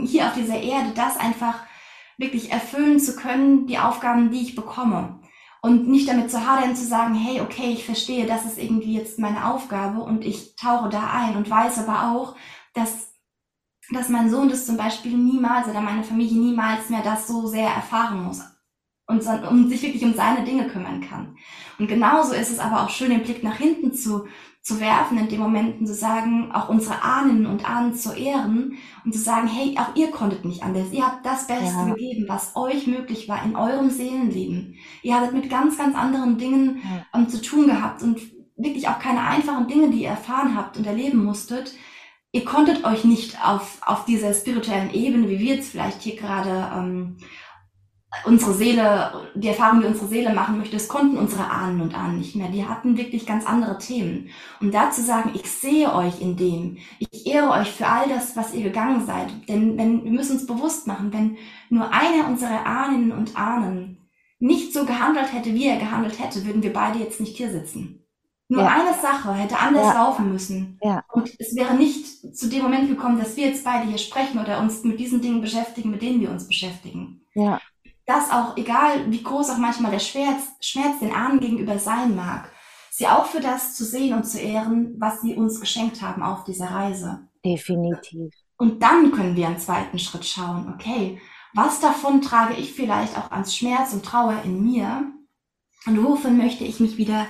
hier 0.04 0.26
auf 0.26 0.34
dieser 0.34 0.60
Erde, 0.60 0.90
das 0.96 1.16
einfach 1.16 1.60
wirklich 2.18 2.50
erfüllen 2.50 2.98
zu 2.98 3.14
können, 3.14 3.68
die 3.68 3.78
Aufgaben, 3.78 4.32
die 4.32 4.42
ich 4.42 4.56
bekomme. 4.56 5.20
Und 5.64 5.88
nicht 5.88 6.08
damit 6.08 6.30
zu 6.30 6.44
hadern, 6.44 6.74
zu 6.74 6.84
sagen, 6.84 7.14
hey, 7.14 7.40
okay, 7.40 7.70
ich 7.70 7.84
verstehe, 7.84 8.26
das 8.26 8.44
ist 8.44 8.58
irgendwie 8.58 8.94
jetzt 8.94 9.20
meine 9.20 9.46
Aufgabe 9.46 10.00
und 10.00 10.24
ich 10.24 10.56
tauche 10.56 10.88
da 10.88 11.10
ein 11.12 11.36
und 11.36 11.48
weiß 11.48 11.78
aber 11.86 12.10
auch, 12.12 12.34
dass, 12.74 13.12
dass 13.92 14.08
mein 14.08 14.28
Sohn 14.28 14.48
das 14.48 14.66
zum 14.66 14.76
Beispiel 14.76 15.16
niemals 15.16 15.68
oder 15.68 15.80
meine 15.80 16.02
Familie 16.02 16.36
niemals 16.36 16.90
mehr 16.90 17.02
das 17.02 17.28
so 17.28 17.46
sehr 17.46 17.68
erfahren 17.68 18.24
muss 18.24 18.40
und, 19.06 19.24
und 19.24 19.68
sich 19.68 19.82
wirklich 19.82 20.04
um 20.04 20.14
seine 20.14 20.44
Dinge 20.44 20.66
kümmern 20.68 21.00
kann. 21.00 21.36
Und 21.78 21.86
genauso 21.86 22.32
ist 22.32 22.50
es 22.50 22.58
aber 22.58 22.82
auch 22.82 22.90
schön, 22.90 23.10
den 23.10 23.22
Blick 23.22 23.44
nach 23.44 23.56
hinten 23.56 23.94
zu, 23.94 24.26
zu 24.62 24.78
werfen, 24.80 25.18
in 25.18 25.28
den 25.28 25.40
Momenten 25.40 25.86
zu 25.86 25.94
sagen, 25.94 26.52
auch 26.52 26.68
unsere 26.68 27.02
Ahnen 27.02 27.46
und 27.46 27.68
Ahnen 27.68 27.94
zu 27.94 28.12
ehren 28.12 28.78
und 29.04 29.12
zu 29.12 29.18
sagen, 29.18 29.48
hey, 29.48 29.76
auch 29.76 29.96
ihr 29.96 30.12
konntet 30.12 30.44
nicht 30.44 30.62
anders. 30.62 30.92
Ihr 30.92 31.04
habt 31.04 31.26
das 31.26 31.48
Beste 31.48 31.64
Ja. 31.64 31.84
gegeben, 31.86 32.26
was 32.28 32.54
euch 32.54 32.86
möglich 32.86 33.28
war 33.28 33.44
in 33.44 33.56
eurem 33.56 33.90
Seelenleben. 33.90 34.76
Ihr 35.02 35.16
hattet 35.16 35.34
mit 35.34 35.50
ganz, 35.50 35.76
ganz 35.76 35.96
anderen 35.96 36.38
Dingen 36.38 36.80
Ja. 36.84 37.18
ähm, 37.18 37.28
zu 37.28 37.42
tun 37.42 37.66
gehabt 37.66 38.02
und 38.02 38.20
wirklich 38.56 38.86
auch 38.88 39.00
keine 39.00 39.22
einfachen 39.22 39.66
Dinge, 39.66 39.90
die 39.90 40.02
ihr 40.02 40.10
erfahren 40.10 40.56
habt 40.56 40.76
und 40.76 40.86
erleben 40.86 41.24
musstet. 41.24 41.74
Ihr 42.30 42.44
konntet 42.44 42.84
euch 42.84 43.04
nicht 43.04 43.44
auf, 43.44 43.78
auf 43.84 44.04
dieser 44.04 44.32
spirituellen 44.32 44.94
Ebene, 44.94 45.28
wie 45.28 45.40
wir 45.40 45.56
jetzt 45.56 45.70
vielleicht 45.72 46.02
hier 46.02 46.16
gerade 46.16 46.70
ähm, 46.74 47.16
unsere 48.24 48.52
Seele, 48.54 49.30
die 49.34 49.48
Erfahrung, 49.48 49.80
die 49.80 49.86
unsere 49.86 50.06
Seele 50.06 50.34
machen 50.34 50.58
möchte, 50.58 50.76
das 50.76 50.88
konnten 50.88 51.16
unsere 51.16 51.50
Ahnen 51.50 51.80
und 51.80 51.94
Ahnen 51.94 52.18
nicht 52.18 52.36
mehr. 52.36 52.48
Die 52.48 52.66
hatten 52.66 52.96
wirklich 52.96 53.26
ganz 53.26 53.46
andere 53.46 53.78
Themen. 53.78 54.28
Und 54.60 54.72
da 54.74 54.90
zu 54.90 55.02
sagen, 55.02 55.30
ich 55.34 55.50
sehe 55.50 55.92
euch 55.94 56.20
in 56.20 56.36
dem, 56.36 56.78
ich 56.98 57.26
ehre 57.26 57.50
euch 57.50 57.70
für 57.70 57.86
all 57.86 58.08
das, 58.08 58.36
was 58.36 58.54
ihr 58.54 58.62
gegangen 58.64 59.06
seid. 59.06 59.28
Denn 59.48 59.78
wenn, 59.78 60.04
wir 60.04 60.12
müssen 60.12 60.32
uns 60.32 60.46
bewusst 60.46 60.86
machen, 60.86 61.12
wenn 61.12 61.36
nur 61.70 61.90
einer 61.92 62.28
unserer 62.28 62.66
Ahnen 62.66 63.12
und 63.12 63.36
Ahnen 63.36 63.98
nicht 64.38 64.72
so 64.72 64.84
gehandelt 64.84 65.32
hätte, 65.32 65.54
wie 65.54 65.66
er 65.68 65.78
gehandelt 65.78 66.18
hätte, 66.22 66.44
würden 66.44 66.62
wir 66.62 66.72
beide 66.72 66.98
jetzt 66.98 67.20
nicht 67.20 67.36
hier 67.36 67.50
sitzen. 67.50 67.98
Nur 68.48 68.62
Ja. 68.62 68.68
eine 68.68 68.92
Sache 69.00 69.32
hätte 69.32 69.58
anders 69.58 69.86
Ja. 69.86 69.94
laufen 69.94 70.30
müssen. 70.30 70.78
Ja. 70.82 71.02
Und 71.12 71.30
es 71.38 71.56
wäre 71.56 71.74
nicht 71.74 72.36
zu 72.36 72.48
dem 72.48 72.62
Moment 72.62 72.88
gekommen, 72.88 73.18
dass 73.18 73.36
wir 73.36 73.46
jetzt 73.46 73.64
beide 73.64 73.88
hier 73.88 73.98
sprechen 73.98 74.38
oder 74.38 74.60
uns 74.60 74.84
mit 74.84 75.00
diesen 75.00 75.22
Dingen 75.22 75.40
beschäftigen, 75.40 75.90
mit 75.90 76.02
denen 76.02 76.20
wir 76.20 76.30
uns 76.30 76.46
beschäftigen 76.46 77.22
Ja, 77.34 77.60
dass 78.06 78.30
auch, 78.30 78.56
egal 78.56 79.10
wie 79.10 79.22
groß 79.22 79.50
auch 79.50 79.58
manchmal 79.58 79.92
der 79.92 79.98
Schmerz, 80.00 80.42
Schmerz 80.60 80.98
den 81.00 81.12
Ahnen 81.12 81.40
gegenüber 81.40 81.78
sein 81.78 82.16
mag, 82.16 82.50
sie 82.90 83.06
auch 83.06 83.26
für 83.26 83.40
das 83.40 83.74
zu 83.74 83.84
sehen 83.84 84.14
und 84.14 84.24
zu 84.24 84.38
ehren, 84.38 84.94
was 84.98 85.20
sie 85.22 85.34
uns 85.34 85.60
geschenkt 85.60 86.02
haben 86.02 86.22
auf 86.22 86.44
dieser 86.44 86.70
Reise. 86.70 87.28
definitiv. 87.44 88.32
Und 88.56 88.82
dann 88.82 89.10
können 89.12 89.34
wir 89.34 89.46
einen 89.46 89.58
zweiten 89.58 89.98
Schritt 89.98 90.24
schauen, 90.24 90.72
okay, 90.74 91.20
was 91.54 91.80
davon 91.80 92.22
trage 92.22 92.54
ich 92.54 92.72
vielleicht 92.72 93.18
auch 93.18 93.30
als 93.30 93.56
Schmerz 93.56 93.92
und 93.92 94.04
Trauer 94.04 94.42
in 94.44 94.62
mir 94.62 95.12
und 95.86 96.02
wovon 96.04 96.36
möchte 96.36 96.64
ich 96.64 96.80
mich 96.80 96.96
wieder 96.96 97.26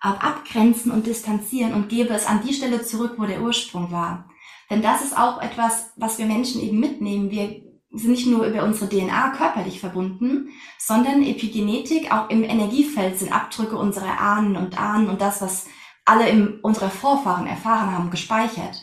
abgrenzen 0.00 0.92
und 0.92 1.06
distanzieren 1.06 1.74
und 1.74 1.88
gebe 1.88 2.14
es 2.14 2.26
an 2.26 2.42
die 2.46 2.54
Stelle 2.54 2.82
zurück, 2.82 3.14
wo 3.16 3.24
der 3.24 3.42
Ursprung 3.42 3.90
war. 3.90 4.28
Denn 4.70 4.82
das 4.82 5.02
ist 5.02 5.18
auch 5.18 5.40
etwas, 5.40 5.92
was 5.96 6.18
wir 6.18 6.26
Menschen 6.26 6.60
eben 6.60 6.78
mitnehmen. 6.78 7.30
Wir 7.30 7.62
sind 7.92 8.10
nicht 8.10 8.26
nur 8.26 8.46
über 8.46 8.64
unsere 8.64 8.88
DNA 8.88 9.30
körperlich 9.30 9.80
verbunden, 9.80 10.50
sondern 10.78 11.22
Epigenetik, 11.22 12.12
auch 12.12 12.30
im 12.30 12.42
Energiefeld 12.42 13.18
sind 13.18 13.32
Abdrücke 13.32 13.76
unserer 13.76 14.20
Ahnen 14.20 14.56
und 14.56 14.78
Ahnen 14.78 15.08
und 15.08 15.20
das, 15.20 15.40
was 15.40 15.66
alle 16.04 16.28
im, 16.28 16.58
unserer 16.62 16.90
Vorfahren 16.90 17.46
erfahren 17.46 17.92
haben, 17.92 18.10
gespeichert. 18.10 18.82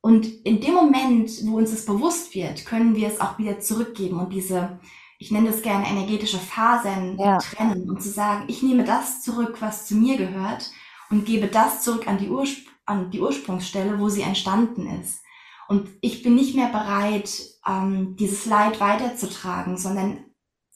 Und 0.00 0.26
in 0.44 0.60
dem 0.60 0.74
Moment, 0.74 1.30
wo 1.46 1.56
uns 1.56 1.70
das 1.70 1.86
bewusst 1.86 2.34
wird, 2.34 2.66
können 2.66 2.94
wir 2.94 3.08
es 3.08 3.20
auch 3.20 3.38
wieder 3.38 3.60
zurückgeben 3.60 4.20
und 4.20 4.32
diese, 4.32 4.78
ich 5.18 5.30
nenne 5.30 5.50
das 5.50 5.62
gerne 5.62 5.86
energetische 5.88 6.38
Fasern 6.38 7.18
Ja. 7.18 7.38
trennen 7.38 7.88
und 7.88 8.02
zu 8.02 8.10
sagen, 8.10 8.44
ich 8.48 8.62
nehme 8.62 8.84
das 8.84 9.22
zurück, 9.22 9.56
was 9.60 9.86
zu 9.86 9.94
mir 9.96 10.16
gehört 10.18 10.70
und 11.10 11.24
gebe 11.24 11.46
das 11.46 11.82
zurück 11.82 12.06
an 12.06 12.18
die, 12.18 12.28
Ursp 12.28 12.66
an 12.86 13.10
die 13.10 13.20
Ursprungsstelle, 13.20 13.98
wo 13.98 14.10
sie 14.10 14.20
entstanden 14.20 14.86
ist. 15.00 15.23
Und 15.68 15.88
ich 16.00 16.22
bin 16.22 16.34
nicht 16.34 16.54
mehr 16.54 16.68
bereit, 16.68 17.30
ähm, 17.66 18.16
dieses 18.16 18.46
Leid 18.46 18.80
weiterzutragen, 18.80 19.76
sondern 19.78 20.18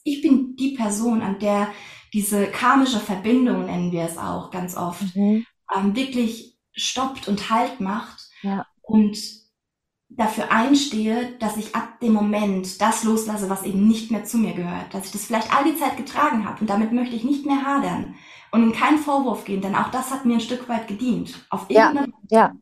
ich 0.03 0.21
bin 0.21 0.55
die 0.55 0.71
Person, 0.75 1.21
an 1.21 1.39
der 1.39 1.67
diese 2.13 2.47
karmische 2.47 2.99
Verbindung, 2.99 3.65
nennen 3.65 3.91
wir 3.91 4.03
es 4.03 4.17
auch 4.17 4.49
ganz 4.51 4.75
oft, 4.75 5.15
Mhm. 5.15 5.45
ähm, 5.75 5.95
wirklich 5.95 6.57
stoppt 6.73 7.27
und 7.27 7.49
Halt 7.49 7.79
macht 7.81 8.19
Ja. 8.41 8.65
und 8.81 9.17
dafür 10.09 10.51
einstehe, 10.51 11.37
dass 11.39 11.55
ich 11.57 11.75
ab 11.75 11.99
dem 11.99 12.13
Moment 12.13 12.81
das 12.81 13.03
loslasse, 13.03 13.49
was 13.49 13.63
eben 13.63 13.87
nicht 13.87 14.09
mehr 14.09 14.23
zu 14.23 14.37
mir 14.37 14.53
gehört, 14.53 14.93
dass 14.93 15.05
ich 15.05 15.11
das 15.11 15.25
vielleicht 15.25 15.53
all 15.55 15.63
die 15.65 15.77
Zeit 15.77 15.97
getragen 15.97 16.45
habe 16.45 16.61
und 16.61 16.69
damit 16.69 16.91
möchte 16.91 17.15
ich 17.15 17.23
nicht 17.23 17.45
mehr 17.45 17.63
hadern 17.63 18.15
und 18.51 18.63
in 18.63 18.73
keinen 18.73 18.97
Vorwurf 18.97 19.45
gehen, 19.45 19.61
denn 19.61 19.75
auch 19.75 19.91
das 19.91 20.09
hat 20.09 20.25
mir 20.25 20.33
ein 20.35 20.41
Stück 20.41 20.67
weit 20.67 20.87
gedient. 20.87 21.45
Auf 21.51 21.67
Ja, 21.69 21.89
irgendeine 21.89 22.13
ja. 22.31 22.55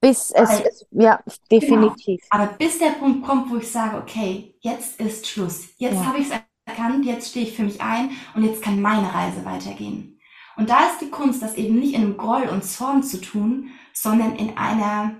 Bis 0.00 0.30
es, 0.30 0.60
es 0.60 0.86
ja, 0.90 1.20
definitiv. 1.50 2.22
Aber 2.30 2.46
bis 2.46 2.78
der 2.78 2.90
Punkt 2.90 3.26
kommt, 3.26 3.50
wo 3.50 3.56
ich 3.56 3.70
sage, 3.70 3.96
okay, 3.98 4.54
jetzt 4.60 5.00
ist 5.00 5.26
Schluss. 5.26 5.68
Jetzt 5.78 5.96
Ja. 5.96 6.06
habe 6.06 6.18
ich 6.18 6.30
es 6.30 6.40
erkannt, 6.66 7.04
jetzt 7.06 7.30
stehe 7.30 7.46
ich 7.46 7.56
für 7.56 7.62
mich 7.64 7.80
ein 7.80 8.10
und 8.34 8.44
jetzt 8.44 8.62
kann 8.62 8.80
meine 8.80 9.12
Reise 9.14 9.44
weitergehen. 9.44 10.20
Und 10.56 10.70
da 10.70 10.88
ist 10.90 11.00
die 11.00 11.10
Kunst, 11.10 11.42
das 11.42 11.54
eben 11.56 11.78
nicht 11.78 11.94
in 11.94 12.02
einem 12.02 12.16
Groll 12.16 12.48
und 12.48 12.64
Zorn 12.64 13.02
zu 13.02 13.20
tun, 13.20 13.70
sondern 13.92 14.36
in 14.36 14.56
einer, 14.56 15.16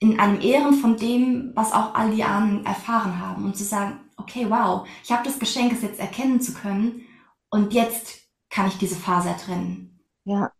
in 0.00 0.20
einem 0.20 0.40
Ehren 0.40 0.74
von 0.74 0.96
dem, 0.96 1.52
was 1.54 1.72
auch 1.72 1.94
all 1.94 2.10
die 2.12 2.24
Ahnen 2.24 2.64
erfahren 2.64 3.18
haben 3.20 3.44
und 3.44 3.56
zu 3.56 3.64
sagen, 3.64 4.00
okay, 4.16 4.46
wow, 4.48 4.86
ich 5.02 5.10
habe 5.12 5.24
das 5.24 5.38
Geschenk, 5.38 5.72
es 5.72 5.82
jetzt 5.82 6.00
erkennen 6.00 6.40
zu 6.40 6.54
können 6.54 7.02
Und 7.50 7.74
jetzt 7.74 8.20
kann 8.50 8.68
ich 8.68 8.78
diese 8.78 8.96
Faser 8.96 9.36
trennen. 9.36 10.00
Ja. 10.24 10.52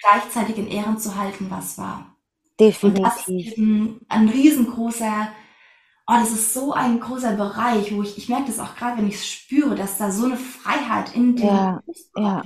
Gleichzeitig 0.00 0.58
in 0.58 0.68
Ehren 0.68 0.98
zu 0.98 1.16
halten, 1.16 1.50
was 1.50 1.78
war. 1.78 2.15
Definitiv. 2.58 2.98
Und 2.98 3.04
das 3.04 3.28
ist 3.28 3.58
eben 3.58 4.00
ein 4.08 4.28
riesengroßer, 4.28 5.28
oh, 6.06 6.14
das 6.14 6.30
ist 6.30 6.54
so 6.54 6.72
ein 6.72 7.00
großer 7.00 7.32
Bereich, 7.32 7.94
wo 7.94 8.02
ich, 8.02 8.16
ich 8.16 8.28
merke 8.28 8.46
das 8.46 8.58
auch 8.58 8.74
gerade, 8.76 8.98
wenn 8.98 9.08
ich 9.08 9.16
es 9.16 9.26
spüre, 9.26 9.74
dass 9.74 9.98
da 9.98 10.10
so 10.10 10.26
eine 10.26 10.36
Freiheit 10.36 11.14
in 11.14 11.36
den, 11.36 11.46
ja, 11.46 11.82
ja. 12.16 12.42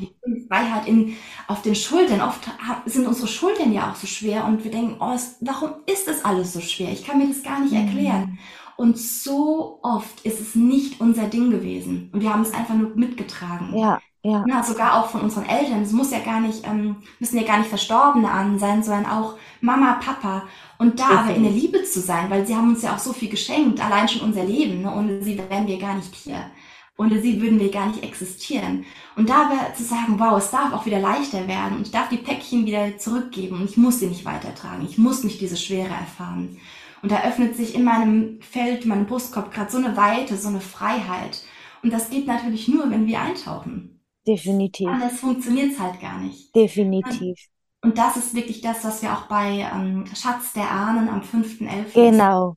Freiheit 0.49 0.89
in, 0.89 1.17
auf 1.47 1.63
den 1.63 1.75
Schultern. 1.75 2.21
Oft 2.21 2.41
sind 2.87 3.07
unsere 3.07 3.29
Schultern 3.29 3.73
ja 3.73 3.91
auch 3.91 3.97
so 3.97 4.07
schwer 4.07 4.45
und 4.47 4.65
wir 4.65 4.71
denken, 4.71 4.97
oh, 5.01 5.13
es, 5.15 5.37
warum 5.41 5.75
ist 5.87 6.09
das 6.09 6.25
alles 6.25 6.53
so 6.53 6.61
schwer? 6.61 6.91
Ich 6.91 7.05
kann 7.05 7.19
mir 7.19 7.29
das 7.29 7.43
gar 7.43 7.61
nicht 7.61 7.73
mhm. 7.73 7.87
erklären. 7.87 8.39
Und 8.77 8.97
so 8.99 9.79
oft 9.83 10.25
ist 10.25 10.41
es 10.41 10.55
nicht 10.55 11.03
unser 11.03 11.27
Ding 11.27 11.51
gewesen. 11.51 12.11
Und 12.15 12.23
wir 12.23 12.33
haben 12.33 12.41
es 12.41 12.55
einfach 12.55 12.75
nur 12.75 12.97
mitgetragen. 12.97 13.77
Ja, 13.77 14.01
ja. 14.23 14.45
ja 14.47 14.63
sogar 14.63 14.99
auch 14.99 15.11
von 15.11 15.23
unseren 15.23 15.47
Eltern. 15.47 15.83
Es 15.83 15.93
muss 15.93 16.11
ja 16.11 16.21
gar 16.21 16.41
nicht, 16.41 16.67
ähm, 16.67 16.97
müssen 17.19 17.39
ja 17.39 17.47
gar 17.47 17.59
nicht 17.59 17.69
Verstorbene 17.69 18.31
an 18.31 18.59
sein, 18.59 18.83
sondern 18.83 19.07
auch 19.07 19.37
Mama, 19.61 19.95
Papa. 19.95 20.45
Und 20.79 21.01
da 21.01 21.21
aber 21.21 21.35
in 21.35 21.43
der 21.43 21.53
Liebe 21.53 21.83
zu 21.85 22.01
sein, 22.01 22.31
weil 22.31 22.47
sie 22.47 22.57
haben 22.57 22.71
uns 22.71 22.83
ja 22.83 22.95
auch 22.95 22.99
so 22.99 23.13
viel 23.13 23.29
geschenkt, 23.29 23.85
allein 23.85 24.09
schon 24.09 24.23
unser 24.23 24.45
Leben. 24.45 24.83
Ne? 24.83 24.95
Ohne 24.95 25.23
sie 25.23 25.39
wären 25.39 25.67
wir 25.67 25.79
gar 25.79 25.95
nicht 25.95 26.15
hier. 26.15 26.51
Ohne 26.97 27.21
sie 27.23 27.41
würden 27.41 27.61
wir 27.61 27.71
gar 27.71 27.87
nicht 27.87 28.03
existieren. 28.03 28.85
Und 29.17 29.31
da 29.31 29.51
zu 29.75 29.85
sagen, 29.85 30.19
wow, 30.19 30.37
es 30.37 30.51
darf 30.51 30.73
auch 30.75 30.85
wieder 30.85 31.01
leichter 31.01 31.49
werden 31.49 31.79
und 31.79 31.87
ich 31.87 31.93
darf 31.93 32.11
die 32.11 32.19
Päckchen 32.19 32.67
wieder 32.67 32.99
zurückgeben 32.99 33.57
und 33.57 33.71
ich 33.71 33.79
muss 33.79 34.01
sie 34.01 34.07
nicht 34.07 34.27
weitertragen. 34.27 34.85
Ich 34.87 34.99
muss 34.99 35.25
nicht 35.25 35.41
diese 35.41 35.57
Schwere 35.57 35.89
erfahren. 35.89 36.59
Und 37.03 37.11
da 37.11 37.23
öffnet 37.23 37.57
sich 37.57 37.75
in 37.75 37.85
meinem 37.85 38.43
Feld, 38.43 38.85
meinem 38.85 39.07
Brustkorb 39.07 39.53
gerade 39.53 39.71
so 39.71 39.79
eine 39.79 39.97
Weite, 39.97 40.37
so 40.37 40.49
eine 40.49 40.61
Freiheit. 40.61 41.43
Und 41.83 41.91
das 41.91 42.11
geht 42.11 42.27
natürlich 42.27 42.69
nur, 42.69 42.91
wenn 42.91 43.07
wir 43.07 43.21
eintauchen. 43.21 44.00
Definitiv. 44.27 44.89
Anders 44.89 45.19
funktioniert 45.21 45.73
es 45.73 45.81
halt 45.81 46.01
gar 46.01 46.19
nicht. 46.19 46.55
Definitiv. 46.55 47.39
Und, 47.83 47.97
das 47.97 48.17
ist 48.17 48.35
wirklich 48.35 48.61
das, 48.61 48.85
was 48.85 49.03
wir 49.03 49.13
auch 49.13 49.27
bei 49.27 49.67
ähm, 49.73 50.05
Schatz 50.15 50.53
der 50.53 50.71
Ahnen 50.71 51.09
am 51.09 51.23
5.11. 51.23 51.95
Genau. 51.95 52.57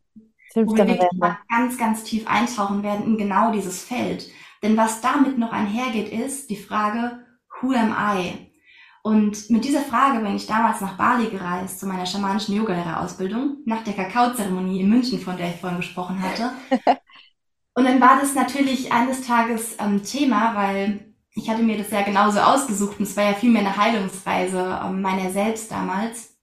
5. 0.54 0.70
Wo 0.70 0.76
wir 0.76 0.88
wirklich 0.88 1.20
mal 1.20 1.38
ganz, 1.50 1.78
ganz 1.78 2.04
tief 2.04 2.28
eintauchen 2.28 2.84
werden 2.84 3.06
in 3.06 3.18
genau 3.18 3.52
dieses 3.52 3.84
Feld. 3.84 4.30
Denn 4.62 4.78
was 4.78 5.02
damit 5.02 5.38
noch 5.38 5.52
einhergeht, 5.52 6.10
ist 6.10 6.50
die 6.50 6.58
Frage, 6.58 7.26
who 7.62 7.72
am 7.72 7.96
I? 7.98 8.52
Und 9.02 9.50
mit 9.50 9.66
dieser 9.66 9.82
Frage 9.82 10.20
bin 10.20 10.36
ich 10.36 10.48
damals 10.48 10.80
nach 10.80 10.96
Bali 10.96 11.28
gereist 11.28 11.80
zu 11.80 11.88
meiner 11.88 12.06
schamanischen 12.06 12.56
Yogalehrerausbildung 12.56 13.58
nach 13.66 13.84
der 13.84 13.94
Kakaozeremonie 13.94 14.80
in 14.80 14.90
München, 14.90 15.20
von 15.20 15.36
der 15.36 15.50
ich 15.50 15.58
vorhin 15.58 15.80
gesprochen 15.80 16.22
hatte. 16.22 16.52
Und 17.76 17.86
dann 17.86 18.00
war 18.00 18.20
das 18.20 18.36
natürlich 18.36 18.94
eines 18.94 19.26
Tages 19.26 19.78
ähm, 19.80 20.04
Thema, 20.04 20.56
weil 20.56 21.13
ich 21.36 21.50
hatte 21.50 21.64
mir 21.64 21.78
das 21.78 21.92
ja 21.92 22.02
genauso 22.02 22.40
ausgesucht 22.40 23.00
und 23.00 23.06
es 23.06 23.18
war 23.18 23.24
ja 23.24 23.34
viel 23.34 23.52
mehr 23.52 23.62
eine 23.62 23.76
Heilungsreise 23.76 24.82
ähm, 24.86 25.02
meiner 25.02 25.32
selbst 25.32 25.72
damals. 25.72 26.38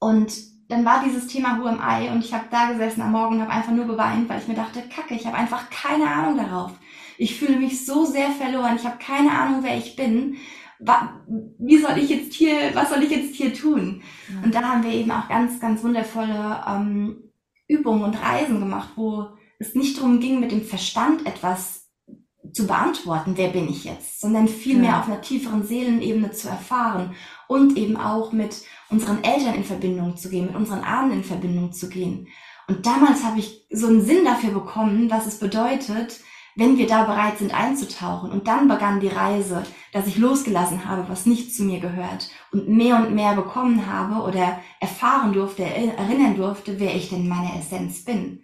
Und 0.00 0.32
dann 0.68 0.84
war 0.84 1.02
dieses 1.04 1.26
Thema 1.26 1.58
Who 1.58 1.66
am 1.66 1.80
I 1.80 2.08
und 2.08 2.24
ich 2.24 2.32
habe 2.32 2.44
da 2.50 2.70
gesessen 2.72 3.02
am 3.02 3.12
Morgen 3.12 3.36
und 3.36 3.42
habe 3.42 3.52
einfach 3.52 3.72
nur 3.72 3.86
geweint, 3.86 4.28
weil 4.28 4.40
ich 4.40 4.48
mir 4.48 4.54
dachte, 4.54 4.82
kacke, 4.88 5.14
ich 5.14 5.26
habe 5.26 5.36
einfach 5.36 5.70
keine 5.70 6.08
Ahnung 6.08 6.36
darauf. 6.36 6.72
Ich 7.18 7.38
fühle 7.38 7.58
mich 7.58 7.84
so 7.84 8.04
sehr 8.04 8.30
verloren, 8.30 8.76
ich 8.76 8.86
habe 8.86 8.98
keine 8.98 9.32
Ahnung, 9.32 9.62
wer 9.62 9.76
ich 9.76 9.96
bin 9.96 10.36
wie 11.58 11.78
soll 11.78 11.98
ich 11.98 12.10
jetzt 12.10 12.34
hier, 12.34 12.74
was 12.74 12.90
soll 12.90 13.02
ich 13.02 13.10
jetzt 13.10 13.34
hier 13.34 13.54
tun? 13.54 14.02
Ja. 14.28 14.42
Und 14.42 14.54
da 14.54 14.62
haben 14.62 14.82
wir 14.82 14.90
eben 14.90 15.10
auch 15.10 15.28
ganz, 15.28 15.60
ganz 15.60 15.82
wundervolle 15.82 16.62
ähm, 16.66 17.32
Übungen 17.68 18.04
und 18.04 18.22
Reisen 18.22 18.60
gemacht, 18.60 18.90
wo 18.96 19.28
es 19.58 19.74
nicht 19.74 19.98
darum 19.98 20.20
ging, 20.20 20.40
mit 20.40 20.50
dem 20.50 20.62
Verstand 20.62 21.26
etwas 21.26 21.81
zu 22.52 22.66
beantworten, 22.66 23.32
wer 23.36 23.48
bin 23.48 23.68
ich 23.68 23.84
jetzt, 23.84 24.20
sondern 24.20 24.48
vielmehr 24.48 24.90
ja. 24.90 25.00
auf 25.00 25.06
einer 25.06 25.20
tieferen 25.20 25.64
Seelenebene 25.64 26.32
zu 26.32 26.48
erfahren 26.48 27.14
und 27.48 27.76
eben 27.76 27.96
auch 27.96 28.32
mit 28.32 28.62
unseren 28.90 29.24
Eltern 29.24 29.54
in 29.54 29.64
Verbindung 29.64 30.16
zu 30.16 30.28
gehen, 30.28 30.46
mit 30.46 30.56
unseren 30.56 30.84
Ahnen 30.84 31.12
in 31.12 31.24
Verbindung 31.24 31.72
zu 31.72 31.88
gehen. 31.88 32.28
Und 32.68 32.86
damals 32.86 33.24
habe 33.24 33.38
ich 33.38 33.66
so 33.70 33.86
einen 33.86 34.02
Sinn 34.02 34.24
dafür 34.24 34.50
bekommen, 34.50 35.10
was 35.10 35.26
es 35.26 35.38
bedeutet, 35.38 36.20
wenn 36.54 36.76
wir 36.76 36.86
da 36.86 37.04
bereit 37.04 37.38
sind 37.38 37.54
einzutauchen. 37.54 38.30
Und 38.30 38.46
dann 38.46 38.68
begann 38.68 39.00
die 39.00 39.08
Reise, 39.08 39.62
dass 39.92 40.06
ich 40.06 40.18
losgelassen 40.18 40.84
habe, 40.86 41.08
was 41.08 41.26
nicht 41.26 41.54
zu 41.54 41.64
mir 41.64 41.80
gehört 41.80 42.30
und 42.52 42.68
mehr 42.68 42.96
und 42.96 43.14
mehr 43.14 43.34
bekommen 43.34 43.86
habe 43.86 44.26
oder 44.26 44.60
erfahren 44.80 45.32
durfte, 45.32 45.64
erinnern 45.64 46.36
durfte, 46.36 46.78
wer 46.78 46.94
ich 46.94 47.08
denn 47.08 47.22
in 47.22 47.28
meiner 47.28 47.56
Essenz 47.58 48.04
bin. 48.04 48.42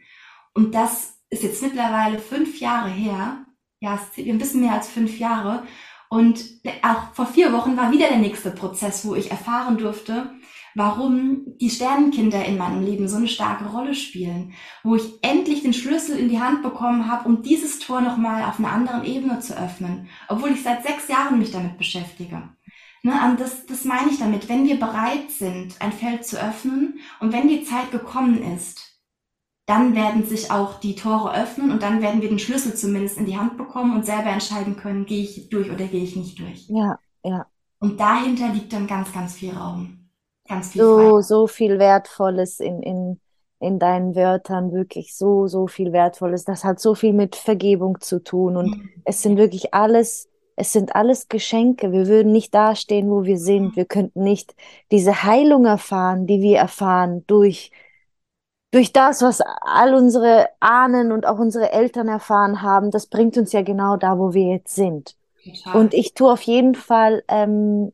Und 0.54 0.74
das 0.74 1.18
ist 1.30 1.42
jetzt 1.42 1.62
mittlerweile 1.62 2.18
fünf 2.18 2.60
Jahre 2.60 2.88
her. 2.88 3.44
Ja, 3.80 3.98
ein 4.16 4.38
bisschen 4.38 4.60
mehr 4.60 4.72
als 4.72 4.88
fünf 4.88 5.18
Jahre. 5.18 5.62
Und 6.08 6.42
auch 6.82 7.14
vor 7.14 7.26
vier 7.26 7.52
Wochen 7.52 7.76
war 7.76 7.92
wieder 7.92 8.08
der 8.08 8.18
nächste 8.18 8.50
Prozess, 8.50 9.06
wo 9.06 9.14
ich 9.14 9.30
erfahren 9.30 9.76
durfte, 9.76 10.32
warum 10.74 11.58
die 11.60 11.70
Sternenkinder 11.70 12.44
in 12.44 12.56
meinem 12.56 12.82
Leben 12.82 13.08
so 13.08 13.16
eine 13.16 13.28
starke 13.28 13.66
Rolle 13.66 13.94
spielen, 13.94 14.54
wo 14.82 14.96
ich 14.96 15.18
endlich 15.22 15.62
den 15.62 15.74
Schlüssel 15.74 16.18
in 16.18 16.28
die 16.28 16.40
Hand 16.40 16.62
bekommen 16.62 17.10
habe, 17.10 17.28
um 17.28 17.42
dieses 17.42 17.78
Tor 17.78 18.00
nochmal 18.00 18.44
auf 18.44 18.58
einer 18.58 18.72
anderen 18.72 19.04
Ebene 19.04 19.40
zu 19.40 19.56
öffnen, 19.56 20.08
obwohl 20.28 20.52
ich 20.52 20.62
seit 20.62 20.82
sechs 20.82 21.08
Jahren 21.08 21.38
mich 21.38 21.50
damit 21.50 21.78
beschäftige. 21.78 22.48
Ne, 23.02 23.12
und 23.28 23.38
das, 23.38 23.66
das 23.66 23.84
meine 23.84 24.10
ich 24.10 24.18
damit, 24.18 24.48
wenn 24.48 24.66
wir 24.66 24.78
bereit 24.78 25.30
sind, 25.30 25.80
ein 25.80 25.92
Feld 25.92 26.26
zu 26.26 26.40
öffnen 26.40 26.98
und 27.20 27.32
wenn 27.32 27.48
die 27.48 27.62
Zeit 27.64 27.92
gekommen 27.92 28.42
ist, 28.54 28.87
dann 29.68 29.94
werden 29.94 30.24
sich 30.24 30.50
auch 30.50 30.80
die 30.80 30.94
Tore 30.94 31.34
öffnen 31.34 31.70
und 31.70 31.82
dann 31.82 32.00
werden 32.00 32.22
wir 32.22 32.30
den 32.30 32.38
Schlüssel 32.38 32.74
zumindest 32.74 33.18
in 33.18 33.26
die 33.26 33.36
Hand 33.36 33.58
bekommen 33.58 33.94
und 33.94 34.06
selber 34.06 34.30
entscheiden 34.30 34.76
können, 34.76 35.04
gehe 35.04 35.22
ich 35.22 35.50
durch 35.50 35.70
oder 35.70 35.84
gehe 35.84 36.02
ich 36.02 36.16
nicht 36.16 36.38
durch. 36.38 36.66
Ja, 36.70 36.98
ja. 37.22 37.46
Und 37.78 38.00
dahinter 38.00 38.48
liegt 38.48 38.72
dann 38.72 38.86
ganz, 38.86 39.12
ganz 39.12 39.34
viel 39.34 39.52
Raum. 39.52 40.08
Ganz 40.48 40.72
viel 40.72 40.80
so, 40.80 40.96
Freiheit. 40.96 41.24
so 41.24 41.46
viel 41.46 41.78
Wertvolles 41.78 42.60
in, 42.60 42.82
in, 42.82 43.20
in 43.60 43.78
deinen 43.78 44.16
Wörtern, 44.16 44.72
wirklich 44.72 45.14
so, 45.14 45.48
so 45.48 45.66
viel 45.66 45.92
Wertvolles. 45.92 46.44
Das 46.44 46.64
hat 46.64 46.80
so 46.80 46.94
viel 46.94 47.12
mit 47.12 47.36
Vergebung 47.36 48.00
zu 48.00 48.24
tun 48.24 48.56
und 48.56 48.70
mhm. 48.70 48.88
es 49.04 49.20
sind 49.20 49.36
wirklich 49.36 49.74
alles, 49.74 50.30
es 50.56 50.72
sind 50.72 50.96
alles 50.96 51.28
Geschenke. 51.28 51.92
Wir 51.92 52.06
würden 52.06 52.32
nicht 52.32 52.54
dastehen, 52.54 53.10
wo 53.10 53.24
wir 53.24 53.36
sind. 53.36 53.76
Wir 53.76 53.84
könnten 53.84 54.22
nicht 54.22 54.54
diese 54.90 55.24
Heilung 55.24 55.66
erfahren, 55.66 56.26
die 56.26 56.40
wir 56.40 56.56
erfahren 56.56 57.24
durch, 57.26 57.70
durch 58.70 58.92
das, 58.92 59.22
was 59.22 59.40
all 59.40 59.94
unsere 59.94 60.48
Ahnen 60.60 61.12
und 61.12 61.26
auch 61.26 61.38
unsere 61.38 61.72
Eltern 61.72 62.08
erfahren 62.08 62.62
haben. 62.62 62.90
Das 62.90 63.06
bringt 63.06 63.36
uns 63.38 63.52
ja 63.52 63.62
genau 63.62 63.96
da, 63.96 64.18
wo 64.18 64.34
wir 64.34 64.52
jetzt 64.52 64.74
sind. 64.74 65.16
Total. 65.42 65.80
Und 65.80 65.94
ich 65.94 66.14
tue 66.14 66.30
auf 66.30 66.42
jeden 66.42 66.74
Fall 66.74 67.22
ähm, 67.28 67.92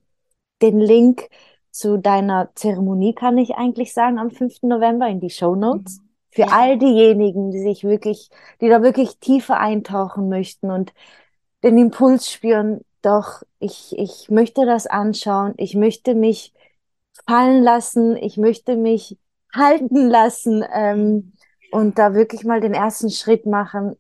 den 0.63 0.81
Link 0.81 1.29
zu 1.71 1.99
deiner 1.99 2.51
Zeremonie, 2.55 3.15
kann 3.15 3.39
ich 3.39 3.55
eigentlich 3.55 3.93
sagen, 3.93 4.19
am 4.19 4.31
5. 4.31 4.63
November 4.63 5.09
in 5.09 5.21
die 5.21 5.31
Show 5.31 5.55
Notes. 5.55 5.99
Mhm. 5.99 6.05
Für 6.31 6.43
ja. 6.43 6.49
all 6.49 6.79
diejenigen, 6.79 7.53
die 7.53 7.61
sich 7.61 7.85
wirklich, 7.85 8.29
die 8.61 8.69
da 8.69 8.83
wirklich 8.83 9.19
tiefer 9.19 9.59
eintauchen 9.59 10.29
möchten 10.29 10.71
und 10.71 10.93
den 11.63 11.79
Impuls 11.79 12.31
spüren, 12.31 12.81
doch, 13.03 13.43
ich, 13.61 13.97
ich 13.97 14.31
möchte 14.31 14.67
das 14.67 14.87
anschauen, 14.87 15.55
ich 15.57 15.77
möchte 15.77 16.15
mich 16.15 16.53
fallen 17.27 17.63
lassen, 17.63 18.17
ich 18.17 18.37
möchte 18.37 18.77
mich 18.77 19.17
halten 19.55 20.09
lassen 20.09 20.65
ähm, 20.73 21.33
und 21.71 21.99
da 21.99 22.15
wirklich 22.15 22.45
mal 22.45 22.61
den 22.61 22.75
ersten 22.75 23.11
Schritt 23.11 23.47
machen, 23.47 23.97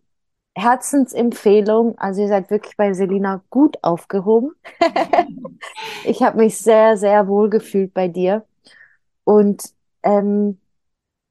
Herzensempfehlung. 0.57 1.99
Also 1.99 2.23
ihr 2.23 2.29
seid 2.29 2.51
wirklich 2.51 2.77
bei 2.77 2.93
Selina 2.93 3.43
gut 3.51 3.77
aufgehoben. 3.83 4.53
ich 6.05 6.23
habe 6.23 6.39
mich 6.39 6.59
sehr, 6.59 6.97
sehr 6.97 7.27
wohl 7.29 7.51
gefühlt 7.51 7.93
bei 7.93 8.09
dir. 8.09 8.45
Und 9.25 9.65
ähm, 10.03 10.59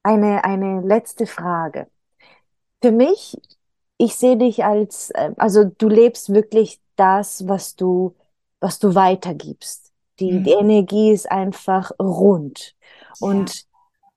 eine, 0.02 0.44
eine 0.44 0.82
letzte 0.82 1.26
Frage. 1.26 1.86
Für 2.82 2.92
mich, 2.92 3.40
ich 3.96 4.16
sehe 4.16 4.36
dich 4.36 4.64
als, 4.64 5.10
äh, 5.10 5.30
also 5.36 5.64
du 5.64 5.88
lebst 5.88 6.34
wirklich 6.34 6.80
das, 6.96 7.48
was 7.48 7.76
du, 7.76 8.14
was 8.60 8.78
du 8.78 8.94
weitergibst. 8.94 9.92
Die, 10.20 10.32
mhm. 10.32 10.44
die 10.44 10.52
Energie 10.52 11.12
ist 11.12 11.30
einfach 11.30 11.92
rund. 11.98 12.74
Ja. 13.20 13.28
Und 13.28 13.66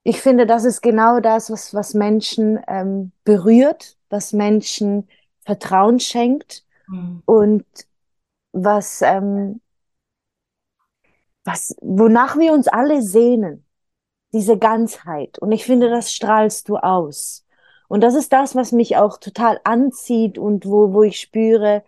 ich 0.04 0.20
finde, 0.20 0.46
das 0.46 0.64
ist 0.64 0.80
genau 0.80 1.20
das, 1.20 1.50
was, 1.50 1.74
was 1.74 1.94
Menschen 1.94 2.60
ähm, 2.66 3.12
berührt, 3.24 3.96
was 4.08 4.32
Menschen 4.32 5.08
Vertrauen 5.44 6.00
schenkt 6.00 6.64
mhm. 6.88 7.22
und 7.24 7.64
was, 8.52 9.02
ähm, 9.02 9.60
was, 11.44 11.76
wonach 11.80 12.36
wir 12.38 12.52
uns 12.52 12.68
alle 12.68 13.02
sehnen, 13.02 13.64
diese 14.32 14.58
Ganzheit. 14.58 15.38
Und 15.38 15.52
ich 15.52 15.64
finde, 15.64 15.88
das 15.90 16.12
strahlst 16.12 16.68
du 16.68 16.76
aus. 16.76 17.46
Und 17.88 18.02
das 18.02 18.14
ist 18.14 18.32
das, 18.32 18.54
was 18.54 18.72
mich 18.72 18.96
auch 18.96 19.18
total 19.18 19.60
anzieht 19.64 20.38
und 20.38 20.66
wo, 20.66 20.92
wo 20.92 21.02
ich 21.02 21.18
spüre, 21.20 21.82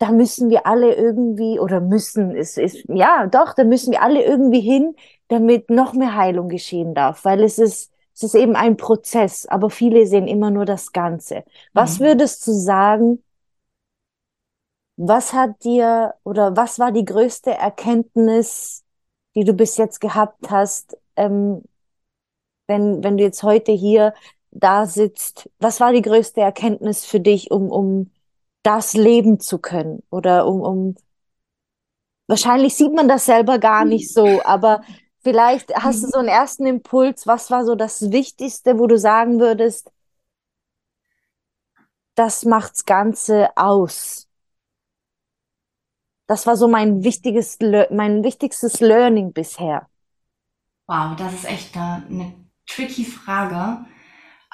da 0.00 0.12
müssen 0.12 0.50
wir 0.50 0.66
alle 0.66 0.94
irgendwie, 0.96 1.60
oder 1.60 1.80
müssen, 1.80 2.36
es 2.36 2.58
ist, 2.58 2.84
ja, 2.88 3.26
doch, 3.28 3.54
da 3.54 3.64
müssen 3.64 3.92
wir 3.92 4.02
alle 4.02 4.24
irgendwie 4.24 4.60
hin, 4.62 4.96
damit 5.28 5.70
noch 5.70 5.94
mehr 5.94 6.16
Heilung 6.16 6.48
geschehen 6.48 6.94
darf, 6.94 7.24
weil 7.24 7.44
es 7.44 7.58
ist, 7.58 7.92
es 8.14 8.24
ist 8.24 8.34
eben 8.36 8.56
ein 8.56 8.76
Prozess, 8.78 9.46
aber 9.46 9.70
viele 9.70 10.06
sehen 10.06 10.28
immer 10.28 10.50
nur 10.50 10.66
das 10.66 10.92
Ganze. 10.92 11.44
Was 11.74 12.00
mhm. 12.00 12.04
würdest 12.04 12.46
du 12.46 12.52
sagen, 12.52 13.22
Was 14.96 15.32
hat 15.32 15.64
dir 15.64 16.14
oder 16.24 16.56
was 16.56 16.78
war 16.78 16.92
die 16.92 17.04
größte 17.04 17.50
Erkenntnis, 17.52 18.84
die 19.34 19.44
du 19.44 19.54
bis 19.54 19.76
jetzt 19.78 20.00
gehabt 20.00 20.50
hast, 20.50 20.96
ähm, 21.16 21.62
wenn, 22.66 23.02
wenn 23.02 23.16
du 23.16 23.24
jetzt 23.24 23.42
heute 23.42 23.72
hier 23.72 24.14
da 24.50 24.86
sitzt? 24.86 25.50
Was 25.58 25.80
war 25.80 25.92
die 25.92 26.02
größte 26.02 26.40
Erkenntnis 26.40 27.04
für 27.06 27.20
dich, 27.20 27.50
um, 27.50 27.70
um 27.70 28.10
das 28.62 28.94
leben 28.94 29.40
zu 29.40 29.58
können? 29.58 30.02
Oder 30.10 30.46
um, 30.46 30.60
um 30.60 30.94
wahrscheinlich 32.26 32.74
sieht 32.74 32.92
man 32.92 33.08
das 33.08 33.26
selber 33.26 33.58
gar 33.58 33.84
nicht 33.84 34.12
so, 34.12 34.42
aber 34.44 34.82
vielleicht 35.22 35.74
hast 35.74 36.02
du 36.02 36.08
so 36.08 36.18
einen 36.18 36.28
ersten 36.28 36.66
Impuls. 36.66 37.26
Was 37.26 37.50
war 37.50 37.64
so 37.64 37.74
das 37.74 38.10
Wichtigste, 38.10 38.78
wo 38.78 38.86
du 38.86 38.98
sagen 38.98 39.40
würdest, 39.40 39.90
das 42.14 42.44
macht's 42.44 42.84
Ganze 42.84 43.48
aus? 43.56 44.28
Das 46.26 46.46
war 46.46 46.56
so 46.56 46.68
mein 46.68 47.02
wichtiges, 47.02 47.58
mein 47.90 48.22
wichtigstes 48.22 48.78
Learning 48.80 49.32
bisher. 49.32 49.88
Wow, 50.86 51.16
das 51.16 51.34
ist 51.34 51.44
echt 51.44 51.76
eine, 51.76 52.06
eine 52.06 52.34
tricky 52.66 53.04
Frage. 53.04 53.84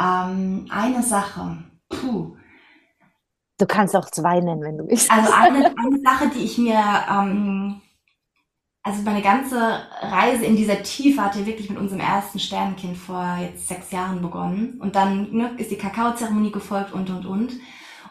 Ähm, 0.00 0.66
eine 0.70 1.02
Sache. 1.02 1.64
Puh. 1.88 2.36
Du 3.58 3.66
kannst 3.66 3.96
auch 3.96 4.10
zwei 4.10 4.40
nennen, 4.40 4.62
wenn 4.62 4.78
du 4.78 4.86
willst. 4.86 5.10
Also 5.10 5.32
eine, 5.36 5.66
eine 5.66 6.00
Sache, 6.04 6.30
die 6.34 6.44
ich 6.44 6.58
mir, 6.58 6.78
ähm, 7.10 7.80
also 8.82 9.02
meine 9.02 9.22
ganze 9.22 9.58
Reise 10.00 10.44
in 10.44 10.56
dieser 10.56 10.82
Tiefe 10.82 11.22
hat 11.22 11.36
ja 11.36 11.46
wirklich 11.46 11.70
mit 11.70 11.78
unserem 11.78 12.00
ersten 12.00 12.38
Sternenkind 12.38 12.96
vor 12.96 13.38
jetzt 13.40 13.66
sechs 13.68 13.90
Jahren 13.90 14.20
begonnen. 14.20 14.78
Und 14.80 14.94
dann 14.94 15.32
ne, 15.32 15.50
ist 15.56 15.70
die 15.70 15.78
Kakaozeremonie 15.78 16.52
gefolgt 16.52 16.92
und, 16.92 17.08
und, 17.10 17.26
und. 17.26 17.52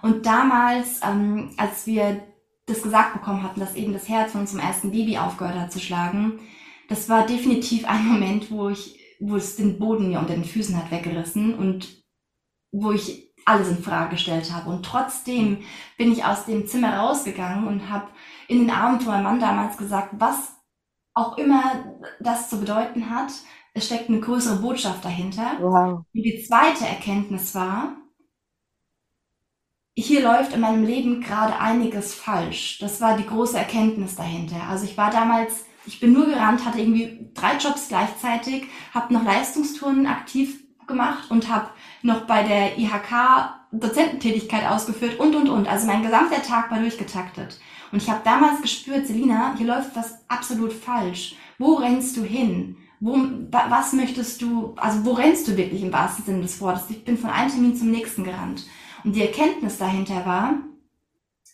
Und 0.02 0.26
damals, 0.26 1.00
ähm, 1.04 1.52
als 1.58 1.86
wir 1.86 2.22
das 2.66 2.82
gesagt 2.82 3.14
bekommen 3.14 3.44
hatten, 3.44 3.60
dass 3.60 3.76
eben 3.76 3.94
das 3.94 4.10
Herz 4.10 4.32
von 4.32 4.42
unserem 4.42 4.60
ersten 4.60 4.92
Baby 4.92 5.18
aufgehört 5.18 5.60
hat 5.60 5.72
zu 5.72 5.80
schlagen, 5.80 6.40
das 6.90 7.10
war 7.10 7.26
definitiv 7.26 7.88
ein 7.88 8.06
Moment, 8.06 8.52
wo 8.52 8.70
ich, 8.70 9.00
wo 9.20 9.36
es 9.36 9.56
den 9.56 9.80
Boden 9.80 10.10
mir 10.10 10.20
unter 10.20 10.34
den 10.34 10.44
Füßen 10.44 10.76
hat 10.78 10.92
weggerissen 10.92 11.56
und 11.56 12.04
wo 12.72 12.92
ich 12.92 13.25
alles 13.46 13.70
in 13.70 13.84
Frage 13.84 14.12
gestellt 14.12 14.52
habe. 14.52 14.70
Und 14.70 14.84
trotzdem 14.84 15.64
bin 15.98 16.12
ich 16.12 16.26
aus 16.26 16.46
dem 16.46 16.68
Zimmer 16.68 16.98
rausgegangen 16.98 17.68
und 17.68 17.90
habe 17.90 18.08
in 18.48 18.60
den 18.60 18.72
Armen 18.72 19.00
von 19.00 19.14
meinem 19.14 19.24
Mann 19.24 19.40
damals 19.40 19.78
gesagt, 19.78 20.10
was 20.14 20.56
auch 21.14 21.38
immer 21.38 21.86
das 22.20 22.50
zu 22.50 22.60
bedeuten 22.60 23.10
hat, 23.10 23.32
es 23.74 23.86
steckt 23.86 24.10
eine 24.10 24.20
größere 24.20 24.62
Botschaft 24.62 25.04
dahinter. 25.04 25.58
Wow. 25.60 26.06
Und 26.14 26.24
die 26.24 26.44
zweite 26.46 26.86
Erkenntnis 26.86 27.54
war, 27.56 27.96
hier 29.98 30.24
läuft 30.24 30.54
in 30.54 30.60
meinem 30.60 30.86
Leben 30.86 31.22
gerade 31.22 31.58
einiges 31.58 32.14
falsch. 32.14 32.80
Das 32.80 33.00
war 33.00 33.16
die 33.16 33.26
große 33.26 33.58
Erkenntnis 33.58 34.16
dahinter. 34.16 34.64
Also 34.70 34.86
ich 34.86 34.98
war 34.98 35.10
damals, 35.10 35.66
ich 35.86 36.00
bin 36.00 36.12
nur 36.12 36.26
gerannt, 36.26 36.66
hatte 36.66 36.80
irgendwie 36.80 37.32
drei 37.34 37.56
Jobs 37.58 37.88
gleichzeitig, 37.88 38.66
habe 38.94 39.14
noch 39.14 39.24
Leistungstouren 39.24 40.06
aktiv 40.06 40.64
gemacht 40.86 41.32
und 41.32 41.50
habe 41.50 41.70
noch 42.06 42.22
bei 42.22 42.44
der 42.44 42.78
IHK 42.78 43.50
Dozententätigkeit 43.72 44.66
ausgeführt 44.70 45.20
und, 45.20 45.36
und, 45.36 45.50
und. 45.50 45.68
Also 45.68 45.88
mein 45.88 46.04
gesamter 46.04 46.42
Tag 46.42 46.72
war 46.72 46.80
durchgetaktet. 46.80 47.60
Und 47.92 48.02
ich 48.02 48.10
habe 48.10 48.22
damals 48.24 48.62
gespürt, 48.62 49.08
Selina, 49.08 49.56
hier 49.58 49.68
läuft 49.68 49.96
was 49.96 50.20
absolut 50.28 50.72
falsch. 50.72 51.36
Wo 51.58 51.74
rennst 51.74 52.16
du 52.16 52.24
hin? 52.24 52.78
Wo, 53.00 53.18
was 53.52 53.94
möchtest 53.94 54.42
du, 54.42 54.74
also 54.78 55.06
wo 55.06 55.14
rennst 55.14 55.48
du 55.48 55.58
wirklich 55.58 55.82
im 55.84 55.92
wahrsten 55.92 56.26
Sinne 56.26 56.42
des 56.42 56.62
Wortes? 56.62 56.90
Ich 56.90 57.04
bin 57.04 57.18
von 57.18 57.30
einem 57.30 57.52
Termin 57.52 57.76
zum 57.76 57.92
nächsten 57.92 58.24
gerannt. 58.24 58.66
Und 59.04 59.16
die 59.16 59.22
Erkenntnis 59.22 59.78
dahinter 59.78 60.26
war, 60.26 60.56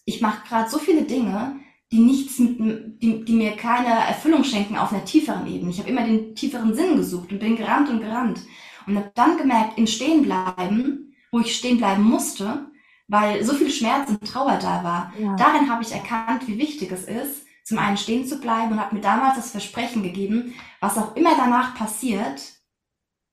ich 0.06 0.22
mache 0.22 0.48
gerade 0.48 0.70
so 0.70 0.78
viele 0.78 1.04
Dinge, 1.04 1.56
die 1.92 2.00
nichts 2.00 2.40
mit, 2.40 3.02
die, 3.02 3.26
die 3.26 3.34
mir 3.34 3.52
keine 3.52 3.90
Erfüllung 3.90 4.44
schenken 4.44 4.78
auf 4.78 4.94
einer 4.94 5.06
tieferen 5.06 5.48
Ebene. 5.48 5.72
Ich 5.72 5.80
habe 5.80 5.90
immer 5.90 6.06
den 6.06 6.36
tieferen 6.36 6.74
Sinn 6.74 6.96
gesucht 6.96 7.32
und 7.32 7.40
bin 7.40 7.58
gerannt 7.58 7.90
und 7.90 8.00
gerannt. 8.00 8.40
Und 8.88 8.98
habe 8.98 9.12
dann 9.16 9.38
gemerkt, 9.38 9.78
im 9.78 9.88
Stehenbleiben, 9.88 11.16
wo 11.32 11.40
ich 11.40 11.56
stehen 11.56 11.78
bleiben 11.78 12.04
musste, 12.04 12.68
weil 13.08 13.44
so 13.44 13.54
viel 13.54 13.70
Schmerz 13.70 14.10
und 14.10 14.26
Trauer 14.26 14.58
da 14.62 14.84
war, 14.84 15.14
ja. 15.20 15.36
darin 15.36 15.70
habe 15.70 15.84
ich 15.84 15.92
erkannt, 15.92 16.48
wie 16.48 16.58
wichtig 16.58 16.92
es 16.92 17.04
ist, 17.04 17.46
zum 17.64 17.78
einen 17.78 17.98
stehen 17.98 18.26
zu 18.26 18.40
bleiben 18.40 18.74
und 18.74 18.80
habe 18.80 18.96
mir 18.96 19.02
damals 19.02 19.36
das 19.36 19.52
Versprechen 19.52 20.04
gegeben, 20.04 20.54
was 20.80 20.98
auch 20.98 21.16
immer 21.16 21.36
danach 21.36 21.76
passiert, 21.76 22.42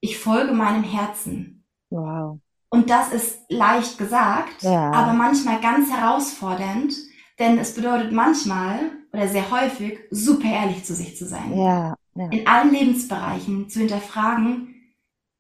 ich 0.00 0.18
folge 0.18 0.52
meinem 0.52 0.84
Herzen. 0.84 1.64
Wow. 1.90 2.38
Und 2.70 2.90
das 2.90 3.12
ist 3.12 3.40
leicht 3.48 3.98
gesagt, 3.98 4.62
ja. 4.62 4.90
aber 4.92 5.12
manchmal 5.14 5.60
ganz 5.60 5.90
herausfordernd, 5.90 6.94
denn 7.38 7.58
es 7.58 7.74
bedeutet 7.74 8.12
manchmal 8.12 8.78
oder 9.12 9.28
sehr 9.28 9.50
häufig 9.50 9.98
super 10.10 10.48
ehrlich 10.48 10.84
zu 10.84 10.94
sich 10.94 11.16
zu 11.16 11.24
sein. 11.24 11.56
Ja, 11.56 11.94
ja. 12.14 12.28
In 12.30 12.46
allen 12.46 12.72
Lebensbereichen 12.72 13.70
zu 13.70 13.78
hinterfragen, 13.78 14.74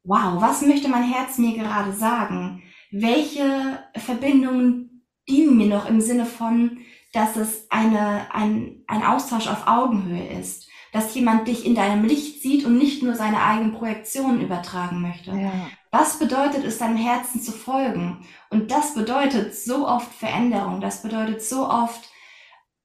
wow, 0.08 0.40
was 0.40 0.62
möchte 0.62 0.88
mein 0.88 1.04
Herz 1.04 1.38
mir 1.38 1.56
gerade 1.56 1.92
sagen? 1.92 2.62
Welche 2.90 3.78
Verbindungen 3.94 5.04
dienen 5.28 5.56
mir 5.56 5.66
noch 5.66 5.88
im 5.88 6.00
Sinne 6.00 6.24
von, 6.24 6.78
dass 7.12 7.36
es 7.36 7.70
eine, 7.70 8.34
ein, 8.34 8.82
ein 8.86 9.04
Austausch 9.04 9.46
auf 9.46 9.66
Augenhöhe 9.66 10.40
ist? 10.40 10.68
dass 10.92 11.14
jemand 11.14 11.46
dich 11.48 11.66
in 11.66 11.74
deinem 11.74 12.04
Licht 12.04 12.42
sieht 12.42 12.64
und 12.64 12.78
nicht 12.78 13.02
nur 13.02 13.14
seine 13.14 13.42
eigenen 13.42 13.72
Projektionen 13.72 14.40
übertragen 14.40 15.02
möchte. 15.02 15.32
Ja. 15.32 15.52
Was 15.90 16.18
bedeutet 16.18 16.64
es, 16.64 16.78
deinem 16.78 16.96
Herzen 16.96 17.40
zu 17.40 17.52
folgen? 17.52 18.24
Und 18.50 18.70
das 18.70 18.94
bedeutet 18.94 19.54
so 19.54 19.86
oft 19.86 20.12
Veränderung, 20.12 20.80
das 20.80 21.02
bedeutet 21.02 21.42
so 21.42 21.68
oft 21.68 22.10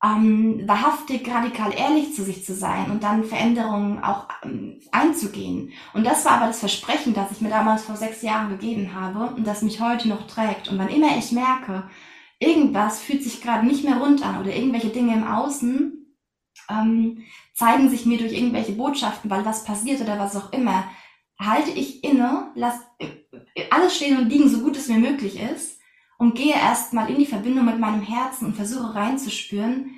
ähm, 0.04 0.68
wahrhaftig, 0.68 1.28
radikal 1.30 1.74
ehrlich 1.74 2.14
zu 2.14 2.24
sich 2.24 2.46
zu 2.46 2.54
sein 2.54 2.92
und 2.92 3.04
dann 3.04 3.24
Veränderungen 3.24 4.04
auch 4.04 4.28
ähm, 4.44 4.82
einzugehen. 4.92 5.72
Und 5.94 6.06
das 6.06 6.26
war 6.26 6.34
aber 6.34 6.48
das 6.48 6.60
Versprechen, 6.60 7.14
das 7.14 7.32
ich 7.32 7.40
mir 7.40 7.50
damals 7.50 7.84
vor 7.84 7.96
sechs 7.96 8.22
Jahren 8.22 8.50
gegeben 8.50 8.94
habe 8.94 9.34
und 9.34 9.48
das 9.48 9.62
mich 9.62 9.80
heute 9.80 10.10
noch 10.10 10.28
trägt. 10.28 10.68
Und 10.68 10.78
wann 10.78 10.90
immer 10.90 11.18
ich 11.18 11.32
merke, 11.32 11.90
irgendwas 12.38 13.02
fühlt 13.02 13.24
sich 13.24 13.42
gerade 13.42 13.66
nicht 13.66 13.86
mehr 13.86 13.98
rund 13.98 14.26
an 14.26 14.42
oder 14.42 14.54
irgendwelche 14.54 14.90
Dinge 14.90 15.14
im 15.14 15.26
Außen, 15.26 16.18
ähm, 16.70 17.24
zeigen 17.54 17.90
sich 17.90 18.06
mir 18.06 18.18
durch 18.18 18.34
irgendwelche 18.34 18.74
Botschaften, 18.74 19.30
weil 19.30 19.46
was 19.46 19.64
passiert 19.64 20.02
oder 20.02 20.20
was 20.20 20.36
auch 20.36 20.52
immer, 20.52 20.84
halte 21.40 21.72
ich 21.72 22.04
inne, 22.04 22.52
lass 22.56 22.76
alles 23.70 23.96
stehen 23.96 24.18
und 24.18 24.30
liegen, 24.30 24.50
so 24.50 24.60
gut 24.60 24.76
es 24.76 24.90
mir 24.90 24.98
möglich 25.00 25.40
ist 25.40 25.73
und 26.24 26.36
gehe 26.36 26.54
erstmal 26.54 27.10
in 27.10 27.18
die 27.18 27.26
Verbindung 27.26 27.66
mit 27.66 27.80
meinem 27.80 28.02
Herzen 28.02 28.46
und 28.46 28.56
versuche 28.56 28.96
reinzuspüren, 28.96 29.92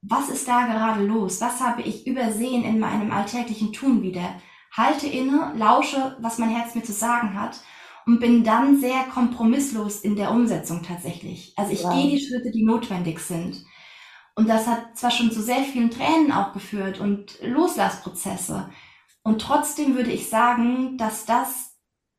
was 0.00 0.30
ist 0.30 0.48
da 0.48 0.64
gerade 0.64 1.04
los? 1.04 1.42
Was 1.42 1.60
habe 1.60 1.82
ich 1.82 2.06
übersehen 2.06 2.64
in 2.64 2.78
meinem 2.78 3.12
alltäglichen 3.12 3.74
Tun 3.74 4.02
wieder? 4.02 4.40
Halte 4.72 5.06
inne, 5.06 5.52
lausche, 5.54 6.16
was 6.18 6.38
mein 6.38 6.48
Herz 6.48 6.74
mir 6.74 6.82
zu 6.82 6.92
sagen 6.92 7.38
hat 7.38 7.60
und 8.06 8.20
bin 8.20 8.42
dann 8.42 8.80
sehr 8.80 9.02
kompromisslos 9.12 10.00
in 10.00 10.16
der 10.16 10.30
Umsetzung 10.30 10.82
tatsächlich. 10.82 11.52
Also 11.58 11.72
ich 11.72 11.84
wow. 11.84 11.92
gehe 11.92 12.10
die 12.10 12.24
Schritte, 12.24 12.50
die 12.50 12.64
notwendig 12.64 13.20
sind. 13.20 13.62
Und 14.34 14.48
das 14.48 14.66
hat 14.66 14.96
zwar 14.96 15.10
schon 15.10 15.30
zu 15.30 15.42
sehr 15.42 15.62
vielen 15.64 15.90
Tränen 15.90 16.32
auch 16.32 16.54
geführt 16.54 17.00
und 17.00 17.38
Loslassprozesse. 17.42 18.70
Und 19.24 19.42
trotzdem 19.42 19.94
würde 19.94 20.10
ich 20.10 20.30
sagen, 20.30 20.96
dass 20.96 21.26
das 21.26 21.69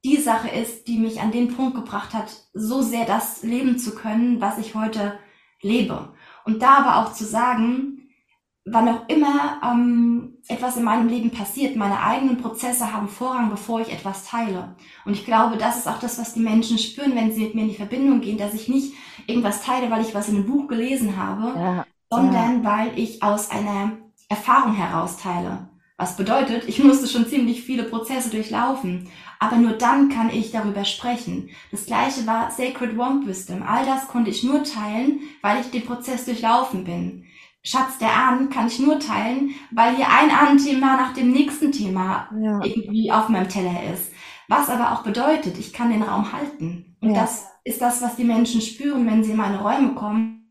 die 0.03 0.17
Sache 0.17 0.49
ist, 0.49 0.87
die 0.87 0.97
mich 0.97 1.21
an 1.21 1.31
den 1.31 1.55
Punkt 1.55 1.75
gebracht 1.75 2.13
hat, 2.13 2.31
so 2.53 2.81
sehr 2.81 3.05
das 3.05 3.43
leben 3.43 3.77
zu 3.77 3.95
können, 3.95 4.41
was 4.41 4.57
ich 4.57 4.75
heute 4.75 5.19
lebe. 5.61 6.13
Und 6.45 6.61
da 6.61 6.77
aber 6.77 6.97
auch 6.97 7.13
zu 7.13 7.23
sagen, 7.23 8.09
wann 8.65 8.89
auch 8.89 9.07
immer 9.09 9.61
ähm, 9.63 10.37
etwas 10.47 10.77
in 10.77 10.83
meinem 10.83 11.07
Leben 11.07 11.31
passiert, 11.31 11.75
meine 11.75 12.01
eigenen 12.01 12.37
Prozesse 12.37 12.93
haben 12.93 13.09
Vorrang, 13.09 13.49
bevor 13.49 13.81
ich 13.81 13.91
etwas 13.91 14.25
teile. 14.25 14.75
Und 15.05 15.13
ich 15.13 15.25
glaube, 15.25 15.57
das 15.57 15.77
ist 15.77 15.87
auch 15.87 15.99
das, 15.99 16.19
was 16.19 16.33
die 16.33 16.39
Menschen 16.39 16.77
spüren, 16.77 17.15
wenn 17.15 17.31
sie 17.31 17.43
mit 17.43 17.55
mir 17.55 17.61
in 17.61 17.69
die 17.69 17.75
Verbindung 17.75 18.21
gehen, 18.21 18.37
dass 18.37 18.53
ich 18.53 18.67
nicht 18.67 18.93
irgendwas 19.27 19.63
teile, 19.63 19.91
weil 19.91 20.01
ich 20.01 20.15
was 20.15 20.29
in 20.29 20.35
einem 20.35 20.47
Buch 20.47 20.67
gelesen 20.67 21.17
habe, 21.17 21.59
ja 21.59 21.85
sondern 22.11 22.63
ja. 22.63 22.69
weil 22.69 22.99
ich 22.99 23.23
aus 23.23 23.49
einer 23.49 23.93
Erfahrung 24.29 24.75
heraus 24.75 25.17
teile. 25.17 25.69
Was 25.97 26.17
bedeutet, 26.17 26.67
ich 26.67 26.83
musste 26.83 27.07
schon 27.07 27.27
ziemlich 27.27 27.63
viele 27.63 27.83
Prozesse 27.83 28.29
durchlaufen, 28.29 29.09
aber 29.41 29.57
nur 29.57 29.73
dann 29.73 30.07
kann 30.09 30.29
ich 30.29 30.51
darüber 30.51 30.85
sprechen. 30.85 31.49
Das 31.71 31.85
gleiche 31.85 32.25
war 32.27 32.51
Sacred 32.51 32.97
Womb 32.97 33.27
Wisdom. 33.27 33.63
All 33.63 33.85
das 33.85 34.07
konnte 34.07 34.29
ich 34.31 34.43
nur 34.43 34.63
teilen, 34.63 35.19
weil 35.41 35.59
ich 35.59 35.71
den 35.71 35.85
Prozess 35.85 36.23
durchlaufen 36.25 36.85
bin. 36.85 37.25
Schatz 37.63 37.97
der 37.99 38.13
Ahnen 38.13 38.49
kann 38.49 38.67
ich 38.67 38.79
nur 38.79 38.99
teilen, 38.99 39.51
weil 39.71 39.95
hier 39.95 40.07
ein 40.09 40.31
Ahnenthema 40.31 40.95
nach 40.95 41.13
dem 41.13 41.31
nächsten 41.31 41.71
Thema 41.71 42.29
ja. 42.39 42.63
irgendwie 42.63 43.11
auf 43.11 43.27
meinem 43.29 43.49
Teller 43.49 43.91
ist. 43.93 44.11
Was 44.47 44.69
aber 44.69 44.93
auch 44.93 45.03
bedeutet, 45.03 45.57
ich 45.57 45.73
kann 45.73 45.91
den 45.91 46.03
Raum 46.03 46.31
halten. 46.31 46.95
Und 47.01 47.11
ja. 47.11 47.21
das 47.21 47.47
ist 47.63 47.81
das, 47.81 48.01
was 48.01 48.15
die 48.15 48.23
Menschen 48.23 48.61
spüren, 48.61 49.05
wenn 49.05 49.23
sie 49.23 49.31
in 49.31 49.37
meine 49.37 49.61
Räume 49.61 49.93
kommen 49.93 50.41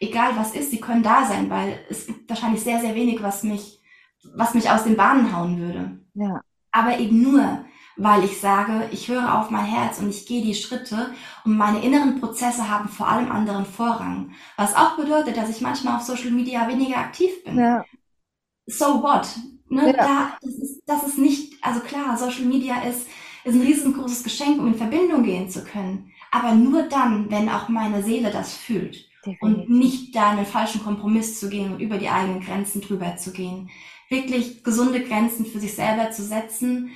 egal 0.00 0.36
was 0.36 0.54
ist, 0.54 0.70
sie 0.70 0.80
können 0.80 1.02
da 1.02 1.24
sein, 1.24 1.50
weil 1.50 1.78
es 1.88 2.06
gibt 2.06 2.28
wahrscheinlich 2.28 2.62
sehr, 2.62 2.80
sehr 2.80 2.94
wenig, 2.94 3.22
was 3.22 3.42
mich, 3.42 3.80
was 4.34 4.54
mich 4.54 4.70
aus 4.70 4.84
den 4.84 4.96
Bahnen 4.96 5.34
hauen 5.36 5.58
würde. 5.58 6.00
Ja. 6.14 6.40
Aber 6.70 6.98
eben 6.98 7.22
nur, 7.22 7.64
weil 7.96 8.24
ich 8.24 8.40
sage, 8.40 8.88
ich 8.90 9.08
höre 9.08 9.38
auf 9.38 9.50
mein 9.50 9.64
Herz 9.64 9.98
und 9.98 10.08
ich 10.08 10.26
gehe 10.26 10.42
die 10.42 10.54
Schritte 10.54 11.10
und 11.44 11.56
meine 11.56 11.82
inneren 11.82 12.20
Prozesse 12.20 12.70
haben 12.70 12.88
vor 12.88 13.08
allem 13.08 13.30
anderen 13.30 13.66
Vorrang. 13.66 14.32
Was 14.56 14.74
auch 14.74 14.96
bedeutet, 14.96 15.36
dass 15.36 15.50
ich 15.50 15.60
manchmal 15.60 15.96
auf 15.96 16.02
Social 16.02 16.30
Media 16.30 16.66
weniger 16.68 16.98
aktiv 16.98 17.44
bin. 17.44 17.58
Ja. 17.58 17.84
So 18.66 19.02
what? 19.02 19.28
Ne? 19.68 19.86
Ja. 19.86 19.92
Da, 19.92 20.38
das, 20.40 20.54
ist, 20.54 20.82
das 20.86 21.02
ist 21.04 21.18
nicht, 21.18 21.62
also 21.62 21.80
klar, 21.80 22.16
Social 22.16 22.44
Media 22.44 22.82
ist, 22.82 23.06
ist 23.44 23.54
ein 23.54 23.62
riesengroßes 23.62 24.22
Geschenk, 24.22 24.58
um 24.58 24.68
in 24.68 24.74
Verbindung 24.74 25.22
gehen 25.22 25.50
zu 25.50 25.64
können. 25.64 26.12
Aber 26.30 26.54
nur 26.54 26.84
dann, 26.84 27.30
wenn 27.30 27.48
auch 27.48 27.68
meine 27.68 28.02
Seele 28.02 28.30
das 28.30 28.54
fühlt. 28.54 29.08
Definitiv. 29.24 29.42
Und 29.42 29.70
nicht 29.70 30.16
da 30.16 30.32
in 30.32 30.38
den 30.38 30.46
falschen 30.46 30.82
Kompromiss 30.82 31.38
zu 31.38 31.48
gehen 31.48 31.74
und 31.74 31.80
über 31.80 31.98
die 31.98 32.08
eigenen 32.08 32.40
Grenzen 32.40 32.80
drüber 32.80 33.16
zu 33.16 33.32
gehen. 33.32 33.70
Wirklich 34.08 34.64
gesunde 34.64 35.02
Grenzen 35.02 35.46
für 35.46 35.60
sich 35.60 35.74
selber 35.74 36.10
zu 36.10 36.22
setzen 36.22 36.90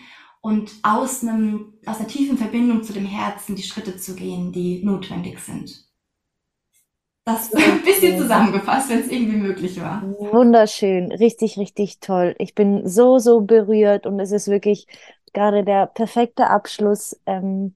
und 0.46 0.70
aus, 0.84 1.24
einem, 1.24 1.74
aus 1.86 1.98
einer 1.98 2.06
tiefen 2.06 2.38
Verbindung 2.38 2.84
zu 2.84 2.92
dem 2.92 3.04
Herzen 3.04 3.56
die 3.56 3.64
Schritte 3.64 3.96
zu 3.96 4.14
gehen, 4.14 4.52
die 4.52 4.80
notwendig 4.84 5.40
sind. 5.40 5.84
Das 7.24 7.52
ein 7.54 7.82
bisschen 7.82 8.16
zusammengefasst, 8.16 8.88
wenn 8.88 9.00
es 9.00 9.10
irgendwie 9.10 9.38
möglich 9.38 9.80
war. 9.80 10.02
Wunderschön, 10.02 11.10
richtig, 11.10 11.58
richtig 11.58 11.98
toll. 11.98 12.36
Ich 12.38 12.54
bin 12.54 12.86
so, 12.86 13.18
so 13.18 13.40
berührt 13.40 14.06
und 14.06 14.20
es 14.20 14.30
ist 14.30 14.46
wirklich 14.46 14.86
gerade 15.32 15.64
der 15.64 15.86
perfekte 15.86 16.48
Abschluss. 16.48 17.20
Ähm, 17.26 17.74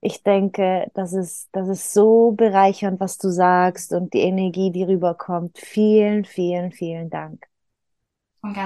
ich 0.00 0.22
denke, 0.22 0.90
das 0.94 1.12
ist, 1.12 1.50
das 1.52 1.68
ist 1.68 1.92
so 1.92 2.30
bereichernd, 2.30 2.98
was 2.98 3.18
du 3.18 3.28
sagst 3.28 3.92
und 3.92 4.14
die 4.14 4.20
Energie, 4.20 4.72
die 4.72 4.84
rüberkommt. 4.84 5.58
Vielen, 5.58 6.24
vielen, 6.24 6.72
vielen 6.72 7.10
Dank. 7.10 7.46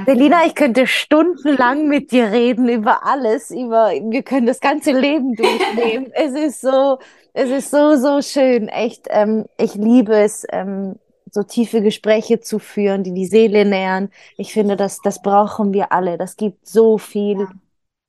Selina, 0.07 0.47
ich 0.47 0.55
könnte 0.55 0.87
stundenlang 0.87 1.89
mit 1.89 2.13
dir 2.13 2.31
reden 2.31 2.69
über 2.69 3.07
alles, 3.07 3.51
über, 3.51 3.91
wir 3.91 4.23
können 4.23 4.47
das 4.47 4.61
ganze 4.61 4.93
Leben 4.93 5.35
durchnehmen. 5.37 6.11
es 6.13 6.33
ist 6.33 6.61
so, 6.61 6.99
es 7.33 7.51
ist 7.51 7.71
so, 7.71 7.97
so 7.97 8.23
schön. 8.23 8.69
Echt, 8.69 9.07
ähm, 9.11 9.47
ich 9.57 9.75
liebe 9.75 10.15
es, 10.15 10.47
ähm, 10.51 10.97
so 11.33 11.43
tiefe 11.43 11.83
Gespräche 11.83 12.41
zu 12.41 12.59
führen, 12.59 13.05
die 13.05 13.15
die 13.15 13.27
Seele 13.27 13.65
nähern. 13.65 14.11
Ich 14.37 14.53
finde, 14.53 14.77
das, 14.77 15.01
das 15.01 15.23
brauchen 15.23 15.73
wir 15.73 15.93
alle. 15.93 16.19
Das 16.19 16.37
gibt 16.37 16.67
so 16.67 16.99
viel. 16.99 17.47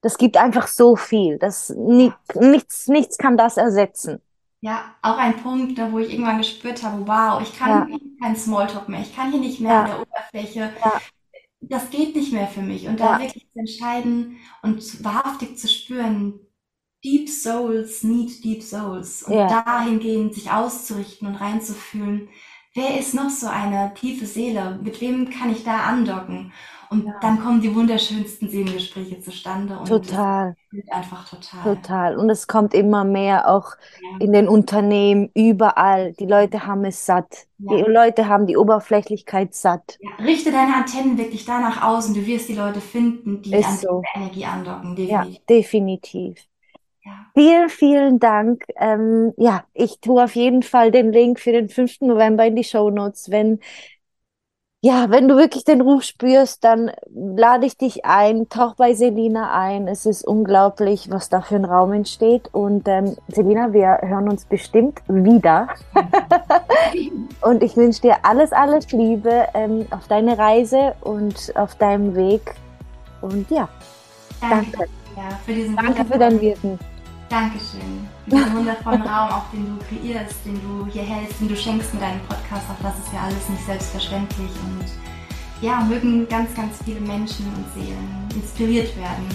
Das 0.02 0.18
gibt 0.18 0.38
einfach 0.38 0.68
so 0.68 0.96
viel. 0.96 1.38
Das, 1.38 1.70
nie, 1.70 2.12
nichts, 2.34 2.88
nichts 2.88 3.18
kann 3.18 3.38
das 3.38 3.58
ersetzen. 3.58 4.20
Ja, 4.62 4.96
auch 5.02 5.18
ein 5.18 5.38
Punkt, 5.38 5.80
wo 5.92 6.00
ich 6.00 6.14
irgendwann 6.14 6.38
gespürt 6.38 6.84
habe, 6.84 7.08
wow, 7.08 7.42
ich 7.42 7.58
kann 7.58 7.90
ja. 7.90 7.98
keinen 8.22 8.36
Smalltalk 8.36 8.90
mehr. 8.90 9.02
Ich 9.02 9.16
kann 9.16 9.32
hier 9.32 9.40
nicht 9.40 9.60
mehr 9.60 9.72
ja. 9.72 9.82
an 9.82 9.88
der 9.88 10.02
Oberfläche 10.02 10.60
ja 10.60 11.02
das 11.62 11.90
geht 11.90 12.16
nicht 12.16 12.34
mehr 12.34 12.48
für 12.48 12.62
mich. 12.62 12.88
Und 12.88 13.00
da 13.00 13.14
ja. 13.14 13.20
wirklich 13.22 13.48
zu 13.52 13.60
entscheiden 13.60 14.38
und 14.64 15.04
wahrhaftig 15.04 15.58
zu 15.58 15.68
spüren, 15.68 16.40
Deep 17.04 17.30
Souls 17.30 18.04
need 18.04 18.44
Deep 18.44 18.62
Souls. 18.64 19.24
Und 19.24 19.34
ja. 19.34 19.64
dahingehend 19.64 20.34
sich 20.34 20.52
auszurichten 20.52 21.28
und 21.28 21.36
reinzufühlen, 21.36 22.30
wer 22.74 23.00
ist 23.00 23.14
noch 23.14 23.30
so 23.30 23.48
eine 23.48 23.94
tiefe 23.94 24.26
Seele? 24.26 24.80
Mit 24.84 25.02
wem 25.02 25.30
kann 25.30 25.52
ich 25.52 25.64
da 25.64 25.82
andocken? 25.82 26.52
Und 26.92 27.06
ja. 27.06 27.14
dann 27.22 27.40
kommen 27.40 27.62
die 27.62 27.74
wunderschönsten 27.74 28.50
Seelengespräche 28.50 29.22
zustande. 29.22 29.80
Und 29.80 29.88
total. 29.88 30.58
einfach 30.90 31.26
total. 31.30 31.76
Total. 31.76 32.18
Und 32.18 32.30
es 32.30 32.48
kommt 32.48 32.74
immer 32.74 33.06
mehr 33.06 33.48
auch 33.50 33.78
ja. 34.02 34.26
in 34.26 34.34
den 34.34 34.50
Unternehmen, 34.50 35.30
überall. 35.34 36.12
Die 36.20 36.26
Leute 36.26 36.68
haben 36.68 36.84
es 36.84 37.06
satt. 37.06 37.48
Ja. 37.60 37.78
Die 37.78 37.90
Leute 37.90 38.28
haben 38.28 38.46
die 38.46 38.58
Oberflächlichkeit 38.58 39.56
satt. 39.56 40.00
Richte 40.20 40.52
deine 40.52 40.76
Antennen 40.76 41.18
wirklich 41.18 41.46
danach 41.46 41.82
aus 41.82 42.08
und 42.10 42.18
du 42.18 42.26
wirst 42.28 42.50
die 42.50 42.56
Leute 42.56 42.82
finden, 42.82 43.42
die 43.42 43.56
Ist 43.56 43.68
an 43.68 43.78
so. 43.78 44.02
Energie 44.14 44.44
andocken. 44.44 44.94
Definitiv. 44.98 45.10
Ja, 45.10 45.26
definitiv. 45.50 46.48
Vielen, 47.34 47.70
vielen 47.70 48.20
Dank. 48.20 48.66
Ähm, 48.76 49.34
ja, 49.38 49.64
ich 49.74 50.02
tue 50.02 50.22
auf 50.22 50.36
jeden 50.36 50.62
Fall 50.62 50.92
den 50.92 51.14
Link 51.14 51.40
für 51.40 51.54
den 51.54 51.70
5. 51.70 52.02
November 52.02 52.46
in 52.46 52.58
die 52.58 52.66
Show 52.66 52.90
Notes. 52.90 53.32
Wenn 53.32 53.60
ja, 54.84 55.12
wenn 55.12 55.28
du 55.28 55.38
wirklich 55.38 55.64
den 55.64 55.80
Ruf 55.80 56.02
spürst, 56.02 56.64
dann 56.64 56.90
lade 57.14 57.68
ich 57.68 57.78
dich 57.78 58.04
ein, 58.04 58.50
tauch 58.50 58.74
bei 58.74 58.96
Selina 58.96 59.54
ein. 59.54 59.88
Es 59.88 60.08
ist 60.08 60.26
unglaublich, 60.28 61.12
was 61.12 61.30
da 61.30 61.42
für 61.42 61.56
ein 61.56 61.66
Raum 61.66 61.94
entsteht. 61.94 62.50
Und 62.52 62.88
ähm, 62.88 63.16
Selina, 63.28 63.74
wir 63.74 64.00
hören 64.02 64.28
uns 64.28 64.46
bestimmt 64.46 65.00
wieder. 65.08 65.68
und 67.42 67.62
ich 67.62 67.78
wünsche 67.78 68.02
dir 68.02 68.16
alles, 68.24 68.52
alles 68.52 68.92
Liebe 68.92 69.48
ähm, 69.54 69.86
auf 69.92 70.08
deine 70.08 70.40
Reise 70.40 70.96
und 71.02 71.54
auf 71.56 71.76
deinem 71.76 72.16
Weg. 72.16 72.56
Und 73.22 73.52
ja, 73.52 73.70
danke. 74.40 74.72
danke. 74.72 74.90
Ja, 75.16 75.38
für 75.46 75.54
diesen 75.54 75.76
danke 75.76 76.06
für 76.06 76.18
dein 76.18 76.42
Wirken. 76.42 76.80
Dankeschön. 77.30 78.10
Diesen 78.32 78.56
wundervollen 78.56 79.02
Raum, 79.02 79.30
auch 79.30 79.50
den 79.52 79.66
du 79.66 79.86
kreierst, 79.86 80.46
den 80.46 80.56
du 80.62 80.88
hier 80.92 81.04
hältst, 81.04 81.42
den 81.42 81.50
du 81.50 81.56
schenkst 81.56 81.94
mit 81.94 82.02
deinem 82.02 82.22
Podcast. 82.22 82.64
Auch 82.70 82.82
das 82.82 82.98
ist 83.00 83.14
ja 83.14 83.22
alles 83.22 83.50
nicht 83.50 83.66
selbstverständlich. 83.66 84.50
Und 84.64 84.86
ja, 85.62 85.82
mögen 85.82 86.28
ganz, 86.30 86.54
ganz 86.56 86.80
viele 86.84 87.02
Menschen 87.02 87.46
und 87.48 87.66
Seelen 87.74 88.28
inspiriert 88.34 88.96
werden 88.98 89.28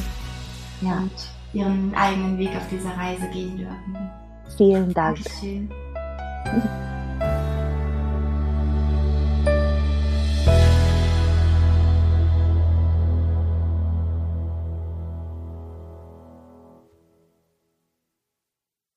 ja. 0.81 0.99
und 0.99 1.13
ihren 1.53 1.95
eigenen 1.95 2.39
Weg 2.39 2.51
auf 2.57 2.67
dieser 2.71 2.97
Reise 2.97 3.29
gehen 3.33 3.59
dürfen. 3.59 4.11
Vielen 4.57 4.95
Dank. 4.95 5.19
Dankeschön. 5.23 5.71